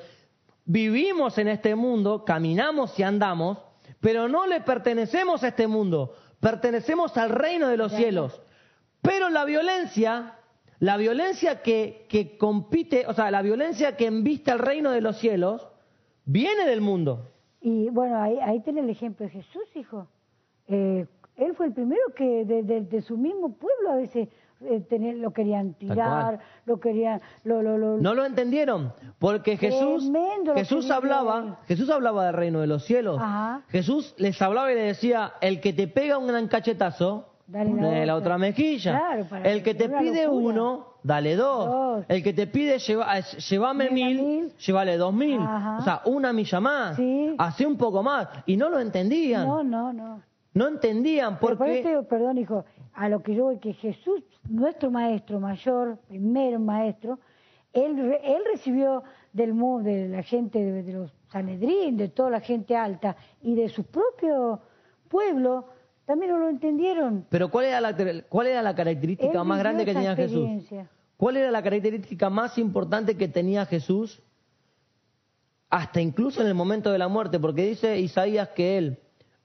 vivimos 0.65 1.37
en 1.37 1.47
este 1.47 1.75
mundo, 1.75 2.23
caminamos 2.25 2.97
y 2.99 3.03
andamos, 3.03 3.57
pero 3.99 4.29
no 4.29 4.45
le 4.47 4.61
pertenecemos 4.61 5.43
a 5.43 5.49
este 5.49 5.67
mundo, 5.67 6.13
pertenecemos 6.39 7.17
al 7.17 7.29
reino 7.31 7.67
de 7.67 7.77
los 7.77 7.91
cielos. 7.91 8.39
Pero 9.01 9.29
la 9.29 9.43
violencia, 9.45 10.35
la 10.79 10.97
violencia 10.97 11.61
que, 11.61 12.05
que 12.09 12.37
compite, 12.37 13.05
o 13.07 13.13
sea, 13.13 13.31
la 13.31 13.41
violencia 13.41 13.97
que 13.97 14.05
embiste 14.05 14.51
al 14.51 14.59
reino 14.59 14.91
de 14.91 15.01
los 15.01 15.17
cielos, 15.17 15.67
viene 16.25 16.65
del 16.65 16.81
mundo. 16.81 17.31
Y 17.61 17.89
bueno, 17.89 18.21
ahí, 18.21 18.39
ahí 18.41 18.59
tiene 18.61 18.81
el 18.81 18.89
ejemplo 18.89 19.25
de 19.25 19.31
Jesús, 19.31 19.63
hijo. 19.75 20.07
Eh, 20.67 21.05
él 21.35 21.53
fue 21.55 21.67
el 21.67 21.73
primero 21.73 22.01
que 22.15 22.45
de, 22.45 22.63
de- 22.63 22.81
de 22.81 23.01
su 23.01 23.17
mismo 23.17 23.53
pueblo 23.53 23.91
a 23.91 23.95
veces 23.95 24.27
eh, 24.61 24.81
tener, 24.81 25.15
lo 25.17 25.31
querían 25.31 25.73
tirar, 25.73 26.39
lo 26.65 26.79
querían, 26.81 27.21
lo, 27.45 27.61
lo, 27.61 27.77
lo- 27.77 27.97
No 27.97 28.13
lo 28.13 28.25
entendieron, 28.25 28.93
porque 29.17 29.55
Jesús, 29.57 30.09
Jesús 30.55 30.91
hablaba, 30.91 31.59
Jesús 31.67 31.89
hablaba 31.89 32.25
del 32.25 32.33
reino 32.33 32.59
de 32.59 32.67
los 32.67 32.83
cielos. 32.83 33.17
Ajá. 33.21 33.61
Jesús 33.69 34.13
les 34.17 34.41
hablaba 34.41 34.71
y 34.71 34.75
les 34.75 34.85
decía, 34.97 35.33
el 35.41 35.61
que 35.61 35.71
te 35.73 35.87
pega 35.87 36.17
un 36.17 36.27
gran 36.27 36.47
cachetazo, 36.49 37.28
Dale 37.49 38.05
la 38.05 38.15
otra. 38.15 38.37
mejilla. 38.37 38.91
Claro, 38.97 39.25
para 39.25 39.49
el 39.49 39.63
que 39.63 39.73
te 39.73 39.89
pide 39.89 40.25
locura. 40.25 40.53
uno, 40.53 40.85
dale 41.03 41.35
dos. 41.35 41.65
Dos. 41.65 42.05
El 42.07 42.21
que 42.23 42.33
te 42.33 42.45
pide 42.47 42.77
lleva, 42.79 43.17
eh, 43.17 43.23
llévame 43.49 43.89
mil, 43.89 44.21
mil. 44.21 44.53
llévale 44.57 44.97
dos 44.97 45.13
mil. 45.13 45.39
Ajá. 45.41 45.77
O 45.79 45.81
sea, 45.81 46.01
una 46.05 46.31
milla 46.31 46.59
más. 46.59 46.95
Sí. 46.95 47.33
Hace 47.37 47.65
un 47.65 47.75
poco 47.77 48.03
más. 48.03 48.27
Y 48.45 48.55
no 48.55 48.69
lo 48.69 48.79
entendían. 48.79 49.47
no, 49.47 49.63
No, 49.63 49.91
no, 49.91 50.21
no. 50.53 50.67
entendían 50.67 51.39
por 51.39 51.51
eso 51.53 51.57
porque... 51.57 51.83
digo, 51.83 52.03
perdón, 52.03 52.37
hijo, 52.37 52.65
a 52.93 53.09
lo 53.09 53.21
que 53.23 53.33
yo 53.33 53.45
voy, 53.45 53.57
que 53.59 53.73
Jesús, 53.73 54.21
nuestro 54.47 54.91
maestro 54.91 55.39
mayor, 55.39 55.97
primer 56.07 56.59
maestro, 56.59 57.19
él, 57.73 57.97
él 58.23 58.41
recibió 58.51 59.03
del 59.33 59.53
mundo, 59.53 59.89
de 59.89 60.07
la 60.07 60.21
gente, 60.23 60.59
de, 60.63 60.83
de 60.83 60.93
los 60.93 61.11
Sanedrín, 61.31 61.97
de 61.97 62.09
toda 62.09 62.29
la 62.31 62.39
gente 62.41 62.75
alta 62.75 63.15
y 63.41 63.53
de 63.55 63.69
su 63.69 63.83
propio 63.85 64.59
pueblo, 65.07 65.65
también 66.09 66.31
no 66.31 66.39
lo 66.39 66.49
entendieron. 66.49 67.27
Pero 67.29 67.51
¿cuál 67.51 67.65
era 67.65 67.79
la, 67.79 67.95
cuál 68.29 68.47
era 68.47 68.63
la 68.63 68.73
característica 68.73 69.41
Él 69.41 69.47
más 69.47 69.59
grande 69.59 69.85
que 69.85 69.93
tenía 69.93 70.15
Jesús? 70.15 70.65
¿Cuál 71.15 71.37
era 71.37 71.51
la 71.51 71.61
característica 71.61 72.31
más 72.31 72.57
importante 72.57 73.15
que 73.15 73.27
tenía 73.27 73.63
Jesús? 73.67 74.19
Hasta 75.69 76.01
incluso 76.01 76.41
en 76.41 76.47
el 76.47 76.55
momento 76.55 76.91
de 76.91 76.97
la 76.97 77.07
muerte, 77.09 77.39
porque 77.39 77.63
dice 77.63 77.99
Isaías 77.99 78.49
que 78.55 78.79
él, 78.79 78.97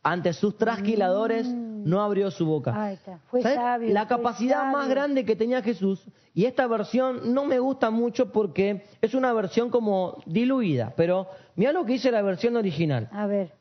ante 0.02 0.32
sus 0.32 0.56
trasquiladores, 0.56 1.46
no 1.48 2.00
abrió 2.00 2.30
su 2.30 2.46
boca. 2.46 2.72
Mm. 2.72 2.76
Ahí 2.78 2.94
está. 2.94 3.18
Fue 3.26 3.42
¿Sabes? 3.42 3.56
sabio, 3.58 3.92
La 3.92 4.06
fue 4.06 4.16
capacidad 4.16 4.72
más 4.72 4.88
grande 4.88 5.26
que 5.26 5.36
tenía 5.36 5.60
Jesús, 5.60 6.02
y 6.32 6.46
esta 6.46 6.66
versión 6.66 7.34
no 7.34 7.44
me 7.44 7.58
gusta 7.58 7.90
mucho 7.90 8.32
porque 8.32 8.86
es 9.02 9.12
una 9.12 9.34
versión 9.34 9.68
como 9.68 10.22
diluida, 10.24 10.94
pero 10.96 11.26
mira 11.56 11.72
lo 11.72 11.84
que 11.84 11.92
dice 11.92 12.10
la 12.10 12.22
versión 12.22 12.56
original. 12.56 13.10
A 13.12 13.26
ver, 13.26 13.52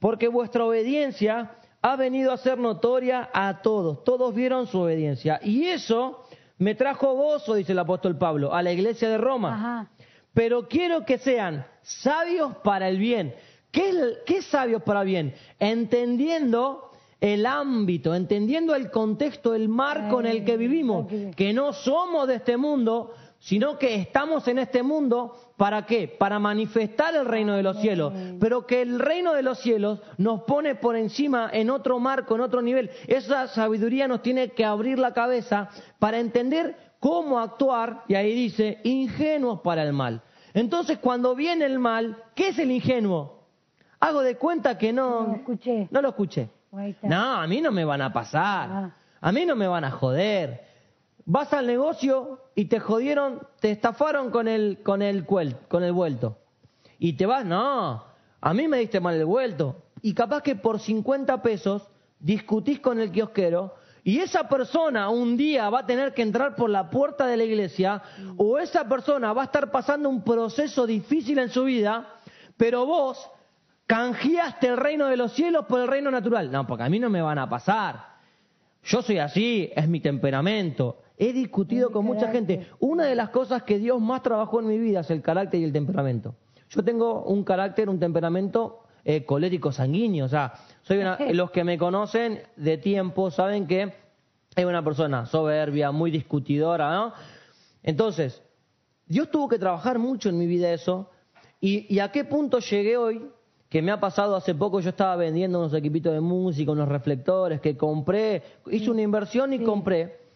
Porque 0.00 0.28
vuestra 0.28 0.64
obediencia 0.64 1.50
ha 1.80 1.96
venido 1.96 2.32
a 2.32 2.36
ser 2.36 2.58
notoria 2.58 3.30
a 3.32 3.62
todos. 3.62 4.04
Todos 4.04 4.34
vieron 4.34 4.66
su 4.66 4.80
obediencia. 4.80 5.40
Y 5.42 5.66
eso 5.66 6.24
me 6.58 6.74
trajo 6.74 7.14
gozo, 7.14 7.54
dice 7.54 7.72
el 7.72 7.78
apóstol 7.78 8.16
Pablo, 8.18 8.52
a 8.54 8.62
la 8.62 8.72
iglesia 8.72 9.08
de 9.08 9.18
Roma. 9.18 9.54
ajá, 9.54 9.90
Pero 10.34 10.68
quiero 10.68 11.04
que 11.04 11.18
sean 11.18 11.66
sabios 11.82 12.56
para 12.64 12.88
el 12.88 12.98
bien. 12.98 13.34
¿Qué 13.70 14.42
sabios 14.42 14.82
para 14.82 15.02
el 15.02 15.06
bien? 15.06 15.34
Entendiendo 15.58 16.90
el 17.20 17.46
ámbito, 17.46 18.14
entendiendo 18.14 18.74
el 18.74 18.90
contexto, 18.90 19.54
el 19.54 19.68
marco 19.68 20.20
en 20.20 20.26
el 20.26 20.44
que 20.44 20.56
vivimos, 20.56 21.06
que 21.36 21.52
no 21.52 21.72
somos 21.72 22.28
de 22.28 22.36
este 22.36 22.56
mundo, 22.56 23.12
sino 23.38 23.78
que 23.78 23.94
estamos 23.94 24.48
en 24.48 24.58
este 24.58 24.82
mundo, 24.82 25.36
¿para 25.58 25.84
qué? 25.84 26.08
Para 26.08 26.38
manifestar 26.38 27.14
el 27.14 27.26
reino 27.26 27.54
de 27.54 27.62
los 27.62 27.78
cielos, 27.80 28.14
pero 28.40 28.64
que 28.66 28.80
el 28.80 28.98
reino 28.98 29.34
de 29.34 29.42
los 29.42 29.58
cielos 29.58 30.00
nos 30.16 30.44
pone 30.44 30.76
por 30.76 30.96
encima 30.96 31.50
en 31.52 31.68
otro 31.68 31.98
marco, 31.98 32.36
en 32.36 32.40
otro 32.40 32.62
nivel. 32.62 32.90
Esa 33.08 33.48
sabiduría 33.48 34.08
nos 34.08 34.22
tiene 34.22 34.50
que 34.52 34.64
abrir 34.64 34.98
la 34.98 35.12
cabeza 35.12 35.68
para 35.98 36.18
entender 36.18 36.76
cómo 37.00 37.40
actuar, 37.40 38.04
y 38.08 38.14
ahí 38.14 38.32
dice, 38.34 38.80
ingenuos 38.84 39.60
para 39.60 39.82
el 39.82 39.92
mal. 39.92 40.22
Entonces, 40.54 40.98
cuando 40.98 41.34
viene 41.34 41.66
el 41.66 41.78
mal, 41.78 42.16
¿qué 42.34 42.48
es 42.48 42.58
el 42.58 42.70
ingenuo? 42.70 43.44
Hago 44.00 44.22
de 44.22 44.36
cuenta 44.36 44.78
que 44.78 44.92
no, 44.92 45.26
No 45.26 45.34
escuché. 45.34 45.88
no 45.90 46.00
lo 46.00 46.08
escuché. 46.10 46.48
No, 47.02 47.34
a 47.34 47.46
mí 47.48 47.60
no 47.60 47.72
me 47.72 47.84
van 47.84 48.00
a 48.00 48.12
pasar. 48.12 48.68
Ah. 48.70 48.90
A 49.20 49.32
mí 49.32 49.44
no 49.44 49.56
me 49.56 49.66
van 49.66 49.84
a 49.84 49.90
joder. 49.90 50.67
Vas 51.30 51.52
al 51.52 51.66
negocio 51.66 52.40
y 52.54 52.64
te 52.64 52.80
jodieron, 52.80 53.46
te 53.60 53.70
estafaron 53.70 54.30
con 54.30 54.48
el, 54.48 54.82
con 54.82 55.02
el, 55.02 55.26
con 55.26 55.84
el 55.84 55.92
vuelto. 55.92 56.38
Y 56.98 57.12
te 57.18 57.26
vas, 57.26 57.44
no, 57.44 58.02
a 58.40 58.54
mí 58.54 58.66
me 58.66 58.78
diste 58.78 58.98
mal 58.98 59.14
el 59.14 59.26
vuelto. 59.26 59.76
Y 60.00 60.14
capaz 60.14 60.42
que 60.42 60.56
por 60.56 60.80
50 60.80 61.42
pesos 61.42 61.86
discutís 62.18 62.80
con 62.80 62.98
el 62.98 63.12
kiosquero 63.12 63.74
y 64.04 64.20
esa 64.20 64.48
persona 64.48 65.10
un 65.10 65.36
día 65.36 65.68
va 65.68 65.80
a 65.80 65.86
tener 65.86 66.14
que 66.14 66.22
entrar 66.22 66.56
por 66.56 66.70
la 66.70 66.88
puerta 66.88 67.26
de 67.26 67.36
la 67.36 67.44
iglesia 67.44 68.00
o 68.38 68.58
esa 68.58 68.88
persona 68.88 69.34
va 69.34 69.42
a 69.42 69.44
estar 69.44 69.70
pasando 69.70 70.08
un 70.08 70.24
proceso 70.24 70.86
difícil 70.86 71.38
en 71.40 71.50
su 71.50 71.64
vida, 71.64 72.08
pero 72.56 72.86
vos 72.86 73.30
canjeaste 73.86 74.68
el 74.68 74.78
reino 74.78 75.08
de 75.08 75.18
los 75.18 75.34
cielos 75.34 75.66
por 75.66 75.80
el 75.80 75.88
reino 75.88 76.10
natural. 76.10 76.50
No, 76.50 76.66
porque 76.66 76.84
a 76.84 76.88
mí 76.88 76.98
no 76.98 77.10
me 77.10 77.20
van 77.20 77.38
a 77.38 77.50
pasar. 77.50 78.16
Yo 78.82 79.02
soy 79.02 79.18
así, 79.18 79.70
es 79.76 79.86
mi 79.86 80.00
temperamento. 80.00 81.02
He 81.18 81.32
discutido 81.32 81.90
con 81.90 82.04
mucha 82.04 82.30
gente. 82.30 82.68
Una 82.78 83.04
de 83.04 83.16
las 83.16 83.30
cosas 83.30 83.64
que 83.64 83.78
Dios 83.78 84.00
más 84.00 84.22
trabajó 84.22 84.60
en 84.60 84.68
mi 84.68 84.78
vida 84.78 85.00
es 85.00 85.10
el 85.10 85.20
carácter 85.20 85.60
y 85.60 85.64
el 85.64 85.72
temperamento. 85.72 86.36
Yo 86.70 86.84
tengo 86.84 87.24
un 87.24 87.42
carácter, 87.42 87.88
un 87.88 87.98
temperamento 87.98 88.84
eh, 89.04 89.24
colérico 89.24 89.72
sanguíneo. 89.72 90.26
O 90.26 90.28
sea, 90.28 90.54
soy 90.82 90.98
una, 90.98 91.18
los 91.32 91.50
que 91.50 91.64
me 91.64 91.76
conocen 91.76 92.42
de 92.56 92.78
tiempo 92.78 93.30
saben 93.32 93.66
que 93.66 93.94
es 94.54 94.64
una 94.64 94.84
persona 94.84 95.26
soberbia, 95.26 95.90
muy 95.90 96.10
discutidora, 96.10 96.92
¿no? 96.92 97.12
Entonces, 97.82 98.42
Dios 99.06 99.30
tuvo 99.30 99.48
que 99.48 99.58
trabajar 99.58 99.98
mucho 99.98 100.28
en 100.28 100.38
mi 100.38 100.46
vida 100.46 100.72
eso. 100.72 101.10
¿Y, 101.60 101.92
y 101.92 101.98
a 101.98 102.12
qué 102.12 102.24
punto 102.24 102.60
llegué 102.60 102.96
hoy? 102.96 103.28
Que 103.68 103.82
me 103.82 103.90
ha 103.90 103.98
pasado 103.98 104.36
hace 104.36 104.54
poco, 104.54 104.80
yo 104.80 104.90
estaba 104.90 105.16
vendiendo 105.16 105.58
unos 105.58 105.74
equipitos 105.74 106.12
de 106.12 106.20
música, 106.20 106.70
unos 106.70 106.88
reflectores 106.88 107.60
que 107.60 107.76
compré, 107.76 108.42
hice 108.70 108.90
una 108.90 109.02
inversión 109.02 109.52
y 109.52 109.58
compré. 109.60 110.27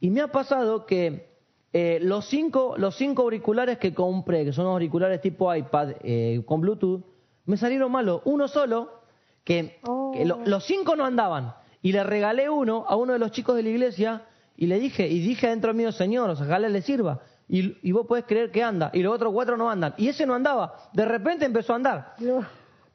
Y 0.00 0.10
me 0.10 0.20
ha 0.20 0.28
pasado 0.28 0.86
que 0.86 1.28
eh, 1.72 1.98
los, 2.02 2.26
cinco, 2.26 2.74
los 2.78 2.96
cinco 2.96 3.22
auriculares 3.22 3.78
que 3.78 3.92
compré, 3.94 4.44
que 4.44 4.52
son 4.52 4.64
unos 4.66 4.74
auriculares 4.74 5.20
tipo 5.20 5.54
iPad 5.54 5.92
eh, 6.02 6.42
con 6.46 6.60
Bluetooth, 6.60 7.02
me 7.46 7.56
salieron 7.56 7.90
malos. 7.92 8.22
Uno 8.24 8.48
solo, 8.48 9.00
que, 9.44 9.78
Oh. 9.86 10.12
que 10.14 10.24
lo- 10.24 10.40
los 10.44 10.64
cinco 10.64 10.96
no 10.96 11.04
andaban. 11.04 11.54
Y 11.82 11.92
le 11.92 12.02
regalé 12.04 12.48
uno 12.50 12.84
a 12.88 12.96
uno 12.96 13.12
de 13.12 13.18
los 13.18 13.30
chicos 13.30 13.56
de 13.56 13.62
la 13.62 13.68
iglesia 13.70 14.22
y 14.56 14.66
le 14.66 14.78
dije, 14.80 15.06
y 15.08 15.20
dije 15.20 15.46
adentro 15.46 15.72
mío, 15.74 15.92
Señor, 15.92 16.30
ojalá 16.30 16.68
le 16.68 16.82
sirva. 16.82 17.20
Y, 17.48 17.78
y 17.88 17.92
vos 17.92 18.06
podés 18.06 18.24
creer 18.26 18.50
que 18.50 18.62
anda. 18.62 18.90
Y 18.92 19.02
los 19.02 19.14
otros 19.14 19.32
cuatro 19.32 19.56
no 19.56 19.70
andan. 19.70 19.94
Y 19.96 20.08
ese 20.08 20.26
no 20.26 20.34
andaba. 20.34 20.74
De 20.92 21.04
repente 21.04 21.44
empezó 21.46 21.72
a 21.72 21.76
andar. 21.76 22.14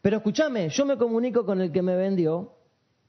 Pero 0.02 0.18
escúchame, 0.18 0.70
yo 0.70 0.86
me 0.86 0.98
comunico 0.98 1.46
con 1.46 1.62
el 1.62 1.72
que 1.72 1.82
me 1.82 1.96
vendió 1.96 2.52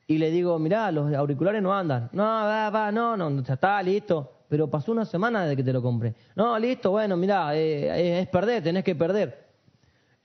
y 0.07 0.19
le 0.19 0.31
digo, 0.31 0.59
mirá, 0.59 0.91
los 0.93 1.13
auriculares 1.15 1.63
no 1.63 1.75
andan. 1.75 2.11
No, 2.13 2.23
va, 2.23 2.71
va, 2.71 2.93
no, 2.93 3.17
no, 3.17 3.43
ya 3.43 3.55
está, 3.55 3.83
listo. 3.83 4.31
Pero 4.49 4.69
pasó 4.69 4.93
una 4.93 5.05
semana 5.05 5.43
desde 5.45 5.57
que 5.57 5.63
te 5.65 5.73
lo 5.73 5.83
compré. 5.83 6.15
No, 6.37 6.59
listo, 6.59 6.91
bueno, 6.91 7.17
mirá, 7.17 7.57
eh, 7.57 8.21
es 8.21 8.29
perder, 8.29 8.63
tenés 8.63 8.85
que 8.85 8.95
perder. 8.95 9.45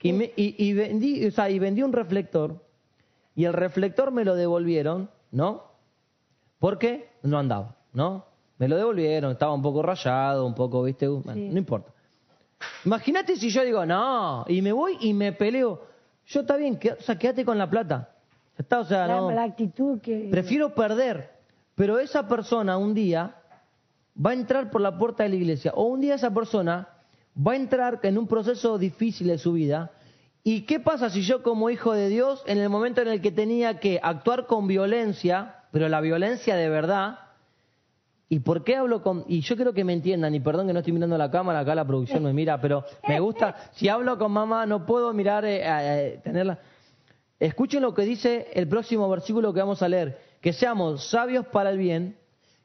Y, 0.02 0.12
me- 0.12 0.32
y, 0.36 0.54
y 0.68 0.72
vendí, 0.74 1.26
o 1.26 1.30
sea, 1.30 1.50
y 1.50 1.58
vendí 1.58 1.82
un 1.82 1.92
reflector 1.92 2.62
y 3.34 3.44
el 3.44 3.52
reflector 3.52 4.10
me 4.12 4.24
lo 4.24 4.34
devolvieron, 4.34 5.10
¿no? 5.30 5.64
Porque 6.58 7.08
no 7.22 7.38
andaba, 7.38 7.76
¿no? 7.92 8.26
Me 8.58 8.68
lo 8.68 8.76
devolvieron, 8.76 9.32
estaba 9.32 9.54
un 9.54 9.62
poco 9.62 9.82
rayado, 9.82 10.46
un 10.46 10.54
poco, 10.54 10.82
¿viste? 10.82 11.08
Bueno, 11.08 11.32
Sí. 11.34 11.48
No 11.48 11.58
importa. 11.58 11.90
Imagínate 12.84 13.36
si 13.36 13.48
yo 13.50 13.64
digo, 13.64 13.86
no, 13.86 14.44
y 14.48 14.60
me 14.62 14.72
voy 14.72 14.96
y 15.00 15.14
me 15.14 15.32
peleo. 15.32 15.82
Yo 16.26 16.40
está 16.42 16.56
bien, 16.56 16.76
que, 16.78 16.92
o 16.92 17.00
sea, 17.00 17.18
quédate 17.18 17.44
con 17.44 17.56
la 17.58 17.68
plata. 17.70 18.10
Ya 18.56 18.62
Está, 18.62 18.80
o 18.80 18.84
sea, 18.84 19.06
La, 19.06 19.16
no. 19.16 19.30
la 19.30 19.44
actitud 19.44 20.00
que... 20.00 20.28
Prefiero 20.30 20.74
perder, 20.74 21.30
pero 21.74 21.98
esa 21.98 22.28
persona 22.28 22.76
un 22.76 22.94
día 22.94 23.36
va 24.24 24.30
a 24.30 24.34
entrar 24.34 24.70
por 24.70 24.80
la 24.80 24.98
puerta 24.98 25.22
de 25.22 25.30
la 25.30 25.36
iglesia, 25.36 25.72
o 25.74 25.84
un 25.84 26.00
día 26.00 26.14
esa 26.14 26.32
persona 26.32 26.88
va 27.36 27.52
a 27.52 27.56
entrar 27.56 28.00
en 28.02 28.18
un 28.18 28.26
proceso 28.26 28.76
difícil 28.78 29.28
de 29.28 29.38
su 29.38 29.52
vida. 29.52 29.90
¿Y 30.42 30.62
qué 30.62 30.80
pasa 30.80 31.10
si 31.10 31.22
yo 31.22 31.42
como 31.42 31.70
hijo 31.70 31.92
de 31.92 32.08
Dios, 32.08 32.42
en 32.46 32.58
el 32.58 32.68
momento 32.68 33.02
en 33.02 33.08
el 33.08 33.20
que 33.20 33.30
tenía 33.30 33.78
que 33.78 34.00
actuar 34.02 34.46
con 34.46 34.66
violencia, 34.66 35.56
pero 35.70 35.88
la 35.88 36.00
violencia 36.00 36.56
de 36.56 36.68
verdad, 36.68 37.18
¿y 38.28 38.40
por 38.40 38.64
qué 38.64 38.76
hablo 38.76 39.02
con.? 39.02 39.24
Y 39.28 39.40
yo 39.40 39.54
quiero 39.56 39.72
que 39.74 39.84
me 39.84 39.92
entiendan, 39.92 40.34
y 40.34 40.40
perdón 40.40 40.66
que 40.66 40.72
no 40.72 40.78
estoy 40.80 40.92
mirando 40.94 41.18
la 41.18 41.30
cámara, 41.30 41.60
acá 41.60 41.74
la 41.74 41.86
producción 41.86 42.24
me 42.24 42.32
mira, 42.32 42.60
pero 42.60 42.84
me 43.06 43.20
gusta. 43.20 43.54
Si 43.72 43.88
hablo 43.88 44.18
con 44.18 44.32
mamá, 44.32 44.66
no 44.66 44.86
puedo 44.86 45.12
mirar, 45.12 45.44
eh, 45.44 45.60
eh, 45.62 46.20
tenerla. 46.24 46.58
Escuchen 47.40 47.82
lo 47.82 47.94
que 47.94 48.02
dice 48.02 48.48
el 48.52 48.68
próximo 48.68 49.08
versículo 49.08 49.52
que 49.52 49.60
vamos 49.60 49.82
a 49.82 49.88
leer: 49.88 50.20
que 50.40 50.52
seamos 50.52 51.08
sabios 51.08 51.46
para 51.46 51.70
el 51.70 51.78
bien. 51.78 52.18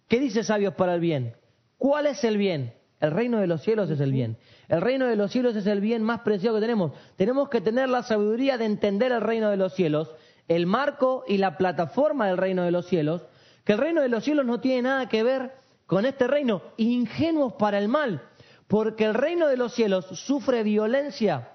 ¿Qué 0.08 0.20
dice 0.20 0.44
sabios 0.44 0.76
para 0.76 0.94
el 0.94 1.00
bien? 1.00 1.36
¿Cuál 1.78 2.06
es 2.06 2.24
el 2.24 2.38
bien? 2.38 2.74
El 3.00 3.12
reino 3.12 3.40
de 3.40 3.48
los 3.48 3.62
cielos 3.62 3.90
es 3.90 4.00
el 4.00 4.12
bien. 4.12 4.38
El 4.68 4.82
reino 4.82 5.08
de 5.08 5.16
los 5.16 5.32
cielos 5.32 5.56
es 5.56 5.66
el 5.68 5.80
bien 5.80 6.04
más 6.04 6.22
preciado 6.22 6.58
que 6.58 6.62
tenemos. 6.62 6.92
Tenemos 7.16 7.50
que 7.50 7.62
tener 7.62 7.90
la 7.90 8.04
sabiduría 8.04 8.58
de 8.58 8.66
entender 8.66 9.12
el 9.12 9.22
reino 9.22 9.50
de 9.50 9.58
los 9.58 9.74
cielos, 9.74 10.12
el 10.48 10.66
marco 10.66 11.24
y 11.28 11.38
la 11.38 11.58
plataforma 11.58 12.28
del 12.28 12.38
reino 12.38 12.64
de 12.64 12.72
los 12.72 12.86
cielos, 12.86 13.24
que 13.64 13.74
el 13.74 13.80
reino 13.80 14.02
de 14.02 14.10
los 14.10 14.24
cielos 14.24 14.46
no 14.46 14.60
tiene 14.60 14.84
nada 14.84 15.10
que 15.10 15.24
ver 15.24 15.54
con 15.86 16.06
este 16.06 16.28
reino, 16.28 16.62
ingenuos 16.78 17.54
para 17.54 17.78
el 17.78 17.88
mal, 17.88 18.22
porque 18.68 19.06
el 19.06 19.14
reino 19.14 19.48
de 19.48 19.58
los 19.58 19.74
cielos 19.74 20.06
sufre 20.06 20.64
violencia. 20.64 21.50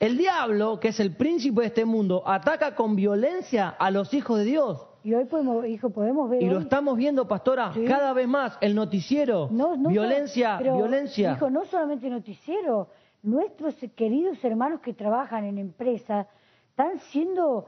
El 0.00 0.16
diablo, 0.18 0.80
que 0.80 0.88
es 0.88 1.00
el 1.00 1.14
príncipe 1.16 1.60
de 1.62 1.66
este 1.68 1.84
mundo, 1.84 2.22
ataca 2.26 2.74
con 2.74 2.96
violencia 2.96 3.68
a 3.68 3.90
los 3.90 4.12
hijos 4.12 4.38
de 4.38 4.44
Dios. 4.44 4.86
Y 5.02 5.14
hoy 5.14 5.24
podemos, 5.26 5.66
hijo, 5.66 5.90
podemos 5.90 6.28
ver 6.30 6.42
Y 6.42 6.46
lo 6.48 6.56
hoy- 6.56 6.62
estamos 6.62 6.96
viendo, 6.96 7.28
pastora, 7.28 7.72
Sí. 7.74 7.84
cada 7.84 8.12
vez 8.12 8.26
más. 8.26 8.56
El 8.60 8.74
noticiero, 8.74 9.48
No, 9.50 9.76
no 9.76 9.90
violencia, 9.90 10.56
pero, 10.58 10.76
violencia. 10.76 11.32
Hijo, 11.32 11.50
no 11.50 11.64
solamente 11.66 12.08
noticiero, 12.08 12.88
nuestros 13.22 13.74
queridos 13.94 14.42
hermanos 14.44 14.80
que 14.80 14.94
trabajan 14.94 15.44
en 15.44 15.58
empresas 15.58 16.26
están 16.70 16.98
siendo 17.10 17.66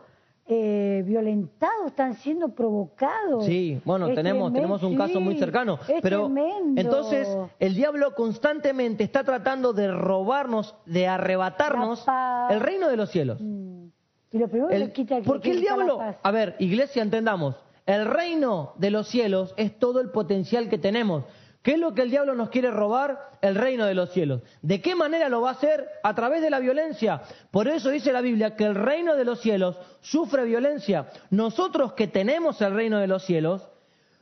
eh, 0.49 1.03
violentados, 1.05 1.87
están 1.89 2.15
siendo 2.15 2.51
provocados. 2.55 3.45
Sí, 3.47 3.81
bueno, 3.85 4.07
Es 4.09 4.15
tenemos, 4.15 4.53
tenemos 4.53 4.83
un 4.83 4.97
caso 4.97 5.21
muy 5.21 5.37
cercano. 5.39 5.79
es 5.89 6.01
pero 6.01 6.27
tremendo. 6.27 6.81
entonces 6.81 7.29
el 7.59 7.75
diablo 7.75 8.15
constantemente 8.15 9.03
está 9.03 9.25
tratando 9.25 9.73
de 9.73 9.91
robarnos, 9.91 10.77
de 10.87 11.09
arrebatarnos 11.09 12.05
el 12.51 12.61
reino 12.61 12.89
de 12.89 12.97
los 12.97 13.11
cielos. 13.11 13.41
Mm. 13.41 13.87
Y 14.33 14.39
lo 14.39 14.49
primero 14.49 14.69
que 14.69 14.77
El- 14.77 14.83
nos 14.85 14.91
quita 14.93 15.17
que- 15.17 15.23
porque 15.23 15.51
que 15.51 15.57
el 15.57 15.61
diablo, 15.63 15.99
a 16.23 16.31
ver, 16.31 16.55
iglesia, 16.59 17.03
entendamos, 17.03 17.57
el 17.87 18.05
reino 18.05 18.73
de 18.77 18.91
los 18.91 19.09
cielos 19.09 19.55
es 19.57 19.79
todo 19.79 20.01
el 20.01 20.11
potencial 20.11 20.69
que 20.69 20.79
tenemos. 20.79 21.25
¿Qué 21.67 21.73
es 21.73 21.81
lo 21.81 21.95
que 21.95 22.03
el 22.03 22.13
diablo 22.13 22.37
nos 22.37 22.51
quiere 22.51 22.71
robar? 22.71 23.33
El 23.43 23.57
reino 23.57 23.87
de 23.87 23.95
los 23.95 24.13
cielos. 24.13 24.41
¿De 24.63 24.81
qué 24.81 24.95
manera 24.95 25.29
lo 25.29 25.41
va 25.41 25.49
a 25.49 25.55
hacer? 25.55 25.89
A 26.05 26.15
través 26.15 26.41
de 26.41 26.49
la 26.49 26.61
violencia. 26.61 27.23
Por 27.51 27.67
eso 27.67 27.91
dice 27.91 28.13
la 28.13 28.21
Biblia 28.21 28.55
que 28.55 28.63
el 28.63 28.77
reino 28.77 29.17
de 29.17 29.25
los 29.25 29.41
cielos 29.41 29.77
sufre 30.01 30.45
violencia. 30.45 31.09
Nosotros 31.31 31.95
que 31.95 32.07
tenemos 32.07 32.61
el 32.61 32.73
reino 32.73 33.01
de 33.01 33.09
los 33.09 33.25
cielos, 33.25 33.69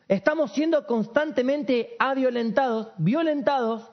estamos 0.08 0.52
siendo 0.52 0.86
constantemente 0.86 1.96
aviolentados, 1.98 2.92
violentados 2.96 3.90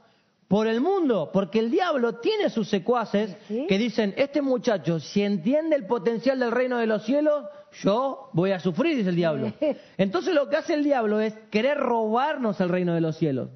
por 0.52 0.68
el 0.68 0.82
mundo, 0.82 1.30
porque 1.32 1.60
el 1.60 1.72
diablo 1.72 2.16
tiene 2.16 2.50
sus 2.50 2.68
secuaces 2.68 3.38
Sí. 3.48 3.68
que 3.70 3.78
dicen, 3.78 4.14
este 4.18 4.42
muchacho, 4.42 5.00
si 5.00 5.24
entiende 5.24 5.78
el 5.78 5.86
potencial 5.86 6.40
del 6.40 6.52
reino 6.52 6.78
de 6.78 6.88
los 6.88 7.06
cielos, 7.06 7.46
yo 7.82 8.30
voy 8.34 8.52
a 8.52 8.60
sufrir, 8.60 8.98
dice 8.98 9.12
el 9.12 9.16
diablo. 9.16 9.54
Entonces 9.98 10.36
lo 10.36 10.50
que 10.50 10.58
hace 10.58 10.74
el 10.74 10.84
diablo 10.84 11.22
es 11.22 11.34
querer 11.52 11.78
robarnos 11.78 12.60
el 12.60 12.68
reino 12.68 12.94
de 12.94 13.00
los 13.00 13.16
cielos. 13.16 13.48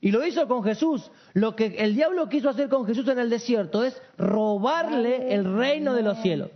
Y 0.00 0.10
lo 0.10 0.26
hizo 0.26 0.48
con 0.48 0.64
Jesús. 0.64 1.12
Lo 1.32 1.54
que 1.54 1.76
el 1.78 1.94
diablo 1.94 2.28
quiso 2.28 2.48
hacer 2.48 2.68
con 2.68 2.86
Jesús 2.86 3.06
en 3.06 3.20
el 3.20 3.30
desierto 3.30 3.84
es 3.84 4.02
robarle 4.18 5.32
el 5.32 5.44
reino 5.44 5.94
de 5.94 6.02
los 6.02 6.18
cielos. 6.22 6.50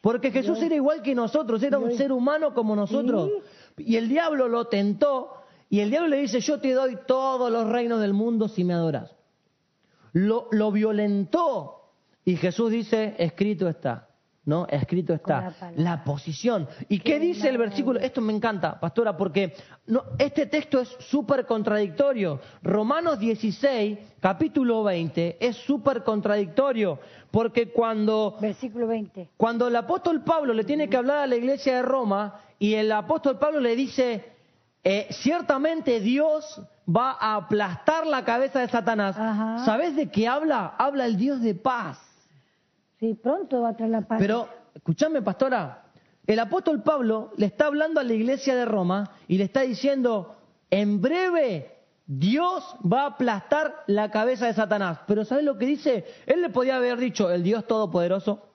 Porque 0.00 0.30
Jesús 0.30 0.62
era 0.62 0.76
igual 0.76 1.02
que 1.02 1.16
nosotros, 1.16 1.60
era 1.64 1.78
un 1.78 1.90
ser 1.96 2.12
humano 2.12 2.54
como 2.54 2.76
nosotros. 2.76 3.32
Y 3.78 3.96
el 3.96 4.08
diablo 4.08 4.46
lo 4.46 4.68
tentó 4.68 5.32
y 5.68 5.80
el 5.80 5.90
diablo 5.90 6.08
le 6.08 6.18
dice, 6.18 6.40
yo 6.40 6.60
te 6.60 6.72
doy 6.72 6.98
todos 7.06 7.50
los 7.50 7.68
reinos 7.68 8.00
del 8.00 8.12
mundo 8.12 8.48
si 8.48 8.64
me 8.64 8.74
adoras. 8.74 9.14
Lo, 10.12 10.48
lo 10.52 10.70
violentó 10.72 11.76
y 12.24 12.36
Jesús 12.36 12.70
dice, 12.70 13.14
escrito 13.18 13.68
está. 13.68 14.08
¿No? 14.44 14.64
Escrito 14.68 15.12
está. 15.12 15.52
la 15.74 16.04
posición. 16.04 16.68
¿Y 16.88 17.00
qué 17.00 17.18
dice 17.18 17.48
el 17.48 17.58
versículo? 17.58 17.98
Esto 17.98 18.20
me 18.20 18.32
encanta, 18.32 18.78
pastora, 18.78 19.16
porque 19.16 19.54
no, 19.88 20.04
este 20.18 20.46
texto 20.46 20.80
es 20.80 20.88
súper 21.00 21.46
contradictorio. 21.46 22.40
Romanos 22.62 23.18
16, 23.18 23.98
capítulo 24.20 24.84
20, 24.84 25.38
es 25.40 25.56
súper 25.56 26.04
contradictorio. 26.04 27.00
Porque 27.32 27.72
cuando 27.72 28.36
Versículo 28.40 28.86
20. 28.86 29.30
cuando 29.36 29.66
el 29.66 29.74
apóstol 29.74 30.22
Pablo 30.22 30.54
le 30.54 30.62
tiene 30.62 30.88
que 30.88 30.96
hablar 30.96 31.18
a 31.18 31.26
la 31.26 31.34
iglesia 31.34 31.74
de 31.74 31.82
Roma 31.82 32.40
y 32.60 32.74
el 32.74 32.92
apóstol 32.92 33.40
Pablo 33.40 33.58
le 33.58 33.74
dice, 33.74 34.35
eh, 34.88 35.08
ciertamente 35.10 35.98
Dios 35.98 36.62
va 36.88 37.10
a 37.10 37.34
aplastar 37.34 38.06
la 38.06 38.24
cabeza 38.24 38.60
de 38.60 38.68
Satanás. 38.68 39.16
Ajá. 39.18 39.64
¿Sabes 39.64 39.96
de 39.96 40.12
qué 40.12 40.28
habla? 40.28 40.76
Habla 40.78 41.06
el 41.06 41.16
Dios 41.16 41.42
de 41.42 41.56
paz. 41.56 41.98
Sí, 43.00 43.14
pronto 43.14 43.62
va 43.62 43.70
a 43.70 43.76
traer 43.76 43.90
la 43.90 44.02
paz. 44.02 44.18
Pero, 44.20 44.48
escúchame, 44.72 45.22
pastora, 45.22 45.86
el 46.24 46.38
apóstol 46.38 46.84
Pablo 46.84 47.32
le 47.36 47.46
está 47.46 47.66
hablando 47.66 47.98
a 47.98 48.04
la 48.04 48.12
iglesia 48.12 48.54
de 48.54 48.64
Roma 48.64 49.10
y 49.26 49.38
le 49.38 49.44
está 49.44 49.62
diciendo, 49.62 50.36
en 50.70 51.00
breve 51.00 51.78
Dios 52.06 52.76
va 52.80 53.02
a 53.02 53.06
aplastar 53.06 53.82
la 53.88 54.12
cabeza 54.12 54.46
de 54.46 54.54
Satanás. 54.54 55.00
Pero 55.08 55.24
¿sabes 55.24 55.42
lo 55.42 55.58
que 55.58 55.66
dice? 55.66 56.04
Él 56.26 56.42
le 56.42 56.50
podía 56.50 56.76
haber 56.76 56.98
dicho, 56.98 57.28
el 57.32 57.42
Dios 57.42 57.66
todopoderoso, 57.66 58.50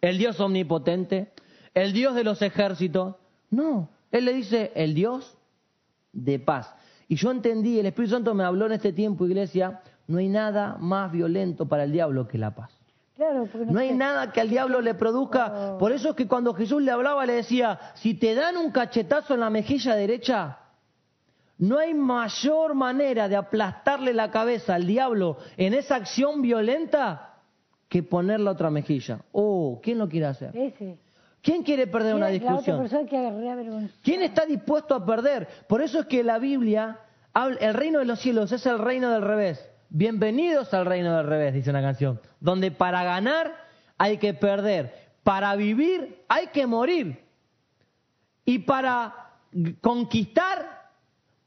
el 0.00 0.16
Dios 0.16 0.40
omnipotente, 0.40 1.32
el 1.74 1.92
Dios 1.92 2.14
de 2.14 2.24
los 2.24 2.40
ejércitos. 2.40 3.16
No, 3.50 3.90
él 4.10 4.24
le 4.24 4.32
dice, 4.32 4.72
el 4.74 4.94
Dios 4.94 5.36
de 6.12 6.38
paz. 6.38 6.72
Y 7.08 7.16
yo 7.16 7.30
entendí, 7.30 7.78
el 7.78 7.86
Espíritu 7.86 8.14
Santo 8.14 8.34
me 8.34 8.44
habló 8.44 8.66
en 8.66 8.72
este 8.72 8.92
tiempo, 8.92 9.26
iglesia, 9.26 9.80
no 10.06 10.18
hay 10.18 10.28
nada 10.28 10.76
más 10.78 11.10
violento 11.10 11.66
para 11.66 11.84
el 11.84 11.92
diablo 11.92 12.26
que 12.28 12.38
la 12.38 12.54
paz. 12.54 12.70
Claro, 13.16 13.46
No 13.68 13.78
hay 13.80 13.90
sé. 13.90 13.94
nada 13.96 14.32
que 14.32 14.40
al 14.40 14.48
diablo 14.48 14.80
le 14.80 14.94
produzca. 14.94 15.76
Por 15.78 15.92
eso 15.92 16.10
es 16.10 16.16
que 16.16 16.26
cuando 16.26 16.54
Jesús 16.54 16.80
le 16.82 16.90
hablaba 16.90 17.26
le 17.26 17.34
decía, 17.34 17.78
si 17.94 18.14
te 18.14 18.34
dan 18.34 18.56
un 18.56 18.70
cachetazo 18.70 19.34
en 19.34 19.40
la 19.40 19.50
mejilla 19.50 19.94
derecha, 19.94 20.58
no 21.58 21.78
hay 21.78 21.92
mayor 21.92 22.74
manera 22.74 23.28
de 23.28 23.36
aplastarle 23.36 24.14
la 24.14 24.30
cabeza 24.30 24.74
al 24.76 24.86
diablo 24.86 25.36
en 25.58 25.74
esa 25.74 25.96
acción 25.96 26.40
violenta 26.40 27.34
que 27.88 28.02
poner 28.02 28.40
la 28.40 28.52
otra 28.52 28.70
mejilla. 28.70 29.20
Oh, 29.32 29.80
¿quién 29.82 29.98
lo 29.98 30.08
quiere 30.08 30.26
hacer? 30.26 30.56
Ese. 30.56 30.96
¿Quién 31.42 31.62
quiere 31.62 31.86
perder 31.86 32.14
una 32.14 32.26
discusión? 32.54 32.76
¿Quién 34.02 34.22
está 34.22 34.44
dispuesto 34.46 34.94
a 34.94 35.04
perder? 35.06 35.48
Por 35.68 35.80
eso 35.80 36.00
es 36.00 36.06
que 36.06 36.22
la 36.22 36.38
Biblia, 36.38 36.98
habla- 37.32 37.58
el 37.60 37.74
reino 37.74 37.98
de 37.98 38.04
los 38.04 38.20
cielos 38.20 38.52
es 38.52 38.66
el 38.66 38.78
reino 38.78 39.10
del 39.10 39.22
revés. 39.22 39.66
Bienvenidos 39.88 40.72
al 40.74 40.86
reino 40.86 41.16
del 41.16 41.26
revés, 41.26 41.54
dice 41.54 41.70
una 41.70 41.80
canción. 41.82 42.20
Donde 42.40 42.70
para 42.70 43.02
ganar 43.04 43.54
hay 43.96 44.18
que 44.18 44.34
perder. 44.34 44.94
Para 45.22 45.56
vivir 45.56 46.22
hay 46.28 46.48
que 46.48 46.66
morir. 46.66 47.24
Y 48.44 48.60
para 48.60 49.14
conquistar, 49.80 50.90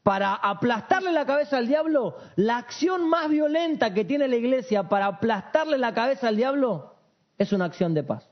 para 0.02 0.34
aplastarle 0.34 1.12
la 1.12 1.24
cabeza 1.24 1.56
al 1.58 1.66
diablo, 1.68 2.16
la 2.36 2.58
acción 2.58 3.08
más 3.08 3.28
violenta 3.30 3.94
que 3.94 4.04
tiene 4.04 4.28
la 4.28 4.36
iglesia 4.36 4.88
para 4.88 5.06
aplastarle 5.06 5.78
la 5.78 5.94
cabeza 5.94 6.28
al 6.28 6.36
diablo 6.36 6.94
es 7.38 7.52
una 7.52 7.64
acción 7.66 7.94
de 7.94 8.02
paz. 8.02 8.28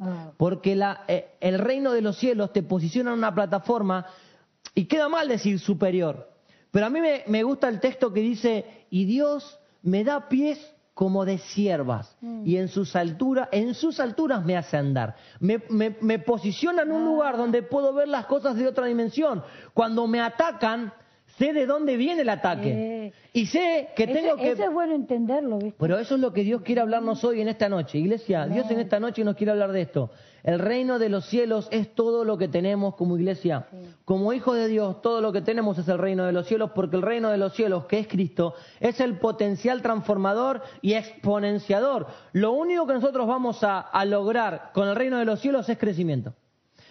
Ah, 0.00 0.32
Porque 0.36 0.76
la- 0.76 1.04
eh, 1.08 1.36
el 1.40 1.58
reino 1.58 1.92
de 1.92 2.02
los 2.02 2.16
cielos 2.18 2.52
te 2.52 2.62
posiciona 2.62 3.12
en 3.12 3.18
una 3.18 3.34
plataforma 3.34 4.06
y 4.74 4.84
queda 4.86 5.08
mal 5.08 5.28
decir 5.28 5.58
superior. 5.58 6.30
Pero 6.70 6.86
a 6.86 6.90
mí 6.90 7.00
me, 7.00 7.22
me 7.26 7.42
gusta 7.42 7.68
el 7.68 7.80
texto 7.80 8.12
que 8.12 8.20
dice, 8.20 8.86
y 8.90 9.06
Dios 9.06 9.58
me 9.82 10.04
da 10.04 10.28
pies 10.28 10.58
como 10.92 11.24
de 11.26 11.38
siervas 11.38 12.16
y 12.44 12.56
en 12.56 12.68
sus 12.68 12.96
alturas, 12.96 13.48
en 13.52 13.74
sus 13.74 14.00
alturas 14.00 14.44
me 14.44 14.56
hace 14.56 14.76
andar. 14.78 15.14
Me, 15.40 15.62
me, 15.68 15.96
me 16.00 16.18
posiciona 16.18 16.82
en 16.82 16.92
un 16.92 17.04
lugar 17.04 17.36
donde 17.36 17.62
puedo 17.62 17.92
ver 17.94 18.08
las 18.08 18.26
cosas 18.26 18.56
de 18.56 18.66
otra 18.66 18.86
dimensión. 18.86 19.42
Cuando 19.74 20.06
me 20.06 20.20
atacan, 20.20 20.92
sé 21.38 21.52
de 21.52 21.66
dónde 21.66 21.96
viene 21.96 22.22
el 22.22 22.28
ataque. 22.28 23.12
Y 23.32 23.46
sé 23.46 23.88
que 23.94 24.06
tengo 24.06 24.36
que... 24.36 24.50
eso 24.50 24.64
es 24.64 24.72
bueno 24.72 24.94
entenderlo, 24.94 25.58
¿viste? 25.58 25.76
Pero 25.78 25.98
eso 25.98 26.14
es 26.14 26.20
lo 26.20 26.32
que 26.32 26.42
Dios 26.42 26.62
quiere 26.62 26.80
hablarnos 26.80 27.22
hoy 27.24 27.40
en 27.40 27.48
esta 27.48 27.68
noche. 27.68 27.98
Iglesia, 27.98 28.46
Dios 28.46 28.70
en 28.70 28.80
esta 28.80 28.98
noche 29.00 29.24
nos 29.24 29.36
quiere 29.36 29.52
hablar 29.52 29.72
de 29.72 29.82
esto. 29.82 30.10
El 30.42 30.60
reino 30.60 30.98
de 30.98 31.08
los 31.08 31.26
cielos 31.26 31.68
es 31.72 31.94
todo 31.94 32.24
lo 32.24 32.38
que 32.38 32.46
tenemos 32.46 32.94
como 32.94 33.16
iglesia. 33.16 33.66
Como 34.04 34.32
hijos 34.32 34.56
de 34.56 34.68
Dios, 34.68 35.02
todo 35.02 35.20
lo 35.20 35.32
que 35.32 35.42
tenemos 35.42 35.76
es 35.78 35.88
el 35.88 35.98
reino 35.98 36.24
de 36.24 36.32
los 36.32 36.46
cielos, 36.46 36.70
porque 36.72 36.96
el 36.96 37.02
reino 37.02 37.30
de 37.30 37.38
los 37.38 37.52
cielos, 37.54 37.86
que 37.86 37.98
es 37.98 38.06
Cristo, 38.06 38.54
es 38.78 39.00
el 39.00 39.18
potencial 39.18 39.82
transformador 39.82 40.62
y 40.82 40.94
exponenciador. 40.94 42.06
Lo 42.32 42.52
único 42.52 42.86
que 42.86 42.94
nosotros 42.94 43.26
vamos 43.26 43.64
a, 43.64 43.80
a 43.80 44.04
lograr 44.04 44.70
con 44.72 44.88
el 44.88 44.94
reino 44.94 45.18
de 45.18 45.24
los 45.24 45.40
cielos 45.40 45.68
es 45.68 45.78
crecimiento. 45.78 46.32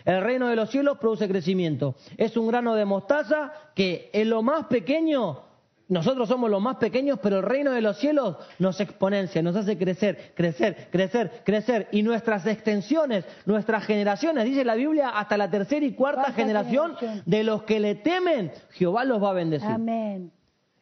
El 0.06 0.22
reino 0.22 0.48
de 0.48 0.56
los 0.56 0.70
cielos 0.70 1.00
produce 1.00 1.28
crecimiento. 1.28 1.96
Es 2.16 2.38
un 2.38 2.48
grano 2.48 2.76
de 2.76 2.86
mostaza 2.86 3.52
que 3.74 4.10
en 4.14 4.30
lo 4.30 4.44
más 4.44 4.68
pequeño, 4.68 5.40
nosotros 5.88 6.30
somos 6.30 6.50
los 6.50 6.62
más 6.62 6.78
pequeños, 6.78 7.20
pero 7.22 7.38
el 7.40 7.44
reino 7.44 7.72
de 7.72 7.82
los 7.82 7.98
cielos 7.98 8.38
nos 8.60 8.80
exponencia, 8.80 9.42
nos 9.42 9.56
hace 9.56 9.78
crecer, 9.78 10.34
crecer, 10.36 10.90
crecer, 10.92 11.42
crecer. 11.44 11.88
Y 11.92 12.04
nuestras 12.04 12.46
extensiones, 12.46 13.26
nuestras 13.46 13.84
generaciones, 13.86 14.46
dice 14.46 14.64
la 14.64 14.76
Biblia, 14.76 15.10
hasta 15.10 15.38
la 15.38 15.50
tercera 15.50 15.86
y 15.86 15.94
cuarta 15.94 16.22
Cuarta 16.22 16.34
generación 16.42 16.96
generación. 16.96 17.24
de 17.26 17.44
los 17.44 17.64
que 17.64 17.80
le 17.80 17.96
temen, 17.96 18.52
Jehová 18.72 19.04
los 19.06 19.22
va 19.22 19.32
a 19.32 19.34
bendecir. 19.34 19.70
Amén. 19.70 20.32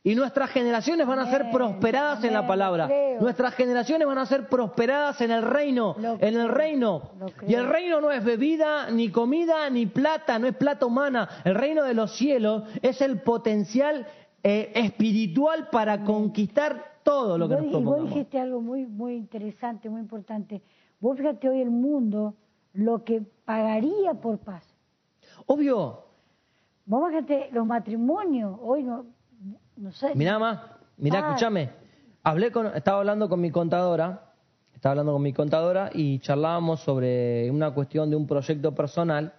Y 0.06 0.16
nuestras 0.16 0.50
generaciones 0.50 1.08
van 1.08 1.20
a 1.20 1.32
ser 1.32 1.44
Amén, 1.44 1.54
prosperadas 1.54 2.24
en 2.26 2.34
la 2.34 2.46
palabra. 2.46 2.90
Nuestras 3.22 3.54
generaciones 3.54 4.06
van 4.06 4.18
a 4.18 4.26
ser 4.26 4.48
prosperadas 4.50 5.22
en 5.22 5.32
el 5.32 5.42
reino, 5.44 5.96
en 6.20 6.36
el 6.36 6.50
reino. 6.50 7.04
Y 7.48 7.54
el 7.54 7.68
reino 7.70 8.02
no 8.02 8.12
es 8.12 8.22
bebida, 8.24 8.92
ni 8.92 9.10
comida, 9.10 9.70
ni 9.70 9.86
plata, 9.86 10.38
no 10.40 10.48
es 10.48 10.56
plata 10.58 10.86
humana. 10.86 11.30
El 11.46 11.56
reino 11.56 11.84
de 11.84 11.94
los 11.94 12.18
cielos 12.18 12.64
es 12.82 13.00
el 13.02 13.22
potencial 13.22 14.06
eh, 14.44 14.74
espiritual 14.76 15.70
para 15.72 16.04
conquistar 16.04 16.96
todo 17.04 17.38
lo 17.38 17.48
que 17.48 17.56
Vos- 17.56 17.64
nos 17.64 17.72
y 17.72 17.74
vos 17.76 17.82
propongamos. 17.84 18.10
dijiste 18.14 18.40
algo 18.42 18.60
muy, 18.60 18.86
muy 18.86 19.16
interesante, 19.16 19.90
muy 19.90 20.02
importante. 20.02 20.62
Vos 21.00 21.18
fíjate 21.18 21.48
hoy 21.48 21.62
el 21.62 21.70
mundo 21.72 22.34
lo 22.74 23.06
que 23.06 23.22
pagaría 23.46 24.16
por 24.16 24.38
paz. 24.40 24.66
Obvio, 25.46 26.02
Vos 26.86 27.10
fíjate 27.10 27.50
los 27.54 27.66
matrimonios, 27.66 28.58
hoy 28.62 28.84
no, 28.84 29.06
no 29.78 29.92
sé. 29.92 30.14
Mirá 30.16 30.40
más, 30.40 30.60
mirá, 30.98 31.20
Ah. 31.20 31.28
escúchame. 31.30 31.70
Hablé 32.24 32.52
con, 32.52 32.68
estaba 32.76 33.00
hablando 33.00 33.28
con 33.30 33.42
mi 33.42 33.52
contadora, 33.52 34.32
estaba 34.74 34.92
hablando 34.92 35.14
con 35.14 35.22
mi 35.22 35.34
contadora 35.34 35.90
y 35.94 36.20
charlábamos 36.20 36.80
sobre 36.82 37.50
una 37.52 37.72
cuestión 37.72 38.10
de 38.10 38.16
un 38.16 38.28
proyecto 38.28 38.74
personal 38.74 39.34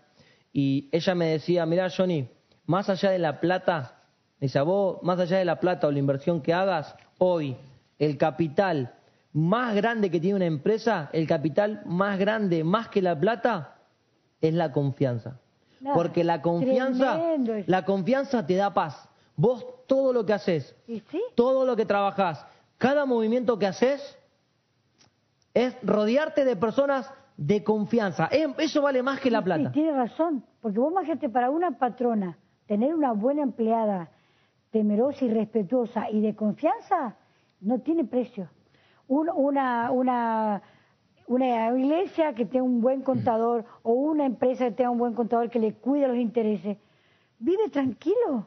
y 0.53 0.89
ella 0.93 1.15
me 1.15 1.27
decía, 1.29 1.65
mirá 1.67 1.89
Johnny, 1.91 2.29
más 2.67 2.89
allá 2.91 3.11
de 3.11 3.19
la 3.19 3.41
plata, 3.41 4.03
dice, 4.41 4.59
a 4.59 4.63
vos, 4.63 4.99
más 5.03 5.19
allá 5.19 5.39
de 5.39 5.45
la 5.45 5.61
plata 5.61 5.87
o 5.87 5.91
la 5.91 5.99
inversión 5.99 6.41
que 6.43 6.53
hagas, 6.53 6.95
hoy 7.19 7.57
el 7.99 8.17
capital 8.19 8.95
más 9.33 9.75
grande 9.75 10.11
que 10.11 10.21
tiene 10.21 10.37
una 10.37 10.47
empresa, 10.47 11.11
el 11.13 11.27
capital 11.27 11.83
más 11.87 12.19
grande, 12.19 12.63
más 12.65 12.89
que 12.89 13.03
la 13.03 13.19
plata, 13.19 13.77
es 14.41 14.55
la 14.55 14.73
confianza. 14.73 15.41
Porque 15.95 16.25
la 16.25 16.41
confianza, 16.41 17.15
tremendo 17.15 17.53
la 17.67 17.85
confianza 17.85 18.47
te 18.47 18.55
da 18.55 18.73
paz. 18.73 19.09
Vos 19.37 19.67
todo 19.87 20.13
lo 20.13 20.25
que 20.27 20.33
haces, 20.33 20.75
¿Y 20.87 21.01
sí? 21.11 21.23
todo 21.35 21.65
lo 21.65 21.77
que 21.77 21.85
trabajás, 21.87 22.47
cada 22.79 23.05
movimiento 23.07 23.59
que 23.59 23.67
haces 23.67 24.19
es 25.55 25.77
rodearte 25.83 26.45
de 26.45 26.57
personas 26.57 27.11
de 27.37 27.63
confianza. 27.65 28.29
Eso 28.59 28.83
vale 28.83 29.03
más 29.03 29.21
que 29.21 29.31
la 29.31 29.41
Y 29.41 29.43
plata. 29.45 29.73
tiene 29.73 29.93
razón, 29.93 30.45
porque 30.61 30.79
vos 30.79 30.91
imagínate 30.93 31.29
para 31.29 31.51
una 31.51 31.73
patrona 31.79 32.39
tener 32.67 32.95
una 32.95 33.13
buena 33.13 33.43
empleada 33.43 34.09
temerosa 34.71 35.25
y 35.25 35.31
respetuosa 35.31 36.11
y 36.11 36.21
de 36.21 36.35
confianza 36.35 37.17
no 37.61 37.81
tiene 37.81 38.05
precio. 38.05 38.49
Un- 39.07 39.31
una, 39.35 39.91
una, 39.93 40.63
una 41.29 41.69
iglesia 41.79 42.35
que 42.35 42.47
tenga 42.47 42.65
un 42.65 42.81
buen 42.81 43.03
contador 43.03 43.65
o 43.83 43.93
una 43.93 44.27
empresa 44.27 44.65
que 44.67 44.71
tenga 44.73 44.91
un 44.91 44.99
buen 44.99 45.15
contador 45.15 45.51
que 45.51 45.59
le 45.61 45.75
cuide 45.75 46.09
los 46.09 46.17
intereses, 46.17 46.79
vive 47.39 47.69
tranquilo 47.71 48.47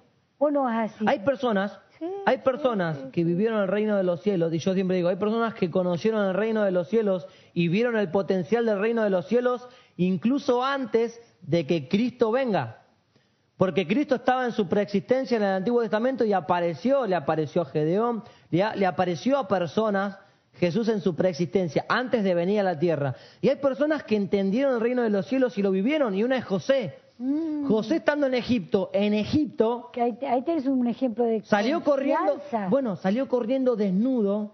es 0.69 0.93
así. 0.93 1.05
Hay 1.07 1.19
personas, 1.19 1.79
Sí, 1.99 2.05
hay 2.27 2.37
personas 2.39 2.97
sí, 2.97 3.09
que 3.11 3.23
vivieron 3.23 3.59
el 3.59 3.67
reino 3.67 3.97
de 3.97 4.03
los 4.03 4.21
cielos, 4.21 4.53
y 4.53 4.59
yo 4.59 4.75
siempre 4.75 4.97
digo, 4.97 5.09
hay 5.09 5.15
personas 5.15 5.55
que 5.55 5.71
conocieron 5.71 6.27
el 6.27 6.35
reino 6.35 6.63
de 6.63 6.71
los 6.71 6.89
cielos 6.89 7.25
y 7.53 7.69
vieron 7.69 7.97
el 7.97 8.11
potencial 8.11 8.67
del 8.67 8.79
reino 8.79 9.03
de 9.03 9.09
los 9.09 9.27
cielos 9.27 9.67
incluso 9.97 10.63
antes 10.63 11.19
de 11.41 11.65
que 11.65 11.89
Cristo 11.89 12.31
venga. 12.31 12.83
Porque 13.57 13.87
Cristo 13.87 14.15
estaba 14.15 14.45
en 14.45 14.51
su 14.51 14.67
preexistencia 14.67 15.37
en 15.37 15.43
el 15.43 15.49
Antiguo 15.49 15.81
Testamento 15.81 16.23
y 16.23 16.33
apareció, 16.33 17.07
le 17.07 17.15
apareció 17.15 17.63
a 17.63 17.65
Gedeón, 17.65 18.23
le 18.51 18.85
apareció 18.85 19.39
a 19.39 19.47
personas, 19.47 20.19
Jesús 20.53 20.87
en 20.89 21.01
su 21.01 21.15
preexistencia, 21.15 21.83
antes 21.89 22.23
de 22.23 22.35
venir 22.35 22.59
a 22.59 22.63
la 22.63 22.77
tierra. 22.77 23.15
Y 23.41 23.49
hay 23.49 23.55
personas 23.55 24.03
que 24.03 24.15
entendieron 24.15 24.75
el 24.75 24.81
reino 24.81 25.01
de 25.01 25.09
los 25.09 25.25
cielos 25.25 25.57
y 25.57 25.63
lo 25.63 25.71
vivieron, 25.71 26.13
y 26.13 26.23
una 26.23 26.37
es 26.37 26.45
José. 26.45 26.99
Mm, 27.19 27.65
José 27.67 27.95
estando 27.97 28.27
en 28.27 28.33
Egipto, 28.35 28.89
en 28.93 29.13
Egipto, 29.13 29.89
que 29.91 30.01
ahí, 30.01 30.17
ahí 30.29 30.43
tenés 30.43 30.65
un 30.67 30.85
ejemplo 30.87 31.23
de 31.25 31.41
salió 31.43 31.83
corriendo, 31.83 32.39
bueno, 32.69 32.95
salió 32.95 33.27
corriendo 33.27 33.75
desnudo. 33.75 34.51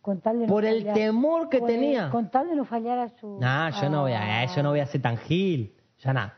con 0.00 0.20
tal 0.20 0.40
de 0.40 0.46
no 0.46 0.52
por 0.52 0.64
el 0.64 0.92
temor 0.92 1.48
que 1.48 1.60
tenía. 1.60 2.10
Con 2.10 2.30
tal 2.30 2.48
de 2.48 2.56
no 2.56 2.64
fallar 2.64 2.98
a 2.98 3.08
su... 3.20 3.38
No, 3.38 3.70
yo 3.80 3.88
no 3.90 4.02
voy 4.02 4.12
a, 4.12 4.44
yo 4.46 4.62
no 4.62 4.70
voy 4.70 4.80
a 4.80 4.86
ser 4.86 5.02
tan 5.02 5.18
gil, 5.18 5.74
ya 6.02 6.12
nada. 6.12 6.36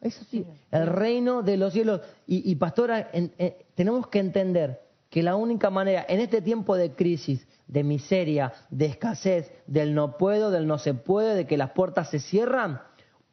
Eso 0.00 0.22
sí, 0.30 0.46
el 0.70 0.86
reino 0.86 1.42
de 1.42 1.56
los 1.56 1.72
cielos. 1.72 2.00
Y, 2.26 2.48
y 2.48 2.54
pastora, 2.54 3.10
en- 3.12 3.32
tenemos 3.74 4.06
que 4.06 4.20
entender 4.20 4.80
que 5.10 5.22
la 5.24 5.34
única 5.34 5.70
manera, 5.70 6.04
en 6.08 6.20
este 6.20 6.40
tiempo 6.42 6.76
de 6.76 6.92
crisis, 6.92 7.44
de 7.66 7.82
miseria, 7.82 8.52
de 8.70 8.86
escasez, 8.86 9.50
del 9.66 9.94
no 9.94 10.16
puedo, 10.16 10.50
del 10.52 10.66
no 10.68 10.78
se 10.78 10.94
puede, 10.94 11.34
de 11.34 11.46
que 11.46 11.56
las 11.56 11.70
puertas 11.70 12.10
se 12.10 12.20
cierran, 12.20 12.80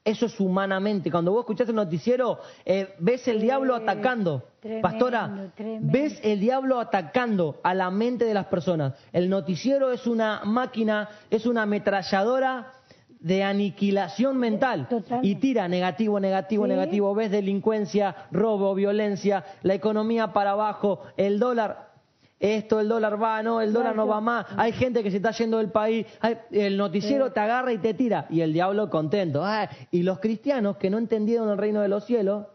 eso 0.05 0.27
es 0.27 0.39
humanamente. 0.39 1.09
Cuando 1.11 1.31
vos 1.31 1.41
escuchás 1.41 1.67
el 1.67 1.75
noticiero, 1.75 2.39
eh, 2.63 2.93
ves 2.99 3.27
el 3.27 3.41
diablo 3.41 3.73
atacando. 3.75 4.43
tremendo, 4.61 4.81
Pastora, 4.87 5.51
tremendo. 5.55 5.91
ves 5.91 6.19
el 6.23 6.39
diablo 6.39 6.79
atacando 6.79 7.59
a 7.63 7.73
la 7.73 7.89
mente 7.91 8.23
de 8.25 8.33
las 8.35 8.45
personas. 8.45 8.93
El 9.11 9.29
noticiero 9.29 9.91
es 9.91 10.05
una 10.07 10.41
máquina, 10.45 11.09
es 11.29 11.45
una 11.47 11.63
ametralladora 11.63 12.71
de 13.19 13.43
aniquilación 13.43 14.37
mental 14.37 14.87
Totalmente. 14.87 15.27
y 15.27 15.35
tira 15.35 15.67
negativo, 15.67 16.19
negativo, 16.19 16.65
Sí. 16.65 16.69
negativo. 16.69 17.15
Ves 17.15 17.31
delincuencia, 17.31 18.15
robo, 18.31 18.75
violencia, 18.75 19.43
la 19.63 19.73
economía 19.73 20.33
para 20.33 20.51
abajo, 20.51 21.01
el 21.17 21.39
dólar. 21.39 21.94
Esto, 22.39 22.79
el 22.81 22.89
dólar 22.89 23.21
va, 23.21 23.41
no, 23.41 23.61
el 23.61 23.71
dólar 23.71 23.95
no 23.95 24.07
va 24.07 24.19
más. 24.21 24.45
Hay 24.57 24.73
gente 24.73 25.01
que 25.01 25.09
se 25.09 25.17
está 25.17 25.31
yendo 25.31 25.57
del 25.57 25.71
país. 25.71 26.05
Hay- 26.19 26.37
el 26.51 26.75
noticiero 26.77 27.31
te 27.31 27.39
agarra 27.39 27.71
y 27.71 27.77
te 27.77 27.93
tira. 27.93 28.25
Y 28.29 28.41
el 28.41 28.51
diablo 28.51 28.89
contento. 28.89 29.43
Ah, 29.43 29.69
y 29.89 30.03
los 30.03 30.19
cristianos 30.19 30.75
que 30.77 30.89
no 30.89 30.97
entendieron 30.97 31.49
el 31.49 31.57
reino 31.57 31.81
de 31.81 31.87
los 31.87 32.03
cielos, 32.05 32.45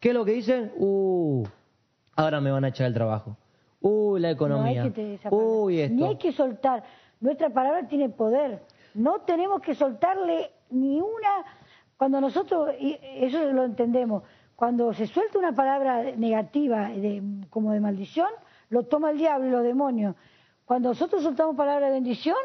¿qué 0.00 0.08
es 0.08 0.14
lo 0.14 0.24
que 0.24 0.32
dicen? 0.32 0.72
Uh, 0.76 1.44
ahora 2.16 2.40
me 2.40 2.50
van 2.50 2.64
a 2.64 2.68
echar 2.68 2.88
el 2.88 2.94
trabajo. 2.94 3.36
Uy, 3.80 4.20
la 4.20 4.30
economía. 4.30 4.80
No 4.82 4.86
hay 4.88 4.92
que. 4.92 5.18
Uy, 5.30 5.80
esto. 5.80 5.94
Ni 5.94 6.04
hay 6.04 6.16
que 6.16 6.32
soltar. 6.32 6.82
Nuestra 7.20 7.50
palabra 7.50 7.86
tiene 7.86 8.08
poder. 8.08 8.62
No 8.94 9.20
tenemos 9.20 9.62
que 9.62 9.74
soltarle 9.74 10.50
ni 10.70 11.00
una. 11.00 11.44
Cuando 11.96 12.20
nosotros, 12.20 12.70
y 12.80 12.98
eso 13.02 13.44
lo 13.52 13.62
entendemos, 13.64 14.22
cuando 14.56 14.92
se 14.92 15.06
suelta 15.06 15.38
una 15.38 15.52
palabra 15.54 16.02
negativa, 16.16 16.88
de- 16.88 17.22
como 17.48 17.72
de 17.72 17.80
maldición, 17.80 18.28
lo 18.70 18.84
toma 18.84 19.10
el 19.10 19.18
diablo 19.18 19.46
y 19.48 19.50
los 19.50 19.62
demonios. 19.62 20.14
Cuando 20.64 20.88
nosotros 20.90 21.22
soltamos 21.22 21.56
palabra 21.56 21.86
de 21.86 21.92
bendición, 21.92 22.36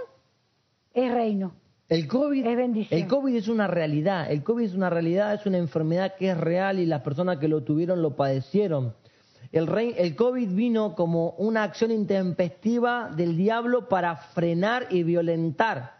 es 0.93 1.11
reino. 1.13 1.53
El 1.87 2.07
COVID, 2.07 2.45
Es 2.47 2.57
bendición. 2.57 2.99
el 2.99 3.07
COVID 3.07 3.35
es 3.35 3.47
una 3.47 3.67
realidad, 3.67 4.31
el 4.31 4.43
COVID 4.43 4.65
es 4.65 4.73
una 4.73 4.89
realidad, 4.89 5.35
es 5.35 5.45
una 5.45 5.59
enfermedad 5.59 6.15
que 6.17 6.31
es 6.31 6.37
real 6.37 6.79
y 6.79 6.87
las 6.87 7.01
personas 7.01 7.37
que 7.37 7.47
lo 7.47 7.61
tuvieron 7.63 8.01
lo 8.01 8.15
padecieron. 8.15 8.95
El, 9.51 9.67
rey, 9.67 9.93
el 9.97 10.15
COVID 10.15 10.49
vino 10.49 10.95
como 10.95 11.29
una 11.37 11.61
acción 11.63 11.91
intempestiva 11.91 13.11
del 13.15 13.37
diablo 13.37 13.87
para 13.87 14.15
frenar 14.15 14.87
y 14.89 15.03
violentar. 15.03 15.93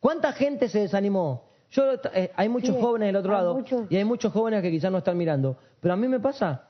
¿Cuánta 0.00 0.32
gente 0.32 0.68
se 0.68 0.80
desanimó? 0.80 1.44
Yo, 1.70 1.84
eh, 2.12 2.32
hay 2.34 2.48
muchos 2.48 2.74
Sí, 2.74 2.82
jóvenes 2.82 3.06
del 3.06 3.16
otro 3.16 3.32
lado 3.32 3.54
muchos. 3.54 3.86
y 3.88 3.96
hay 3.96 4.04
muchos 4.04 4.32
jóvenes 4.32 4.60
que 4.60 4.70
quizás 4.72 4.90
no 4.90 4.98
están 4.98 5.16
mirando, 5.16 5.56
pero 5.80 5.94
a 5.94 5.96
mí 5.96 6.08
me 6.08 6.18
pasa. 6.18 6.68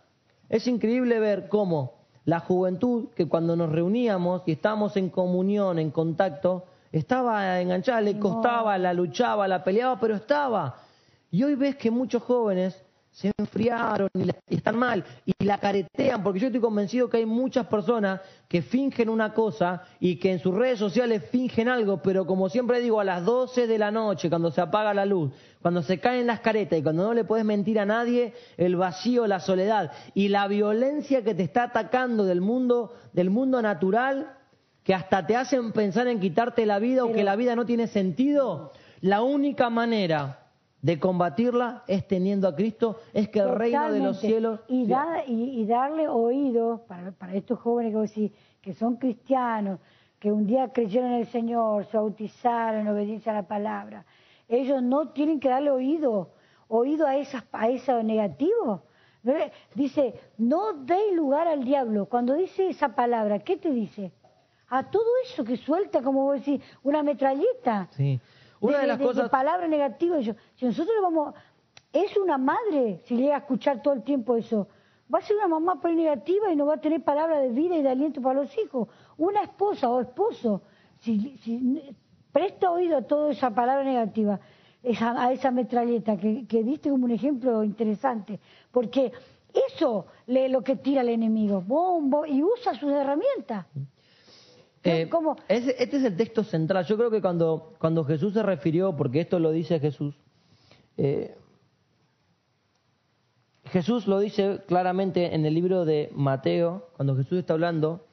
Es 0.50 0.66
increíble 0.66 1.18
ver 1.18 1.48
cómo 1.48 2.01
la 2.24 2.40
juventud, 2.40 3.08
que 3.14 3.26
cuando 3.26 3.56
nos 3.56 3.70
reuníamos 3.70 4.42
y 4.46 4.52
estábamos 4.52 4.96
en 4.96 5.10
comunión, 5.10 5.78
en 5.78 5.90
contacto, 5.90 6.64
estaba 6.92 7.60
enganchada, 7.60 8.00
le 8.00 8.18
costaba, 8.18 8.76
la 8.78 8.92
luchaba, 8.92 9.48
la 9.48 9.64
peleaba, 9.64 9.98
pero 9.98 10.14
estaba. 10.14 10.76
Y 11.30 11.42
hoy 11.42 11.54
ves 11.54 11.76
que 11.76 11.90
muchos 11.90 12.22
jóvenes 12.22 12.81
se 13.12 13.30
enfriaron 13.38 14.08
y, 14.14 14.24
la- 14.24 14.36
y 14.48 14.56
están 14.56 14.76
mal 14.78 15.04
y 15.26 15.44
la 15.44 15.58
caretean, 15.58 16.22
porque 16.22 16.40
yo 16.40 16.46
estoy 16.46 16.60
convencido 16.62 17.10
que 17.10 17.18
hay 17.18 17.26
muchas 17.26 17.66
personas 17.66 18.20
que 18.48 18.62
fingen 18.62 19.08
una 19.10 19.34
cosa 19.34 19.82
y 20.00 20.16
que 20.16 20.32
en 20.32 20.38
sus 20.38 20.54
redes 20.54 20.78
sociales 20.78 21.22
fingen 21.30 21.68
algo, 21.68 21.98
pero 22.02 22.26
como 22.26 22.48
siempre 22.48 22.80
digo, 22.80 23.00
a 23.00 23.04
las 23.04 23.24
12 23.24 23.66
de 23.66 23.78
la 23.78 23.90
noche, 23.90 24.30
cuando 24.30 24.50
se 24.50 24.62
apaga 24.62 24.94
la 24.94 25.04
luz, 25.04 25.30
cuando 25.60 25.82
se 25.82 26.00
caen 26.00 26.26
las 26.26 26.40
caretas 26.40 26.78
y 26.78 26.82
cuando 26.82 27.04
no 27.04 27.12
le 27.14 27.24
puedes 27.24 27.44
mentir 27.44 27.78
a 27.78 27.84
nadie, 27.86 28.32
el 28.56 28.76
vacío, 28.76 29.26
la 29.26 29.40
soledad 29.40 29.92
y 30.14 30.28
la 30.28 30.48
violencia 30.48 31.22
que 31.22 31.34
te 31.34 31.42
está 31.42 31.64
atacando 31.64 32.24
del 32.24 32.40
mundo, 32.40 32.94
del 33.12 33.28
mundo 33.30 33.60
natural, 33.60 34.38
que 34.84 34.94
hasta 34.94 35.26
te 35.26 35.36
hacen 35.36 35.72
pensar 35.72 36.08
en 36.08 36.18
quitarte 36.18 36.64
la 36.66 36.78
vida 36.78 37.04
o 37.04 37.12
que 37.12 37.22
la 37.24 37.36
vida 37.36 37.54
no 37.54 37.66
tiene 37.66 37.86
sentido, 37.88 38.72
la 39.02 39.22
única 39.22 39.68
manera 39.70 40.38
de 40.82 40.98
combatirla 40.98 41.84
es 41.86 42.06
teniendo 42.08 42.48
a 42.48 42.54
Cristo, 42.54 42.96
es 43.14 43.28
que 43.28 43.38
el 43.38 43.54
reino 43.54 43.90
de 43.92 44.00
los 44.00 44.18
cielos... 44.20 44.60
Y, 44.68 44.86
da- 44.86 45.24
y, 45.26 45.60
y 45.60 45.66
darle 45.66 46.08
oído 46.08 46.84
para, 46.88 47.12
para 47.12 47.34
estos 47.34 47.58
jóvenes 47.60 47.92
que, 47.92 47.96
vos 47.98 48.08
decís, 48.10 48.32
que 48.60 48.74
son 48.74 48.96
cristianos, 48.96 49.78
que 50.18 50.30
un 50.32 50.44
día 50.46 50.72
creyeron 50.72 51.12
en 51.12 51.20
el 51.20 51.26
Señor, 51.28 51.86
se 51.86 51.96
bautizaron 51.96 52.80
en 52.80 52.88
obediencia 52.88 53.30
a 53.32 53.36
la 53.36 53.46
palabra. 53.48 54.04
Ellos 54.48 54.82
no 54.82 55.08
tienen 55.10 55.38
que 55.40 55.48
darle 55.48 55.70
oído, 55.70 56.30
oído 56.68 57.06
a, 57.06 57.16
esas, 57.16 57.44
a 57.52 57.68
eso 57.68 58.02
negativo. 58.02 58.82
¿No 59.22 59.34
le- 59.34 59.52
Dice, 59.76 60.14
no 60.36 60.72
deis 60.72 61.14
lugar 61.14 61.46
al 61.46 61.62
diablo. 61.64 62.06
Cuando 62.06 62.34
dice 62.34 62.68
esa 62.68 62.88
palabra, 62.94 63.38
¿qué 63.38 63.56
te 63.56 63.70
dice? 63.70 64.12
A 64.68 64.90
todo 64.90 65.04
eso 65.24 65.44
que 65.44 65.56
suelta, 65.56 66.02
como 66.02 66.24
vos 66.24 66.44
decís, 66.44 66.60
una 66.82 67.02
metralleta 67.04 67.86
Sí. 67.92 68.20
Una 68.62 68.78
de, 68.78 68.86
las 68.86 68.98
cosas... 68.98 69.28
palabras 69.30 69.68
negativas. 69.68 70.24
Yo, 70.24 70.34
si 70.56 70.64
nosotros 70.66 70.94
vamos, 71.02 71.34
es 71.92 72.16
una 72.16 72.38
madre 72.38 73.00
si 73.04 73.16
llega 73.16 73.34
a 73.36 73.38
escuchar 73.38 73.82
todo 73.82 73.94
el 73.94 74.02
tiempo 74.02 74.36
eso. 74.36 74.68
Va 75.12 75.18
a 75.18 75.22
ser 75.22 75.36
una 75.36 75.48
mamá 75.48 75.80
por 75.80 75.92
negativa 75.92 76.50
y 76.50 76.56
no 76.56 76.64
va 76.66 76.74
a 76.74 76.80
tener 76.80 77.02
palabras 77.02 77.42
de 77.42 77.50
vida 77.50 77.76
y 77.76 77.82
de 77.82 77.90
aliento 77.90 78.22
para 78.22 78.40
los 78.40 78.56
hijos. 78.58 78.88
Una 79.18 79.42
esposa 79.42 79.90
o 79.90 80.00
esposo, 80.00 80.62
si, 81.00 81.36
si 81.38 81.94
presta 82.32 82.70
oído 82.70 82.96
a 82.96 83.02
toda 83.02 83.30
esa 83.32 83.50
palabra 83.50 83.84
negativa, 83.84 84.40
esa- 84.82 85.22
a 85.22 85.32
esa 85.32 85.50
metralleta 85.50 86.16
que, 86.16 86.46
que 86.46 86.62
diste 86.64 86.88
como 86.88 87.04
un 87.04 87.10
ejemplo 87.10 87.62
interesante, 87.62 88.40
porque 88.70 89.12
eso 89.68 90.06
es 90.26 90.50
lo 90.50 90.62
que 90.62 90.76
tira 90.76 91.02
el 91.02 91.10
enemigo, 91.10 91.60
bombo, 91.60 92.24
y 92.24 92.42
usa 92.42 92.74
sus 92.74 92.90
herramientas. 92.90 93.66
Eh, 94.84 95.08
¿Cómo? 95.08 95.36
ese- 95.48 95.76
este 95.78 95.98
es 95.98 96.04
el 96.04 96.16
texto 96.16 96.42
central. 96.44 96.84
Yo 96.86 96.96
creo 96.96 97.10
que 97.10 97.20
cuando, 97.20 97.74
cuando 97.78 98.04
Jesús 98.04 98.32
se 98.34 98.42
refirió, 98.42 98.96
porque 98.96 99.20
esto 99.20 99.38
lo 99.38 99.52
dice 99.52 99.78
Jesús, 99.78 100.14
eh, 100.96 101.36
Jesús 103.66 104.06
lo 104.06 104.18
dice 104.18 104.60
claramente 104.66 105.34
en 105.34 105.46
el 105.46 105.54
libro 105.54 105.84
de 105.84 106.10
Mateo, 106.14 106.88
cuando 106.96 107.16
Jesús 107.16 107.38
está 107.38 107.52
hablando, 107.54 108.04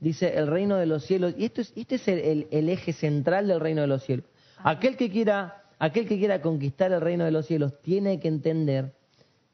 dice 0.00 0.36
el 0.38 0.46
reino 0.46 0.76
de 0.76 0.86
los 0.86 1.04
cielos, 1.04 1.34
y 1.36 1.44
esto 1.44 1.60
es, 1.60 1.72
este 1.76 1.96
es 1.96 2.08
el, 2.08 2.18
el- 2.20 2.48
el 2.50 2.68
eje 2.68 2.92
central 2.92 3.46
del 3.46 3.60
reino 3.60 3.82
de 3.82 3.86
los 3.86 4.02
cielos. 4.02 4.24
Aquel 4.58 4.96
que 4.96 5.10
quiera, 5.10 5.62
aquel 5.78 6.08
que 6.08 6.18
quiera 6.18 6.40
conquistar 6.40 6.90
el 6.92 7.00
reino 7.02 7.24
de 7.24 7.30
los 7.30 7.46
cielos 7.46 7.80
tiene 7.82 8.18
que 8.18 8.28
entender 8.28 8.92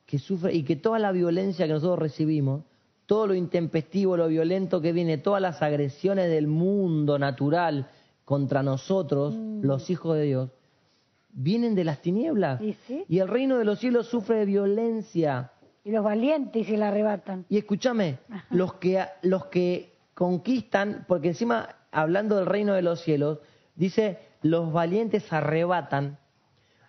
que 0.07 0.19
sufre 0.19 0.55
y 0.55 0.63
que 0.63 0.77
toda 0.77 0.99
la 0.99 1.13
violencia 1.13 1.67
que 1.67 1.73
nosotros 1.73 1.99
recibimos, 1.99 2.63
todo 3.11 3.27
lo 3.27 3.35
intempestivo, 3.35 4.17
lo 4.17 4.29
violento 4.29 4.81
que 4.81 4.93
viene, 4.93 5.19
todas 5.19 5.43
las 5.43 5.63
agresiones 5.63 6.31
del 6.31 6.47
mundo 6.47 7.19
natural 7.19 7.91
contra 8.25 8.63
nosotros, 8.63 9.35
los 9.35 9.91
hijos 9.91 10.17
de 10.17 10.23
Dios, 10.23 10.51
vienen 11.31 11.75
de 11.75 11.83
las 11.83 12.03
tinieblas. 12.03 12.63
Y 12.63 12.75
sí. 12.87 13.05
Y 13.09 13.19
el 13.19 13.27
reino 13.27 13.59
de 13.59 13.65
los 13.65 13.81
cielos 13.81 14.07
sufre 14.07 14.45
violencia. 14.45 15.51
Y 15.83 15.91
los 15.91 16.05
valientes 16.05 16.69
se 16.69 16.77
la 16.77 16.87
arrebatan. 16.87 17.47
Y 17.49 17.59
escúchame, 17.59 18.19
los 18.49 18.75
que, 18.75 19.05
los 19.23 19.47
que 19.47 19.93
conquistan, 20.15 21.05
porque 21.09 21.27
encima, 21.27 21.69
hablando 21.91 22.37
del 22.37 22.47
reino 22.47 22.75
de 22.75 22.83
los 22.83 23.01
cielos, 23.01 23.41
dice, 23.75 24.21
los 24.41 24.73
valientes 24.73 25.33
arrebatan. 25.33 26.21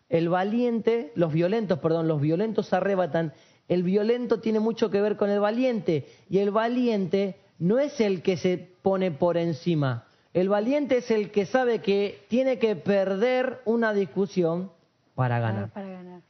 El 0.08 0.30
valiente, 0.30 1.14
los 1.16 1.34
violentos, 1.34 1.80
perdón, 1.80 2.08
los 2.08 2.22
violentos 2.22 2.74
arrebatan. 2.74 3.34
El 3.72 3.84
violento 3.84 4.42
tiene 4.42 4.60
mucho 4.60 4.90
que 4.90 5.00
ver 5.00 5.16
con 5.16 5.30
el 5.30 5.40
valiente. 5.40 6.06
Y 6.30 6.40
el 6.40 6.52
valiente 6.52 7.38
no 7.58 7.80
es 7.80 8.02
el 8.02 8.22
que 8.22 8.36
se 8.36 8.58
pone 8.58 9.12
por 9.12 9.38
encima. 9.38 10.08
El 10.34 10.50
valiente 10.50 10.98
es 10.98 11.10
el 11.10 11.32
que 11.32 11.46
sabe 11.46 11.80
que 11.80 12.26
tiene 12.28 12.60
que 12.60 12.76
perder 12.76 13.62
una 13.64 13.94
discusión 13.94 14.74
para 15.16 15.40
ganar. 15.40 15.70
Para, 15.70 15.88
ganar. 15.88 16.22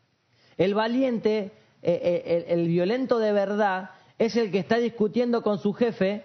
El 0.55 0.75
valiente, 0.75 1.51
eh, 1.81 1.99
eh, 2.03 2.45
el, 2.47 2.59
el 2.59 2.67
violento 2.67 3.17
de 3.17 3.33
verdad, 3.33 3.89
es 4.19 4.35
el 4.35 4.51
que 4.51 4.59
está 4.59 4.77
discutiendo 4.77 5.41
con 5.41 5.57
su 5.57 5.73
jefe 5.73 6.23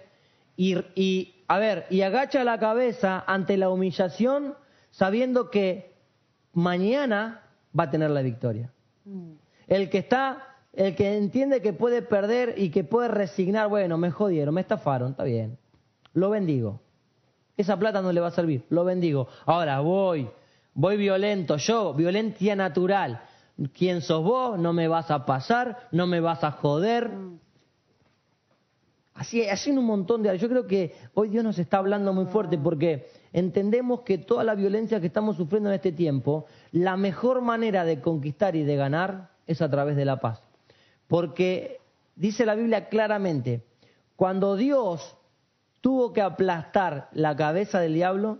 y, 0.55 0.77
y, 0.93 1.33
a 1.47 1.57
ver, 1.57 1.87
y 1.89 2.03
agacha 2.03 2.43
la 2.43 2.59
cabeza 2.59 3.23
ante 3.25 3.57
la 3.57 3.71
humillación 3.71 4.53
sabiendo 4.91 5.49
que 5.49 5.95
mañana 6.53 7.41
va 7.77 7.85
a 7.85 7.89
tener 7.89 8.11
la 8.11 8.21
victoria. 8.21 8.71
Mm. 9.03 9.31
El 9.65 9.89
que 9.89 9.97
está, 9.97 10.56
el 10.77 10.95
que 10.95 11.17
entiende 11.17 11.63
que 11.63 11.73
puede 11.73 12.03
perder 12.03 12.53
y 12.55 12.69
que 12.69 12.83
puede 12.83 13.07
resignar, 13.07 13.67
bueno, 13.67 13.97
me 13.97 14.11
jodieron, 14.11 14.53
me 14.53 14.61
estafaron, 14.61 15.11
está 15.11 15.23
bien. 15.23 15.57
Lo 16.13 16.29
bendigo. 16.29 16.81
Esa 17.57 17.79
plata 17.79 17.99
no 18.03 18.11
le 18.11 18.21
va 18.21 18.27
a 18.27 18.31
servir, 18.31 18.63
lo 18.69 18.85
bendigo. 18.85 19.27
Ahora 19.47 19.79
voy, 19.79 20.29
voy 20.75 20.97
violento, 20.97 21.57
yo, 21.57 21.95
violencia 21.95 22.55
natural. 22.55 23.23
¿Quién 23.73 24.01
sos 24.01 24.23
vos? 24.23 24.59
No 24.59 24.71
me 24.71 24.87
vas 24.87 25.09
a 25.09 25.25
pasar, 25.25 25.89
no 25.91 26.05
me 26.05 26.19
vas 26.19 26.43
a 26.43 26.51
joder. 26.51 27.09
Así, 29.15 29.49
así 29.49 29.71
en 29.71 29.79
un 29.79 29.85
montón 29.85 30.21
de... 30.21 30.37
Yo 30.37 30.47
creo 30.47 30.67
que 30.67 30.93
hoy 31.15 31.29
Dios 31.29 31.43
nos 31.43 31.57
está 31.57 31.77
hablando 31.79 32.13
muy 32.13 32.25
fuerte 32.25 32.59
porque 32.59 33.07
entendemos 33.33 34.01
que 34.01 34.19
toda 34.19 34.43
la 34.43 34.53
violencia 34.53 35.01
que 35.01 35.07
estamos 35.07 35.37
sufriendo 35.37 35.69
en 35.69 35.75
este 35.75 35.91
tiempo, 35.91 36.45
la 36.71 36.95
mejor 36.97 37.41
manera 37.41 37.83
de 37.83 37.99
conquistar 37.99 38.55
y 38.55 38.63
de 38.63 38.75
ganar 38.75 39.31
es 39.47 39.63
a 39.63 39.71
través 39.71 39.95
de 39.95 40.05
la 40.05 40.19
paz. 40.19 40.46
Porque 41.07 41.79
dice 42.15 42.45
la 42.45 42.55
Biblia 42.55 42.89
claramente, 42.89 43.65
cuando 44.15 44.55
Dios 44.55 45.15
tuvo 45.81 46.13
que 46.13 46.21
aplastar 46.21 47.09
la 47.13 47.35
cabeza 47.35 47.79
del 47.79 47.93
diablo, 47.93 48.39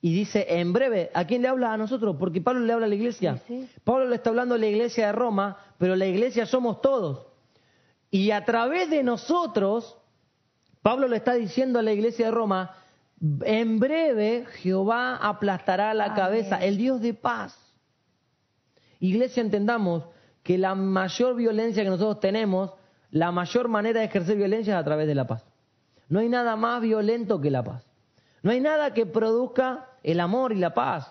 y 0.00 0.12
dice 0.12 0.44
en 0.48 0.74
breve, 0.74 1.10
¿a 1.14 1.26
quién 1.26 1.40
le 1.40 1.48
habla? 1.48 1.72
A 1.72 1.78
nosotros, 1.78 2.16
porque 2.18 2.42
Pablo 2.42 2.60
le 2.60 2.74
habla 2.74 2.84
a 2.84 2.88
la 2.90 2.94
iglesia. 2.94 3.38
Sí, 3.46 3.62
sí. 3.62 3.80
Pablo 3.84 4.06
le 4.06 4.16
está 4.16 4.28
hablando 4.28 4.54
a 4.54 4.58
la 4.58 4.66
iglesia 4.66 5.06
de 5.06 5.12
Roma, 5.12 5.56
pero 5.78 5.96
la 5.96 6.04
iglesia 6.04 6.44
somos 6.44 6.82
todos. 6.82 7.26
Y 8.10 8.30
a 8.30 8.44
través 8.44 8.90
de 8.90 9.02
nosotros, 9.02 9.96
Pablo 10.82 11.08
le 11.08 11.16
está 11.16 11.32
diciendo 11.32 11.78
a 11.78 11.82
la 11.82 11.92
iglesia 11.92 12.26
de 12.26 12.32
Roma, 12.32 12.76
en 13.44 13.78
breve 13.78 14.44
Jehová 14.60 15.16
aplastará 15.16 15.94
la 15.94 16.04
Amén. 16.04 16.16
cabeza, 16.16 16.62
el 16.62 16.76
Dios 16.76 17.00
de 17.00 17.14
paz. 17.14 17.58
Iglesia, 19.00 19.40
entendamos 19.40 20.04
que 20.44 20.58
la 20.58 20.76
mayor 20.76 21.34
violencia 21.34 21.82
que 21.82 21.90
nosotros 21.90 22.20
tenemos, 22.20 22.70
la 23.10 23.32
mayor 23.32 23.68
manera 23.68 24.00
de 24.00 24.06
ejercer 24.06 24.36
violencia 24.36 24.74
es 24.74 24.80
a 24.80 24.84
través 24.84 25.08
de 25.08 25.14
la 25.16 25.26
paz. 25.26 25.44
No 26.08 26.20
hay 26.20 26.28
nada 26.28 26.54
más 26.54 26.80
violento 26.82 27.40
que 27.40 27.50
la 27.50 27.64
paz. 27.64 27.84
No 28.42 28.52
hay 28.52 28.60
nada 28.60 28.92
que 28.92 29.06
produzca 29.06 29.88
el 30.02 30.20
amor 30.20 30.52
y 30.52 30.56
la 30.56 30.74
paz. 30.74 31.10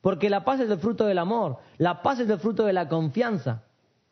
Porque 0.00 0.28
la 0.28 0.44
paz 0.44 0.60
es 0.60 0.68
el 0.68 0.78
fruto 0.78 1.06
del 1.06 1.18
amor. 1.18 1.58
La 1.78 2.02
paz 2.02 2.18
es 2.18 2.28
el 2.28 2.40
fruto 2.40 2.64
de 2.64 2.72
la 2.72 2.88
confianza. 2.88 3.62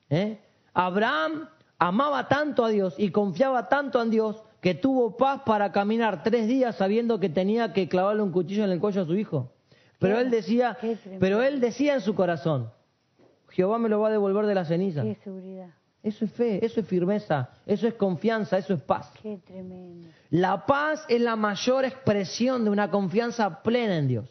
¿eh? 0.09 0.41
Abraham 0.73 1.49
amaba 1.79 2.29
tanto 2.29 2.65
a 2.65 2.69
Dios 2.69 2.95
y 2.97 3.11
confiaba 3.11 3.69
tanto 3.69 4.01
en 4.01 4.11
Dios 4.11 4.41
que 4.61 4.75
tuvo 4.75 5.17
paz 5.17 5.43
para 5.45 5.73
caminar 5.73 6.23
tres 6.23 6.47
días 6.47 6.77
sabiendo 6.77 7.19
que 7.19 7.29
tenía 7.29 7.73
que 7.73 7.89
clavarle 7.89 8.23
un 8.23 8.31
cuchillo 8.31 8.65
en 8.65 8.71
el 8.71 8.79
cuello 8.79 9.03
a 9.03 9.07
su 9.07 9.17
hijo. 9.17 9.51
Pero 9.99 10.21
él 10.21 10.31
decía, 10.31 10.79
pero 11.19 11.43
él 11.43 11.61
decía 11.61 11.95
en 11.95 12.01
su 12.01 12.15
corazón, 12.15 12.71
Jehová 13.51 13.79
me 13.79 13.89
lo 13.89 14.01
va 14.01 14.09
a 14.09 14.13
devolver 14.13 14.47
de 14.47 14.55
la 14.55 14.65
ceniza. 14.65 15.03
Qué 15.03 15.17
seguridad. 15.17 15.69
Eso 16.03 16.25
es 16.25 16.33
fe, 16.33 16.65
eso 16.65 16.81
es 16.81 16.87
firmeza, 16.87 17.51
eso 17.67 17.87
es 17.87 17.95
confianza, 17.95 18.57
eso 18.57 18.73
es 18.73 18.81
paz. 18.81 19.13
Qué 19.23 19.39
tremendo. 19.45 20.09
La 20.31 20.65
paz 20.65 21.05
es 21.09 21.21
la 21.21 21.37
mayor 21.37 21.85
expresión 21.85 22.65
de 22.65 22.71
una 22.71 22.91
confianza 22.91 23.63
plena 23.63 23.99
en 23.99 24.09
Dios. 24.09 24.31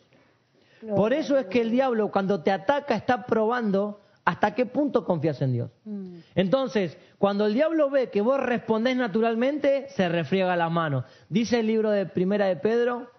Por 0.96 1.14
eso 1.14 1.38
es 1.38 1.48
que 1.48 1.62
el 1.62 1.72
diablo 1.72 2.10
cuando 2.10 2.42
te 2.42 2.52
ataca 2.52 2.96
está 2.96 3.26
probando 3.26 4.00
hasta 4.24 4.56
qué 4.56 4.66
punto 4.66 5.04
confías 5.04 5.42
en 5.42 5.54
Dios. 5.54 5.72
Mm. 5.84 6.20
Entonces, 6.36 6.98
cuando 7.18 7.46
el 7.46 7.54
diablo 7.54 7.90
ve 7.90 8.10
que 8.10 8.22
vos 8.22 8.40
respondés 8.40 8.96
naturalmente, 8.96 9.88
se 9.90 10.08
refriega 10.08 10.56
las 10.56 10.72
manos. 10.72 11.04
Dice 11.30 11.60
el 11.60 11.68
libro 11.68 11.92
de 11.92 12.06
Primera 12.06 12.46
de 12.46 12.56
Pedro 12.56 13.12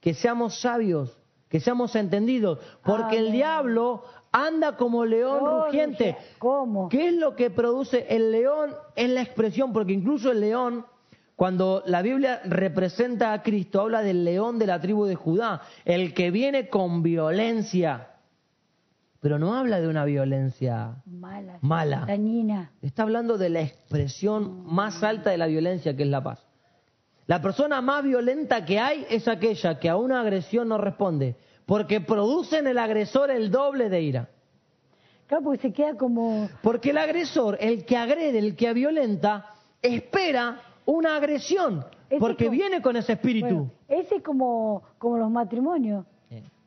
que 0.00 0.14
seamos 0.14 0.60
sabios, 0.60 1.18
que 1.48 1.60
seamos 1.60 1.94
entendidos, 1.96 2.58
porque 2.84 3.18
el 3.18 3.32
diablo 3.32 4.04
anda 4.36 4.76
como 4.76 5.04
león 5.04 5.38
Oh, 5.42 5.64
rugiente. 5.66 6.16
¿Cómo? 6.38 6.88
¿Qué 6.88 7.08
es 7.08 7.14
lo 7.14 7.36
que 7.36 7.50
produce 7.50 8.06
el 8.10 8.32
león? 8.32 8.72
Es 8.96 9.08
la 9.08 9.22
expresión, 9.22 9.72
porque 9.72 9.92
incluso 9.92 10.32
el 10.32 10.40
león, 10.40 10.84
cuando 11.36 11.82
la 11.86 12.02
Biblia 12.02 12.40
representa 12.44 13.32
a 13.32 13.42
Cristo, 13.42 13.80
habla 13.80 14.02
del 14.02 14.24
león 14.24 14.58
de 14.58 14.66
la 14.66 14.80
tribu 14.80 15.04
de 15.06 15.14
Judá, 15.14 15.62
el 15.84 16.12
que 16.14 16.30
viene 16.32 16.68
con 16.68 17.02
violencia. 17.02 18.08
pero 19.20 19.38
no 19.38 19.54
habla 19.54 19.80
de 19.80 19.88
una 19.88 20.04
violencia 20.04 20.96
Mala. 21.06 21.58
mala. 21.62 22.04
Dañina. 22.06 22.72
Está 22.82 23.04
hablando 23.04 23.38
de 23.38 23.48
la 23.48 23.60
expresión 23.62 24.66
más 24.66 25.02
alta 25.02 25.30
de 25.30 25.38
la 25.38 25.46
violencia, 25.46 25.96
que 25.96 26.02
es 26.02 26.08
la 26.10 26.22
paz. 26.22 26.44
La 27.26 27.40
persona 27.40 27.80
más 27.80 28.04
violenta 28.04 28.66
que 28.66 28.78
hay 28.78 29.06
es 29.08 29.26
aquella 29.28 29.78
que 29.78 29.88
a 29.88 29.96
una 29.96 30.20
agresión 30.20 30.68
no 30.68 30.76
responde, 30.76 31.36
porque 31.66 32.00
produce 32.00 32.58
en 32.58 32.66
el 32.66 32.78
agresor 32.78 33.30
el 33.30 33.50
doble 33.50 33.88
de 33.88 34.02
ira. 34.02 34.28
Claro, 35.26 35.44
porque 35.44 35.62
se 35.62 35.72
queda 35.72 35.94
como... 35.96 36.48
Porque 36.62 36.90
el 36.90 36.98
agresor, 36.98 37.56
el 37.60 37.84
que 37.86 37.96
agrede, 37.96 38.38
el 38.38 38.56
que 38.56 38.72
violenta, 38.74 39.46
espera 39.80 40.60
una 40.86 41.16
agresión, 41.16 41.84
Ese 42.10 42.20
porque 42.20 42.44
como- 42.46 42.56
viene 42.58 42.82
con 42.82 42.96
ese 42.96 43.12
espíritu. 43.14 43.46
Bueno, 43.46 43.70
ese 43.88 44.16
es 44.16 44.22
como, 44.22 44.82
como 44.98 45.16
los 45.18 45.30
matrimonios, 45.30 46.04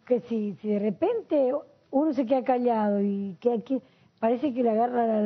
que 0.05 0.21
si, 0.21 0.53
si 0.61 0.69
de 0.69 0.79
repente 0.79 1.51
uno 1.91 2.13
se 2.13 2.25
queda 2.25 2.43
callado 2.43 3.01
y 3.01 3.37
que 3.39 3.53
aquí 3.53 3.79
parece 4.19 4.53
que 4.53 4.63
le 4.63 4.71
agarra 4.71 5.05
la, 5.05 5.21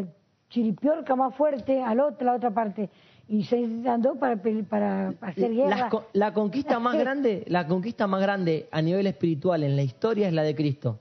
la 0.00 0.06
chiripiorca 0.48 1.14
más 1.16 1.34
fuerte 1.34 1.82
al 1.82 2.00
otro, 2.00 2.24
la 2.26 2.34
otra 2.36 2.50
parte, 2.50 2.88
y 3.30 3.44
se 3.44 3.64
andó 3.88 4.16
para, 4.16 4.42
para 4.68 5.14
hacer 5.20 5.54
guerra. 5.54 5.88
La 6.12 6.34
conquista 6.34 6.80
más 6.80 6.98
grande, 6.98 7.44
la 7.46 7.64
conquista 7.68 8.08
más 8.08 8.20
grande 8.20 8.68
a 8.72 8.82
nivel 8.82 9.06
espiritual 9.06 9.62
en 9.62 9.76
la 9.76 9.82
historia 9.82 10.26
es 10.26 10.34
la 10.34 10.42
de 10.42 10.56
Cristo. 10.56 10.98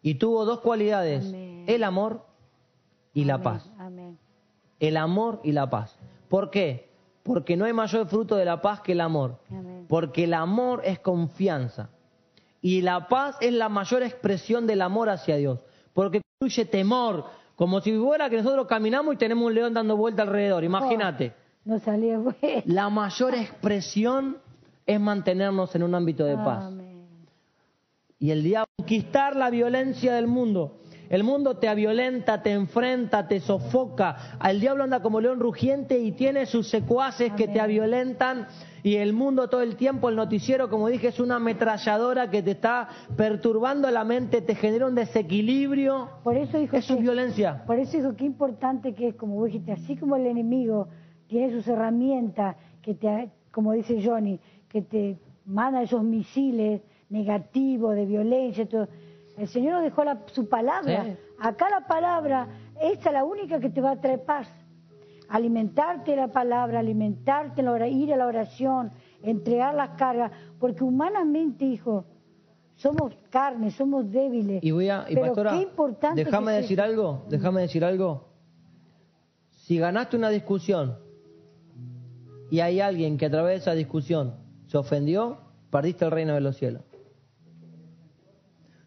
Y 0.00 0.14
tuvo 0.14 0.44
dos 0.44 0.60
cualidades, 0.60 1.26
Amén. 1.26 1.64
el 1.66 1.82
amor 1.82 2.24
y 3.12 3.24
la 3.24 3.42
paz. 3.42 3.68
Amén. 3.78 4.16
El 4.78 4.96
amor 4.96 5.40
y 5.42 5.50
la 5.50 5.68
paz. 5.68 5.98
¿Por 6.28 6.50
qué? 6.50 6.88
Porque 7.24 7.56
no 7.56 7.64
hay 7.64 7.72
mayor 7.72 8.06
fruto 8.06 8.36
de 8.36 8.44
la 8.44 8.62
paz 8.62 8.80
que 8.80 8.92
el 8.92 9.00
amor. 9.00 9.40
Amén. 9.50 9.86
Porque 9.88 10.24
el 10.24 10.34
amor 10.34 10.82
es 10.84 11.00
confianza. 11.00 11.90
Y 12.60 12.82
la 12.82 13.08
paz 13.08 13.36
es 13.40 13.52
la 13.52 13.68
mayor 13.68 14.04
expresión 14.04 14.68
del 14.68 14.82
amor 14.82 15.10
hacia 15.10 15.36
Dios. 15.36 15.58
Porque 15.92 16.22
incluye 16.40 16.64
temor. 16.64 17.24
Como 17.56 17.80
si 17.80 17.96
fuera 17.98 18.30
que 18.30 18.36
nosotros 18.36 18.68
caminamos 18.68 19.14
y 19.14 19.16
tenemos 19.16 19.46
un 19.46 19.54
león 19.54 19.74
dando 19.74 19.96
vuelta 19.96 20.22
alrededor. 20.22 20.62
Imagínate. 20.62 21.41
No 21.64 21.78
salía 21.78 22.18
bueno. 22.18 22.36
La 22.66 22.88
mayor 22.90 23.34
expresión 23.34 24.38
es 24.86 25.00
mantenernos 25.00 25.74
en 25.74 25.82
un 25.84 25.94
ámbito 25.94 26.24
de 26.24 26.36
paz. 26.36 26.64
Amén. 26.64 27.06
Y 28.18 28.30
el 28.30 28.42
diablo 28.42 28.66
conquistar 28.76 29.34
la 29.36 29.50
violencia 29.50 30.14
del 30.14 30.26
mundo. 30.26 30.78
El 31.08 31.24
mundo 31.24 31.58
te 31.58 31.72
violenta, 31.74 32.42
te 32.42 32.52
enfrenta, 32.52 33.28
te 33.28 33.38
sofoca. 33.40 34.38
El 34.48 34.60
diablo 34.60 34.82
anda 34.84 35.02
como 35.02 35.20
león 35.20 35.40
rugiente 35.40 35.98
y 35.98 36.12
tiene 36.12 36.46
sus 36.46 36.68
secuaces 36.68 37.32
que 37.34 37.48
te 37.48 37.66
violentan. 37.66 38.46
Y 38.82 38.96
el 38.96 39.12
mundo 39.12 39.48
todo 39.50 39.60
el 39.60 39.76
tiempo, 39.76 40.08
el 40.08 40.16
noticiero, 40.16 40.70
como 40.70 40.88
dije, 40.88 41.08
es 41.08 41.20
una 41.20 41.36
ametralladora 41.36 42.30
que 42.30 42.42
te 42.42 42.52
está 42.52 42.88
perturbando 43.16 43.90
la 43.90 44.04
mente, 44.04 44.40
te 44.40 44.54
genera 44.54 44.86
un 44.86 44.94
desequilibrio. 44.94 46.08
Por 46.24 46.36
eso 46.36 46.58
dijo 46.58 46.76
es 46.76 46.86
que- 46.86 46.94
violencia. 46.96 47.62
Por 47.66 47.78
eso 47.78 47.96
dijo 47.98 48.16
qué 48.16 48.24
importante 48.24 48.94
que 48.94 49.08
es, 49.08 49.14
como 49.14 49.44
dijiste, 49.44 49.72
así 49.72 49.96
como 49.96 50.16
el 50.16 50.26
enemigo 50.26 50.88
tiene 51.32 51.50
sus 51.52 51.66
herramientas, 51.66 52.56
que 52.82 52.94
te, 52.94 53.30
como 53.50 53.72
dice 53.72 54.02
Johnny, 54.04 54.38
que 54.68 54.82
te 54.82 55.18
manda 55.46 55.82
esos 55.82 56.04
misiles 56.04 56.82
negativos 57.08 57.94
de 57.94 58.04
violencia, 58.06 58.68
todo. 58.68 58.86
el 59.38 59.48
Señor 59.48 59.72
nos 59.74 59.82
dejó 59.84 60.04
la- 60.04 60.20
su 60.26 60.46
palabra. 60.48 61.04
Sí. 61.04 61.16
Acá 61.40 61.68
la 61.70 61.86
palabra, 61.86 62.48
esta 62.80 63.08
es 63.08 63.12
la 63.14 63.24
única 63.24 63.58
que 63.60 63.70
te 63.70 63.80
va 63.80 63.92
a 63.92 64.00
traer 64.00 64.22
paz. 64.24 64.46
Alimentarte 65.30 66.14
la 66.14 66.28
palabra, 66.28 66.80
alimentarte, 66.80 67.62
en 67.62 67.66
la 67.66 67.88
ir 67.88 68.12
a 68.12 68.16
la 68.18 68.26
oración, 68.26 68.92
entregar 69.22 69.74
las 69.74 69.90
cargas, 69.96 70.30
porque 70.60 70.84
humanamente, 70.84 71.64
hijo, 71.64 72.04
somos 72.76 73.16
carne, 73.30 73.70
somos 73.70 74.10
débiles. 74.10 74.62
Y 74.62 74.70
voy 74.70 74.90
a, 74.90 75.06
y 75.08 75.14
Pero 75.14 75.26
pastora, 75.28 75.52
qué 75.52 75.62
importante 75.62 76.24
déjame 76.24 76.52
decir 76.52 76.78
eso. 76.78 76.82
algo, 76.88 77.24
déjame 77.30 77.62
decir 77.62 77.84
algo. 77.84 78.28
Si 79.64 79.78
ganaste 79.78 80.16
una 80.18 80.28
discusión 80.28 80.98
y 82.52 82.60
hay 82.60 82.80
alguien 82.80 83.16
que 83.16 83.24
a 83.26 83.30
través 83.30 83.52
de 83.54 83.58
esa 83.62 83.72
discusión 83.72 84.34
se 84.66 84.76
ofendió, 84.76 85.38
perdiste 85.70 86.04
el 86.04 86.10
reino 86.10 86.34
de 86.34 86.42
los 86.42 86.54
cielos. 86.58 86.82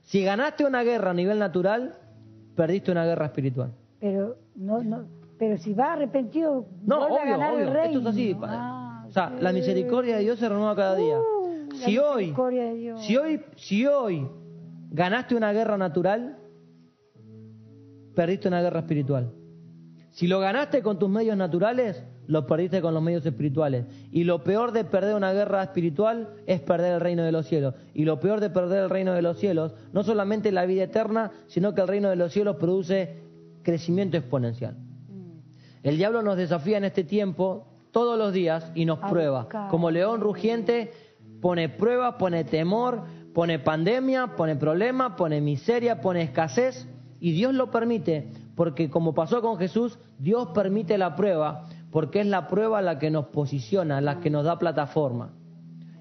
Si 0.04 0.24
ganaste 0.24 0.66
una 0.66 0.84
guerra 0.84 1.10
a 1.12 1.14
nivel 1.16 1.40
natural, 1.40 1.96
perdiste 2.56 2.92
una 2.92 3.06
guerra 3.06 3.26
espiritual. 3.26 3.72
Pero 4.00 4.38
no, 4.56 4.84
no, 4.84 5.06
pero 5.40 5.58
si 5.58 5.74
va 5.74 5.94
arrepentido, 5.94 6.68
No, 6.86 7.10
vuelve 7.10 7.18
a 7.18 7.22
obvio, 7.24 7.32
ganar 7.40 7.54
el 7.56 7.62
obvio. 7.70 7.74
reino. 7.74 7.98
Esto 7.98 8.10
es 8.10 8.16
así. 8.16 8.34
pa- 8.36 8.48
Ah, 8.52 9.06
o 9.08 9.12
sea, 9.12 9.30
la 9.42 9.52
misericordia 9.52 10.18
de 10.18 10.22
Dios 10.22 10.38
se 10.38 10.48
renueva 10.48 10.76
cada 10.76 10.96
día. 10.96 11.18
Uh, 11.20 11.72
si 11.84 11.98
hoy, 11.98 12.36
si 13.00 13.18
hoy, 13.18 13.42
si 13.56 13.86
hoy 13.88 14.28
ganaste 14.92 15.34
una 15.36 15.52
guerra 15.54 15.76
natural, 15.78 16.38
perdiste 18.16 18.48
una 18.48 18.62
guerra 18.62 18.82
espiritual. 18.82 19.32
Si 20.12 20.28
lo 20.28 20.40
ganaste 20.40 20.84
con 20.84 21.00
tus 21.00 21.10
medios 21.10 21.36
naturales, 21.36 22.04
lo 22.28 22.46
perdiste 22.46 22.82
con 22.82 22.94
los 22.94 23.04
medios 23.04 23.26
espirituales. 23.26 23.86
Y 24.12 24.24
lo 24.24 24.44
peor 24.44 24.72
de 24.72 24.84
perder 24.84 25.16
una 25.16 25.34
guerra 25.34 25.64
espiritual 25.64 26.30
es 26.46 26.62
perder 26.62 26.94
el 26.94 27.02
reino 27.02 27.24
de 27.24 27.32
los 27.32 27.46
cielos. 27.46 27.76
Y 27.94 28.06
lo 28.06 28.20
peor 28.20 28.40
de 28.40 28.50
perder 28.50 28.84
el 28.84 28.90
reino 28.90 29.14
de 29.14 29.22
los 29.22 29.38
cielos, 29.38 29.74
no 29.94 30.04
solamente 30.04 30.52
la 30.52 30.66
vida 30.66 30.84
eterna, 30.84 31.32
sino 31.48 31.74
que 31.74 31.82
el 31.82 31.88
reino 31.88 32.10
de 32.10 32.16
los 32.16 32.32
cielos 32.32 32.58
produce 32.58 33.24
crecimiento 33.64 34.18
exponencial. 34.18 34.76
Mm. 34.76 35.40
El 35.84 35.98
diablo 35.98 36.22
nos 36.22 36.38
desafía 36.38 36.78
en 36.78 36.86
este 36.86 37.04
tiempo 37.04 37.68
todos 37.92 38.18
los 38.18 38.34
días 38.34 38.72
y 38.76 38.86
nos 38.86 39.00
prueba. 39.00 39.48
Como 39.70 39.90
león 39.90 40.20
rugiente, 40.20 40.92
pone 41.42 41.70
prueba, 41.70 42.18
pone 42.18 42.44
temor, 42.44 43.04
pone 43.34 43.60
pandemia, 43.60 44.36
pone 44.36 44.58
problema, 44.58 45.16
pone 45.16 45.40
miseria, 45.40 46.02
pone 46.02 46.24
escasez. 46.24 46.88
Y 47.22 47.32
Dios 47.32 47.54
lo 47.54 47.72
permite, 47.72 48.30
porque 48.56 48.90
como 48.90 49.14
pasó 49.14 49.42
con 49.42 49.58
Jesús, 49.58 49.98
Dios 50.20 50.50
permite 50.54 50.98
la 50.98 51.16
prueba, 51.16 51.68
porque 51.96 52.20
es 52.20 52.28
la 52.28 52.50
prueba 52.50 52.82
la 52.82 53.00
que 53.00 53.10
nos 53.10 53.28
posiciona, 53.28 54.02
la 54.02 54.20
que 54.20 54.30
nos 54.30 54.44
da 54.44 54.60
plataforma. 54.60 55.32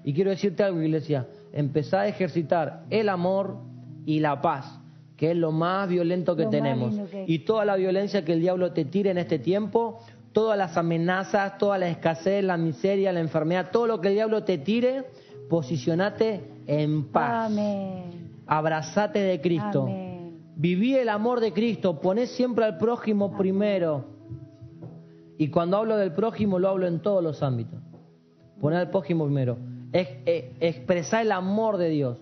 Y 0.03 0.13
quiero 0.13 0.29
decirte 0.29 0.61
algo, 0.61 0.81
iglesia, 0.81 1.25
empezá 1.53 2.01
a 2.01 2.07
ejercitar 2.09 2.83
el 2.89 3.07
amor 3.07 3.59
y 4.05 4.19
la 4.19 4.41
paz, 4.41 4.77
que 5.15 5.31
es 5.31 5.37
lo 5.37 5.53
más 5.53 5.87
violento 5.87 6.35
que 6.35 6.43
Lo 6.43 6.49
tenemos. 6.49 6.93
que. 7.09 7.23
Y 7.29 7.45
toda 7.45 7.63
la 7.63 7.77
violencia 7.77 8.25
que 8.25 8.33
el 8.33 8.41
diablo 8.41 8.73
te 8.73 8.83
tire 8.83 9.11
en 9.11 9.17
este 9.17 9.39
tiempo, 9.39 10.01
todas 10.33 10.57
las 10.57 10.75
amenazas, 10.75 11.57
toda 11.57 11.77
la 11.77 11.87
escasez, 11.87 12.43
la 12.43 12.57
miseria, 12.57 13.13
la 13.13 13.21
enfermedad, 13.21 13.69
todo 13.71 13.87
lo 13.87 14.01
que 14.01 14.09
el 14.09 14.15
diablo 14.15 14.43
te 14.43 14.57
tire, 14.57 15.05
posicionate 15.49 16.43
en 16.67 17.05
paz. 17.05 17.49
Amén. 17.49 18.41
Abrazate 18.47 19.19
de 19.19 19.39
Cristo. 19.39 19.83
Amén. 19.83 20.41
Viví 20.57 20.93
el 20.95 21.07
amor 21.07 21.39
de 21.39 21.53
Cristo, 21.53 22.01
poné 22.01 22.27
siempre 22.27 22.65
al 22.65 22.77
prójimo 22.77 23.37
primero. 23.37 24.14
Y 25.37 25.49
cuando 25.49 25.77
hablo 25.77 25.97
del 25.97 26.13
prójimo 26.13 26.59
lo 26.59 26.69
hablo 26.69 26.87
en 26.87 26.99
todos 27.01 27.23
los 27.23 27.43
ámbitos. 27.43 27.79
Poner 28.59 28.79
al 28.79 28.89
prójimo 28.89 29.25
primero. 29.25 29.57
Es, 29.91 30.07
es- 30.25 30.45
expresar 30.59 31.21
el 31.23 31.31
amor 31.31 31.77
de 31.77 31.89
Dios. 31.89 32.17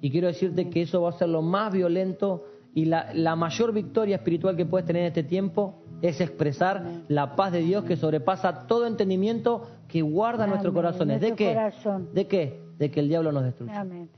Y 0.00 0.10
quiero 0.10 0.28
decirte 0.28 0.68
que 0.70 0.82
eso 0.82 1.02
va 1.02 1.10
a 1.10 1.12
ser 1.12 1.28
lo 1.28 1.42
más 1.42 1.72
violento 1.72 2.44
y 2.74 2.84
la, 2.84 3.12
la 3.14 3.34
mayor 3.34 3.72
victoria 3.72 4.16
espiritual 4.16 4.56
que 4.56 4.66
puedes 4.66 4.86
tener 4.86 5.02
en 5.02 5.08
este 5.08 5.22
tiempo 5.22 5.82
es 6.02 6.20
expresar 6.20 6.84
la 7.08 7.34
paz 7.34 7.50
de 7.52 7.60
Dios 7.60 7.84
que 7.84 7.96
sobrepasa 7.96 8.66
todo 8.66 8.86
entendimiento 8.86 9.66
que 9.88 10.02
guarda 10.02 10.46
nuestros 10.46 10.74
corazones. 10.74 11.20
¿De 11.20 11.34
qué? 11.34 11.48
corazón. 11.54 12.08
¿De 12.12 12.26
qué? 12.26 12.60
De 12.78 12.90
que 12.90 13.00
el 13.00 13.08
diablo 13.08 13.32
nos 13.32 13.44
destruya. 13.44 13.80
Amén. 13.80 14.10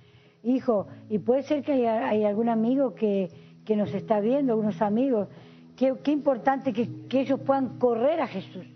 Hijo, 0.43 0.89
y 1.09 1.19
puede 1.21 1.45
ser 1.45 1.63
que 1.63 1.73
haya, 1.73 2.09
hay 2.09 2.25
algún 2.25 2.49
amigo 2.49 2.95
que, 2.95 3.31
que 3.65 3.77
nos 3.77 3.95
está 3.95 4.19
viendo, 4.21 4.53
algunos 4.55 4.83
amigos. 4.83 5.29
Qué, 5.79 5.95
qué 6.03 6.11
importante 6.11 6.73
que, 6.73 7.07
que 7.09 7.21
ellos 7.21 7.39
puedan 7.47 7.79
correr 7.79 8.21
a 8.21 8.27
Jesús. 8.27 8.67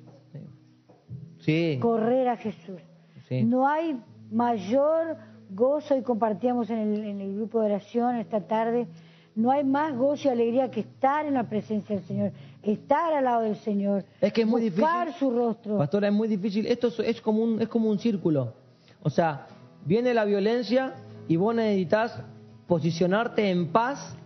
Sí. 1.40 1.78
Correr 1.80 2.28
a 2.28 2.36
Jesús. 2.36 2.80
Sí. 3.28 3.42
No 3.42 3.66
hay 3.66 4.00
mayor 4.30 5.16
gozo, 5.50 5.96
y 5.96 6.03
compartíamos 6.03 6.70
en 6.70 6.78
el, 6.78 7.05
en 7.05 7.20
el 7.20 7.34
grupo 7.34 7.61
de 7.61 7.66
oración 7.66 8.16
esta 8.16 8.40
tarde, 8.46 8.86
no 9.34 9.50
hay 9.50 9.64
más 9.64 9.96
gozo 9.96 10.28
y 10.28 10.30
alegría 10.30 10.70
que 10.70 10.80
estar 10.80 11.26
en 11.26 11.34
la 11.34 11.48
presencia 11.48 11.96
del 11.96 12.05
Señor, 12.05 12.32
estar 12.62 13.12
al 13.12 13.24
lado 13.24 13.42
del 13.42 13.57
Señor, 13.57 14.05
Es 14.20 14.32
que 14.32 14.42
es 14.42 14.46
muy 14.46 14.70
buscar 14.70 15.09
difícil. 15.09 15.28
su 15.28 15.34
rostro. 15.36 15.78
Pastora, 15.78 16.09
es 16.09 16.14
muy 16.14 16.28
difícil. 16.28 16.66
Esto 16.66 16.86
es, 16.88 16.98
es 17.00 17.20
como 17.20 17.42
un, 17.42 17.61
es 17.61 17.68
como 17.68 17.90
un 17.90 17.98
círculo. 17.98 18.55
O 19.03 19.11
sea, 19.11 19.46
viene 19.84 20.14
la 20.14 20.24
violencia 20.24 20.94
y 21.28 21.36
vos 21.36 21.55
necesitas 21.55 22.22
posicionarte 22.68 23.50
en 23.50 23.72
paz 23.72 24.16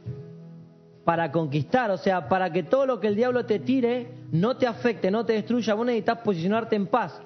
para 1.07 1.30
conquistar. 1.30 1.92
O 1.92 1.98
sea, 1.98 2.28
para 2.28 2.50
que 2.50 2.64
todo 2.64 2.84
lo 2.84 2.98
que 2.98 3.07
el 3.07 3.14
diablo 3.14 3.46
te 3.46 3.61
tire 3.61 4.09
no 4.32 4.57
te 4.57 4.66
afecte, 4.66 5.09
no 5.09 5.24
te 5.24 5.34
destruya. 5.34 5.74
Vos 5.74 5.86
necesitas 5.86 6.18
posicionarte 6.18 6.74
en 6.74 6.88
paz. 6.88 7.16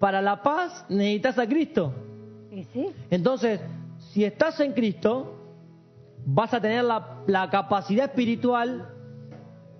Para 0.00 0.20
la 0.20 0.42
paz 0.42 0.84
necesitas 0.88 1.38
a 1.38 1.46
Cristo. 1.46 1.94
¿Y 2.50 2.64
sí? 2.64 2.88
Entonces, 3.10 3.60
si 4.10 4.24
estás 4.24 4.58
en 4.58 4.72
Cristo, 4.72 5.38
vas 6.26 6.52
a 6.52 6.60
tener 6.60 6.82
la, 6.82 7.20
la 7.28 7.48
capacidad 7.48 8.06
espiritual 8.06 8.88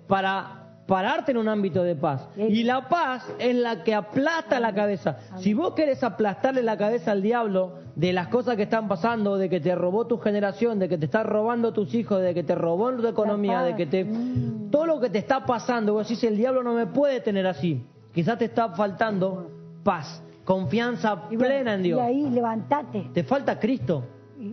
para 0.07 0.62
pararte 0.85 1.31
en 1.31 1.37
un 1.37 1.47
ámbito 1.47 1.83
de 1.83 1.95
paz. 1.95 2.27
Y 2.37 2.63
la 2.63 2.89
paz 2.89 3.25
es 3.39 3.55
la 3.55 3.83
que 3.83 3.93
aplasta 3.93 4.59
la 4.59 4.73
cabeza. 4.73 5.17
Si 5.37 5.53
vos 5.53 5.73
querés 5.73 6.03
aplastarle 6.03 6.63
la 6.63 6.77
cabeza 6.77 7.11
al 7.11 7.21
diablo, 7.21 7.83
de 7.95 8.11
las 8.11 8.27
cosas 8.27 8.55
que 8.55 8.63
están 8.63 8.87
pasando, 8.87 9.37
de 9.37 9.49
que 9.49 9.59
te 9.59 9.75
robó 9.75 10.07
tu 10.07 10.17
generación, 10.17 10.79
de 10.79 10.89
que 10.89 10.97
te 10.97 11.05
está 11.05 11.23
robando 11.23 11.73
tus 11.73 11.93
hijos, 11.93 12.21
de 12.21 12.33
que 12.33 12.43
te 12.43 12.55
robó 12.55 12.91
tu 12.93 13.07
economía, 13.07 13.61
de 13.61 13.75
que 13.75 13.85
te... 13.85 14.05
Mm. 14.05 14.71
Todo 14.71 14.87
lo 14.87 14.99
que 14.99 15.09
te 15.09 15.19
está 15.19 15.45
pasando, 15.45 15.93
vos 15.93 16.07
decís, 16.07 16.23
el 16.23 16.35
diablo 16.35 16.63
no 16.63 16.73
me 16.73 16.87
puede 16.87 17.21
tener 17.21 17.45
así. 17.45 17.85
Quizás 18.13 18.37
te 18.39 18.45
está 18.45 18.69
faltando 18.69 19.51
paz, 19.83 20.23
confianza 20.43 21.25
Y 21.29 21.35
bueno, 21.35 21.53
plena 21.53 21.75
en 21.75 21.83
Dios. 21.83 21.99
Y 21.99 22.01
ahí 22.01 22.29
levantate. 22.29 23.09
Te 23.13 23.23
falta 23.23 23.59
Cristo. 23.59 24.03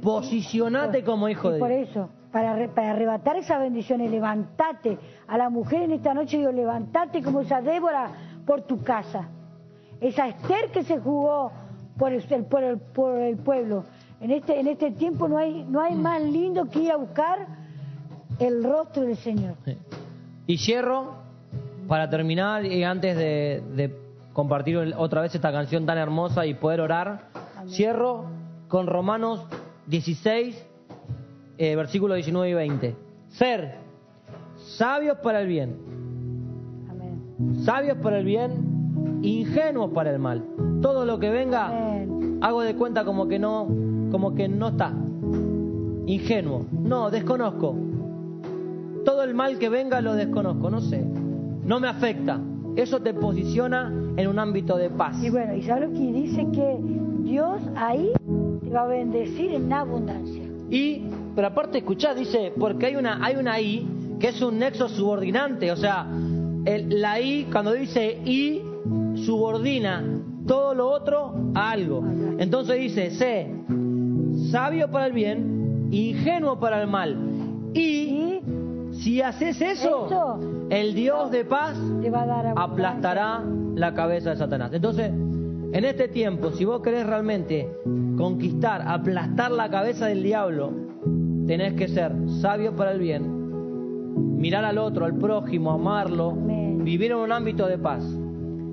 Posicionate 0.03 1.03
como 1.03 1.29
hijo 1.29 1.51
y 1.51 1.55
de 1.55 1.59
por 1.59 1.69
Dios. 1.69 1.89
eso, 1.89 2.11
para, 2.33 2.69
para 2.69 2.93
arrebatar 2.93 3.37
esas 3.37 3.61
bendiciones, 3.61 4.11
levantate. 4.11 4.99
A 5.27 5.37
la 5.37 5.51
mujer 5.51 5.83
en 5.83 5.93
esta 5.93 6.15
noche 6.15 6.39
digo, 6.39 6.53
levantate 6.53 7.23
como 7.23 7.41
esa 7.41 7.61
Débora 7.61 8.11
por 8.47 8.63
tu 8.63 8.83
casa. 8.83 9.29
Esa 10.01 10.29
Esther 10.29 10.71
que 10.73 10.83
se 10.83 10.99
jugó 10.99 11.53
por 11.99 12.13
el, 12.13 12.23
por 12.45 12.63
el, 12.63 12.79
por 12.79 13.19
el 13.19 13.37
pueblo. 13.37 13.85
En 14.21 14.31
este, 14.31 14.59
en 14.59 14.67
este 14.67 14.91
tiempo 14.93 15.29
no 15.29 15.39
hay, 15.39 15.65
no 15.65 15.81
hay 15.81 15.95
más 15.95 16.23
lindo 16.23 16.67
que 16.67 16.81
ir 16.81 16.93
a 16.93 16.97
buscar 16.97 17.47
el 18.39 18.65
rostro 18.65 19.03
del 19.03 19.17
Señor. 19.17 19.55
Y 20.47 20.59
cierro, 20.59 21.17
para 21.89 22.09
terminar 22.09 22.65
y 22.65 22.85
antes 22.85 23.17
de, 23.17 23.63
de 23.75 23.95
compartir 24.33 24.77
otra 24.97 25.23
vez 25.23 25.35
esta 25.35 25.53
canción 25.53 25.87
tan 25.87 25.99
hermosa 25.99 26.47
y 26.47 26.55
poder 26.55 26.81
orar, 26.81 27.29
cierro 27.69 28.27
con 28.69 28.87
Romanos 28.87 29.47
16, 29.87 30.70
eh, 31.61 31.77
versículos 31.77 32.17
19 32.17 32.49
y 32.49 32.55
20. 32.55 32.97
Ser 33.29 33.75
sabios 34.57 35.19
para 35.19 35.43
el 35.43 35.47
bien, 35.47 35.77
Amén. 36.89 37.65
sabios 37.65 37.99
para 37.99 38.19
el 38.19 38.25
bien, 38.25 39.21
ingenuos 39.21 39.91
para 39.93 40.11
el 40.11 40.19
mal. 40.19 40.43
Todo 40.81 41.05
lo 41.05 41.19
que 41.19 41.29
venga, 41.29 41.67
Amén. 41.67 42.39
hago 42.41 42.63
de 42.63 42.75
cuenta 42.75 43.05
como 43.05 43.29
que 43.29 43.39
no, 43.39 43.69
como 44.11 44.35
que 44.35 44.49
no 44.49 44.69
está. 44.69 44.95
Ingenuo. 46.07 46.65
No, 46.73 47.11
desconozco. 47.11 47.77
Todo 49.05 49.23
el 49.23 49.35
mal 49.35 49.59
que 49.59 49.69
venga 49.69 50.01
lo 50.01 50.15
desconozco, 50.15 50.71
no 50.71 50.81
sé. 50.81 51.05
No 51.63 51.79
me 51.79 51.89
afecta. 51.89 52.41
Eso 52.75 53.01
te 53.01 53.13
posiciona 53.13 53.93
en 54.17 54.29
un 54.29 54.39
ámbito 54.39 54.79
de 54.79 54.89
paz. 54.89 55.23
Y 55.23 55.29
bueno, 55.29 55.55
y 55.55 55.63
sabes 55.63 55.91
lo 55.91 55.95
que 55.95 56.11
dice 56.11 56.47
que 56.55 56.79
Dios 57.23 57.61
ahí 57.77 58.13
te 58.65 58.71
va 58.71 58.85
a 58.85 58.87
bendecir 58.87 59.53
en 59.53 59.71
abundancia. 59.71 60.43
Y, 60.71 61.05
pero 61.35 61.47
aparte 61.49 61.79
escuchá, 61.79 62.15
dice, 62.15 62.53
porque 62.59 62.87
hay 62.87 62.97
una, 62.97 63.25
hay 63.25 63.37
una 63.37 63.61
I 63.61 63.87
que 64.19 64.29
es 64.29 64.43
un 64.43 64.59
nexo 64.59 64.89
subordinante, 64.89 65.71
o 65.73 65.77
sea, 65.77 66.07
el- 66.65 67.01
la 67.01 67.21
I 67.21 67.49
cuando 67.51 67.73
dice 67.73 68.21
I 68.25 68.63
subordina 69.25 70.03
todo 70.47 70.75
lo 70.75 70.91
otro 70.91 71.35
a 71.55 71.71
algo. 71.71 72.03
Entonces 72.39 72.79
dice, 72.81 73.11
sé 73.13 73.51
sabio 74.51 74.91
para 74.91 75.07
el 75.07 75.13
bien, 75.13 75.89
ingenuo 75.91 76.59
para 76.59 76.83
el 76.83 76.89
mal. 76.89 77.17
Y 77.75 78.41
si 78.93 79.23
haces 79.23 79.61
eso, 79.61 80.07
Eso. 80.07 80.41
el 80.71 80.95
Dios 80.95 81.31
de 81.31 81.45
paz 81.45 81.79
te 82.03 82.11
va 82.11 82.23
a 82.23 82.27
dar 82.27 82.47
abundancia. 82.49 82.65
aplastará 82.73 83.45
la 83.77 83.95
cabeza 83.95 84.31
de 84.31 84.37
Satanás. 84.37 84.73
Entonces, 84.73 85.11
en 85.11 85.85
este 85.85 86.09
tiempo, 86.09 86.51
si 86.53 86.65
vos 86.65 86.83
querés 86.83 87.07
realmente 87.07 87.69
conquistar, 88.17 88.83
aplastar 88.87 89.53
la 89.53 89.71
cabeza 89.71 90.07
del 90.07 90.23
diablo, 90.23 90.73
tenés 91.51 91.75
que 91.75 91.89
ser 91.89 92.13
sabio 92.41 92.77
para 92.77 92.93
el 92.93 93.01
bien, 93.01 93.25
mirar 94.41 94.65
al 94.65 94.79
otro, 94.79 95.05
al 95.05 95.17
prójimo, 95.17 95.73
amarlo, 95.73 96.31
Amén. 96.31 96.85
vivir 96.85 97.11
en 97.11 97.17
un 97.19 97.33
ámbito 97.33 97.67
de 97.67 97.77
paz 97.77 98.05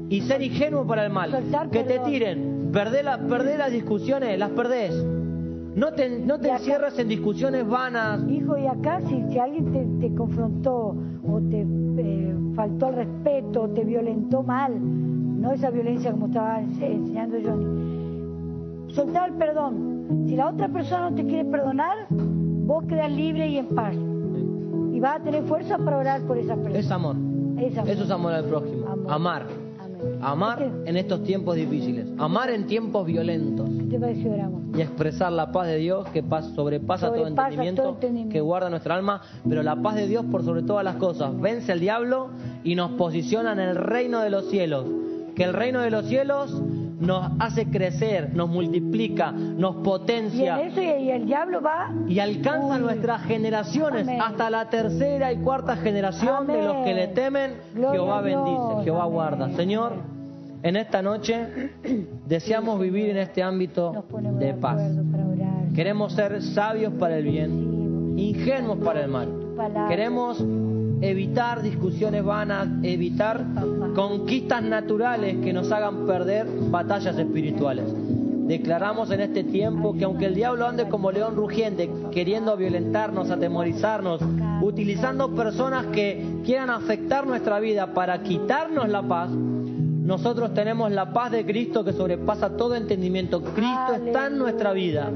y 0.10 0.22
ser 0.22 0.44
ingenuo 0.44 0.86
para 0.86 1.04
el 1.08 1.12
mal. 1.12 1.32
Soltar 1.32 1.72
Que 1.72 1.84
te 1.84 1.98
tiren, 1.98 2.70
la- 2.72 3.18
perdés 3.18 3.58
las 3.58 3.72
discusiones, 3.72 4.38
las 4.38 4.52
perdés. 4.52 4.94
No 5.74 5.94
te, 5.94 6.20
no 6.20 6.38
te 6.40 6.50
Y 6.50 6.52
acá- 6.52 6.60
encierres 6.60 7.00
en 7.00 7.08
discusiones 7.08 7.68
vanas. 7.68 8.24
Hijo, 8.30 8.56
y 8.60 8.68
acá 8.68 9.02
si, 9.02 9.24
si 9.32 9.40
alguien 9.40 9.72
te, 9.72 10.08
te 10.10 10.14
confrontó 10.14 10.96
o 11.28 11.40
te 11.50 11.62
eh, 11.98 12.36
faltó 12.56 12.90
el 12.90 12.96
respeto 12.96 13.64
o 13.64 13.70
te 13.70 13.84
violentó 13.86 14.44
mal, 14.44 14.74
no 14.80 15.52
esa 15.52 15.72
violencia 15.72 16.12
como 16.12 16.28
estaba 16.28 16.62
ense- 16.62 16.92
enseñando 16.94 17.38
Johnny, 17.44 18.94
soltar 18.94 19.30
el 19.30 19.36
perdón. 19.36 19.98
Si 20.28 20.36
la 20.38 20.50
otra 20.50 20.70
persona 20.70 21.10
no 21.10 21.16
te 21.16 21.26
quiere 21.26 21.44
perdonar, 21.50 22.08
vos 22.68 22.84
quedas 22.86 23.12
libre 23.12 23.48
y 23.48 23.58
en 23.58 23.68
paz. 23.70 23.96
Y 24.94 25.00
vas 25.00 25.20
a 25.22 25.24
tener 25.24 25.44
fuerza 25.44 25.78
para 25.78 25.98
orar 25.98 26.22
por 26.24 26.38
esa 26.38 26.56
persona. 26.56 26.78
Es 26.80 26.92
amor. 26.92 27.16
Es 27.60 27.78
amor. 27.78 27.90
Eso 27.90 28.04
es 28.04 28.12
amor 28.12 28.34
al 28.34 28.46
prójimo. 28.46 28.88
Amor. 28.88 29.12
Amar. 29.12 29.46
Amén. 29.80 30.20
Amar 30.22 30.58
¿Qué 30.84 30.90
en 30.90 30.98
estos 30.98 31.24
tiempos 31.24 31.56
difíciles. 31.56 32.08
Amar 32.18 32.50
en 32.52 32.68
tiempos 32.68 33.06
violentos. 33.06 33.70
Y 34.76 34.82
expresar 34.82 35.32
la 35.32 35.52
paz 35.52 35.68
de 35.68 35.78
Dios 35.78 36.08
que 36.10 36.24
pas- 36.24 36.54
sobrepasa, 36.54 37.08
todo, 37.08 37.18
Sobrepasa 37.20 37.48
entendimiento, 37.48 37.82
todo 37.84 37.94
entendimiento. 37.94 38.34
que 38.34 38.42
guarda 38.42 38.70
nuestra 38.70 38.96
alma. 38.96 39.22
Pero 39.48 39.64
la 39.64 39.76
paz 39.82 39.96
de 39.96 40.08
Dios 40.08 40.26
por 40.30 40.44
sobre 40.44 40.62
todas 40.64 40.84
las 40.84 40.96
cosas 40.98 41.40
vence 41.40 41.72
al 41.72 41.80
diablo 41.80 42.30
y 42.64 42.76
nos 42.76 42.92
posiciona 42.92 43.54
en 43.54 43.60
el 43.60 43.76
reino 43.76 44.20
de 44.22 44.30
los 44.30 44.50
cielos. 44.50 44.86
Que 45.36 45.44
el 45.46 45.54
reino 45.54 45.82
de 45.82 45.90
los 45.92 46.06
cielos 46.06 46.62
nos 47.00 47.32
hace 47.40 47.68
crecer, 47.70 48.34
nos 48.34 48.50
multiplica, 48.50 49.32
nos 49.32 49.76
Y 49.76 49.78
en 49.78 49.84
potencia 49.84 50.62
eso 50.62 50.82
y, 50.82 51.12
el 51.12 51.26
diablo 51.26 51.62
va 51.62 51.94
y 52.08 52.20
alcanza 52.20 52.76
Uy. 52.76 52.82
nuestras 52.82 53.24
generaciones 53.24 54.08
Amén. 54.08 54.22
hasta 54.22 54.50
la 54.50 54.70
tercera 54.70 55.32
y 55.32 55.38
cuarta 55.38 55.78
generación 55.78 56.48
de 56.48 56.64
los 56.64 56.86
que 56.86 56.94
le 56.94 57.08
temen. 57.10 57.58
Gloria 57.74 57.92
Jehová 57.92 58.22
bendice, 58.22 58.84
Jehová 58.84 59.04
Amén. 59.04 59.14
guarda. 59.14 59.50
Señor, 59.52 59.94
en 60.64 60.76
esta 60.76 61.02
noche 61.02 61.72
deseamos 62.26 62.80
vivir 62.80 63.10
en 63.10 63.18
este 63.18 63.44
ámbito 63.44 64.06
de, 64.40 64.54
paz. 64.54 64.82
Queremos 65.76 66.14
ser 66.14 66.42
sabios 66.42 66.94
para 66.94 67.18
el 67.18 67.26
bien, 67.26 68.16
ingenuos 68.18 68.80
para 68.80 69.02
el 69.02 69.10
mal. 69.10 69.30
Queremos 69.88 70.44
evitar 71.02 71.62
discusiones 71.62 72.24
vanas, 72.24 72.68
evitar 72.84 73.46
conquistas 73.96 74.64
naturales 74.64 75.38
que 75.44 75.54
nos 75.54 75.72
hagan 75.72 76.06
perder 76.06 76.48
batallas 76.70 77.18
espirituales. 77.18 77.86
Declaramos 78.48 79.12
en 79.12 79.20
este 79.20 79.44
tiempo 79.44 79.94
que 79.98 80.06
aunque 80.06 80.26
el 80.26 80.36
diablo 80.36 80.66
ande 80.66 80.88
como 80.88 81.12
león 81.12 81.36
rugiente, 81.36 81.90
queriendo 82.12 82.56
violentarnos, 82.56 83.30
atemorizarnos, 83.30 84.22
utilizando 84.62 85.36
personas 85.36 85.88
que 85.88 86.26
quieran 86.46 86.70
afectar 86.70 87.28
nuestra 87.28 87.60
vida 87.60 87.94
para 87.94 88.24
quitarnos 88.24 88.88
la 88.88 89.04
paz, 89.04 89.30
nosotros 89.32 90.54
tenemos 90.54 90.90
la 90.94 91.12
paz 91.12 91.34
de 91.34 91.46
Cristo 91.46 91.84
que 91.84 91.92
sobrepasa 91.92 92.56
todo 92.56 92.76
entendimiento. 92.76 93.44
Cristo 93.44 93.96
está 94.06 94.28
en 94.28 94.38
nuestra 94.38 94.72
vida. 94.72 95.12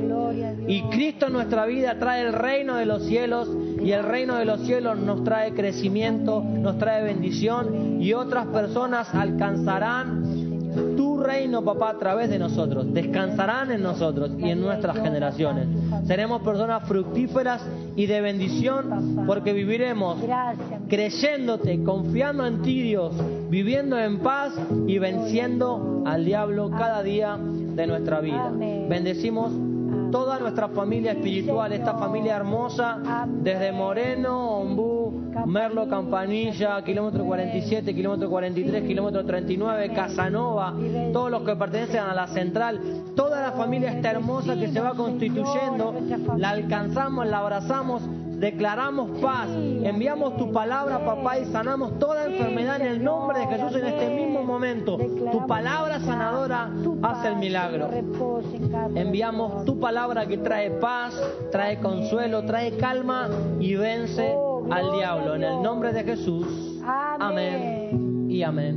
Y 0.67 0.81
Cristo 0.89 1.27
en 1.27 1.33
nuestra 1.33 1.65
vida 1.65 1.97
trae 1.97 2.27
el 2.27 2.33
reino 2.33 2.75
de 2.75 2.85
los 2.85 3.03
cielos 3.03 3.49
y 3.83 3.91
el 3.91 4.03
reino 4.03 4.35
de 4.35 4.45
los 4.45 4.61
cielos 4.61 4.97
nos 4.97 5.23
trae 5.23 5.53
crecimiento, 5.53 6.41
nos 6.43 6.77
trae 6.77 7.03
bendición 7.03 8.01
y 8.01 8.13
otras 8.13 8.47
personas 8.47 9.13
alcanzarán 9.13 10.51
tu 10.95 11.19
reino, 11.19 11.63
papá, 11.63 11.89
a 11.89 11.97
través 11.97 12.29
de 12.29 12.39
nosotros. 12.39 12.93
Descansarán 12.93 13.71
en 13.71 13.83
nosotros 13.83 14.31
y 14.37 14.49
en 14.49 14.61
nuestras 14.61 14.97
generaciones. 14.97 15.67
Seremos 16.05 16.41
personas 16.41 16.87
fructíferas 16.87 17.61
y 17.95 18.05
de 18.05 18.21
bendición 18.21 19.23
porque 19.27 19.53
viviremos 19.53 20.17
creyéndote, 20.87 21.83
confiando 21.83 22.45
en 22.45 22.61
ti, 22.61 22.81
Dios, 22.81 23.13
viviendo 23.49 23.99
en 23.99 24.19
paz 24.19 24.53
y 24.87 24.97
venciendo 24.99 26.03
al 26.05 26.25
diablo 26.25 26.69
cada 26.69 27.03
día 27.03 27.37
de 27.37 27.87
nuestra 27.87 28.21
vida. 28.21 28.51
Bendecimos 28.89 29.51
toda 30.11 30.39
nuestra 30.39 30.67
familia 30.69 31.13
espiritual, 31.13 31.71
esta 31.71 31.97
familia 31.97 32.35
hermosa, 32.35 32.99
desde 33.27 33.71
Moreno, 33.71 34.59
Ombú, 34.59 35.31
Merlo, 35.45 35.87
Campanilla, 35.87 36.83
kilómetro 36.83 37.23
47, 37.25 37.95
kilómetro 37.95 38.29
43, 38.29 38.83
kilómetro 38.83 39.25
39, 39.25 39.93
Casanova, 39.93 40.73
todos 41.13 41.31
los 41.31 41.43
que 41.43 41.55
pertenecen 41.55 42.01
a 42.01 42.13
la 42.13 42.27
central, 42.27 42.79
toda 43.15 43.41
la 43.41 43.51
familia 43.53 43.91
está 43.91 44.11
hermosa 44.11 44.55
que 44.55 44.67
se 44.67 44.79
va 44.79 44.93
constituyendo, 44.93 45.95
la 46.37 46.49
alcanzamos, 46.49 47.25
la 47.27 47.39
abrazamos, 47.39 48.03
declaramos 48.41 49.19
paz, 49.21 49.47
enviamos 49.49 50.35
tu 50.35 50.51
palabra, 50.51 51.05
papá, 51.05 51.37
y 51.37 51.45
sanamos 51.45 51.99
toda 51.99 52.25
enfermedad 52.25 52.81
en 52.81 52.87
el 52.87 53.03
nombre 53.03 53.39
de 53.39 53.47
Jesús 53.47 53.75
en 53.75 53.85
este 53.85 54.09
mismo 54.09 54.43
momento. 54.43 54.97
Tu 54.97 55.47
palabra 55.47 55.99
sanadora 55.99 56.71
hace 57.03 57.27
el 57.27 57.35
milagro. 57.35 57.89
Enviamos 58.95 59.63
tu 59.63 59.79
palabra 59.79 60.25
que 60.25 60.39
trae 60.39 60.71
paz, 60.71 61.13
trae 61.51 61.79
consuelo, 61.79 62.43
trae 62.43 62.75
calma 62.77 63.29
y 63.59 63.75
vence 63.75 64.35
al 64.71 64.91
diablo. 64.93 65.35
En 65.35 65.43
el 65.43 65.61
nombre 65.61 65.93
de 65.93 66.03
Jesús. 66.03 66.81
Amén 66.83 68.27
y 68.27 68.41
amén. 68.41 68.69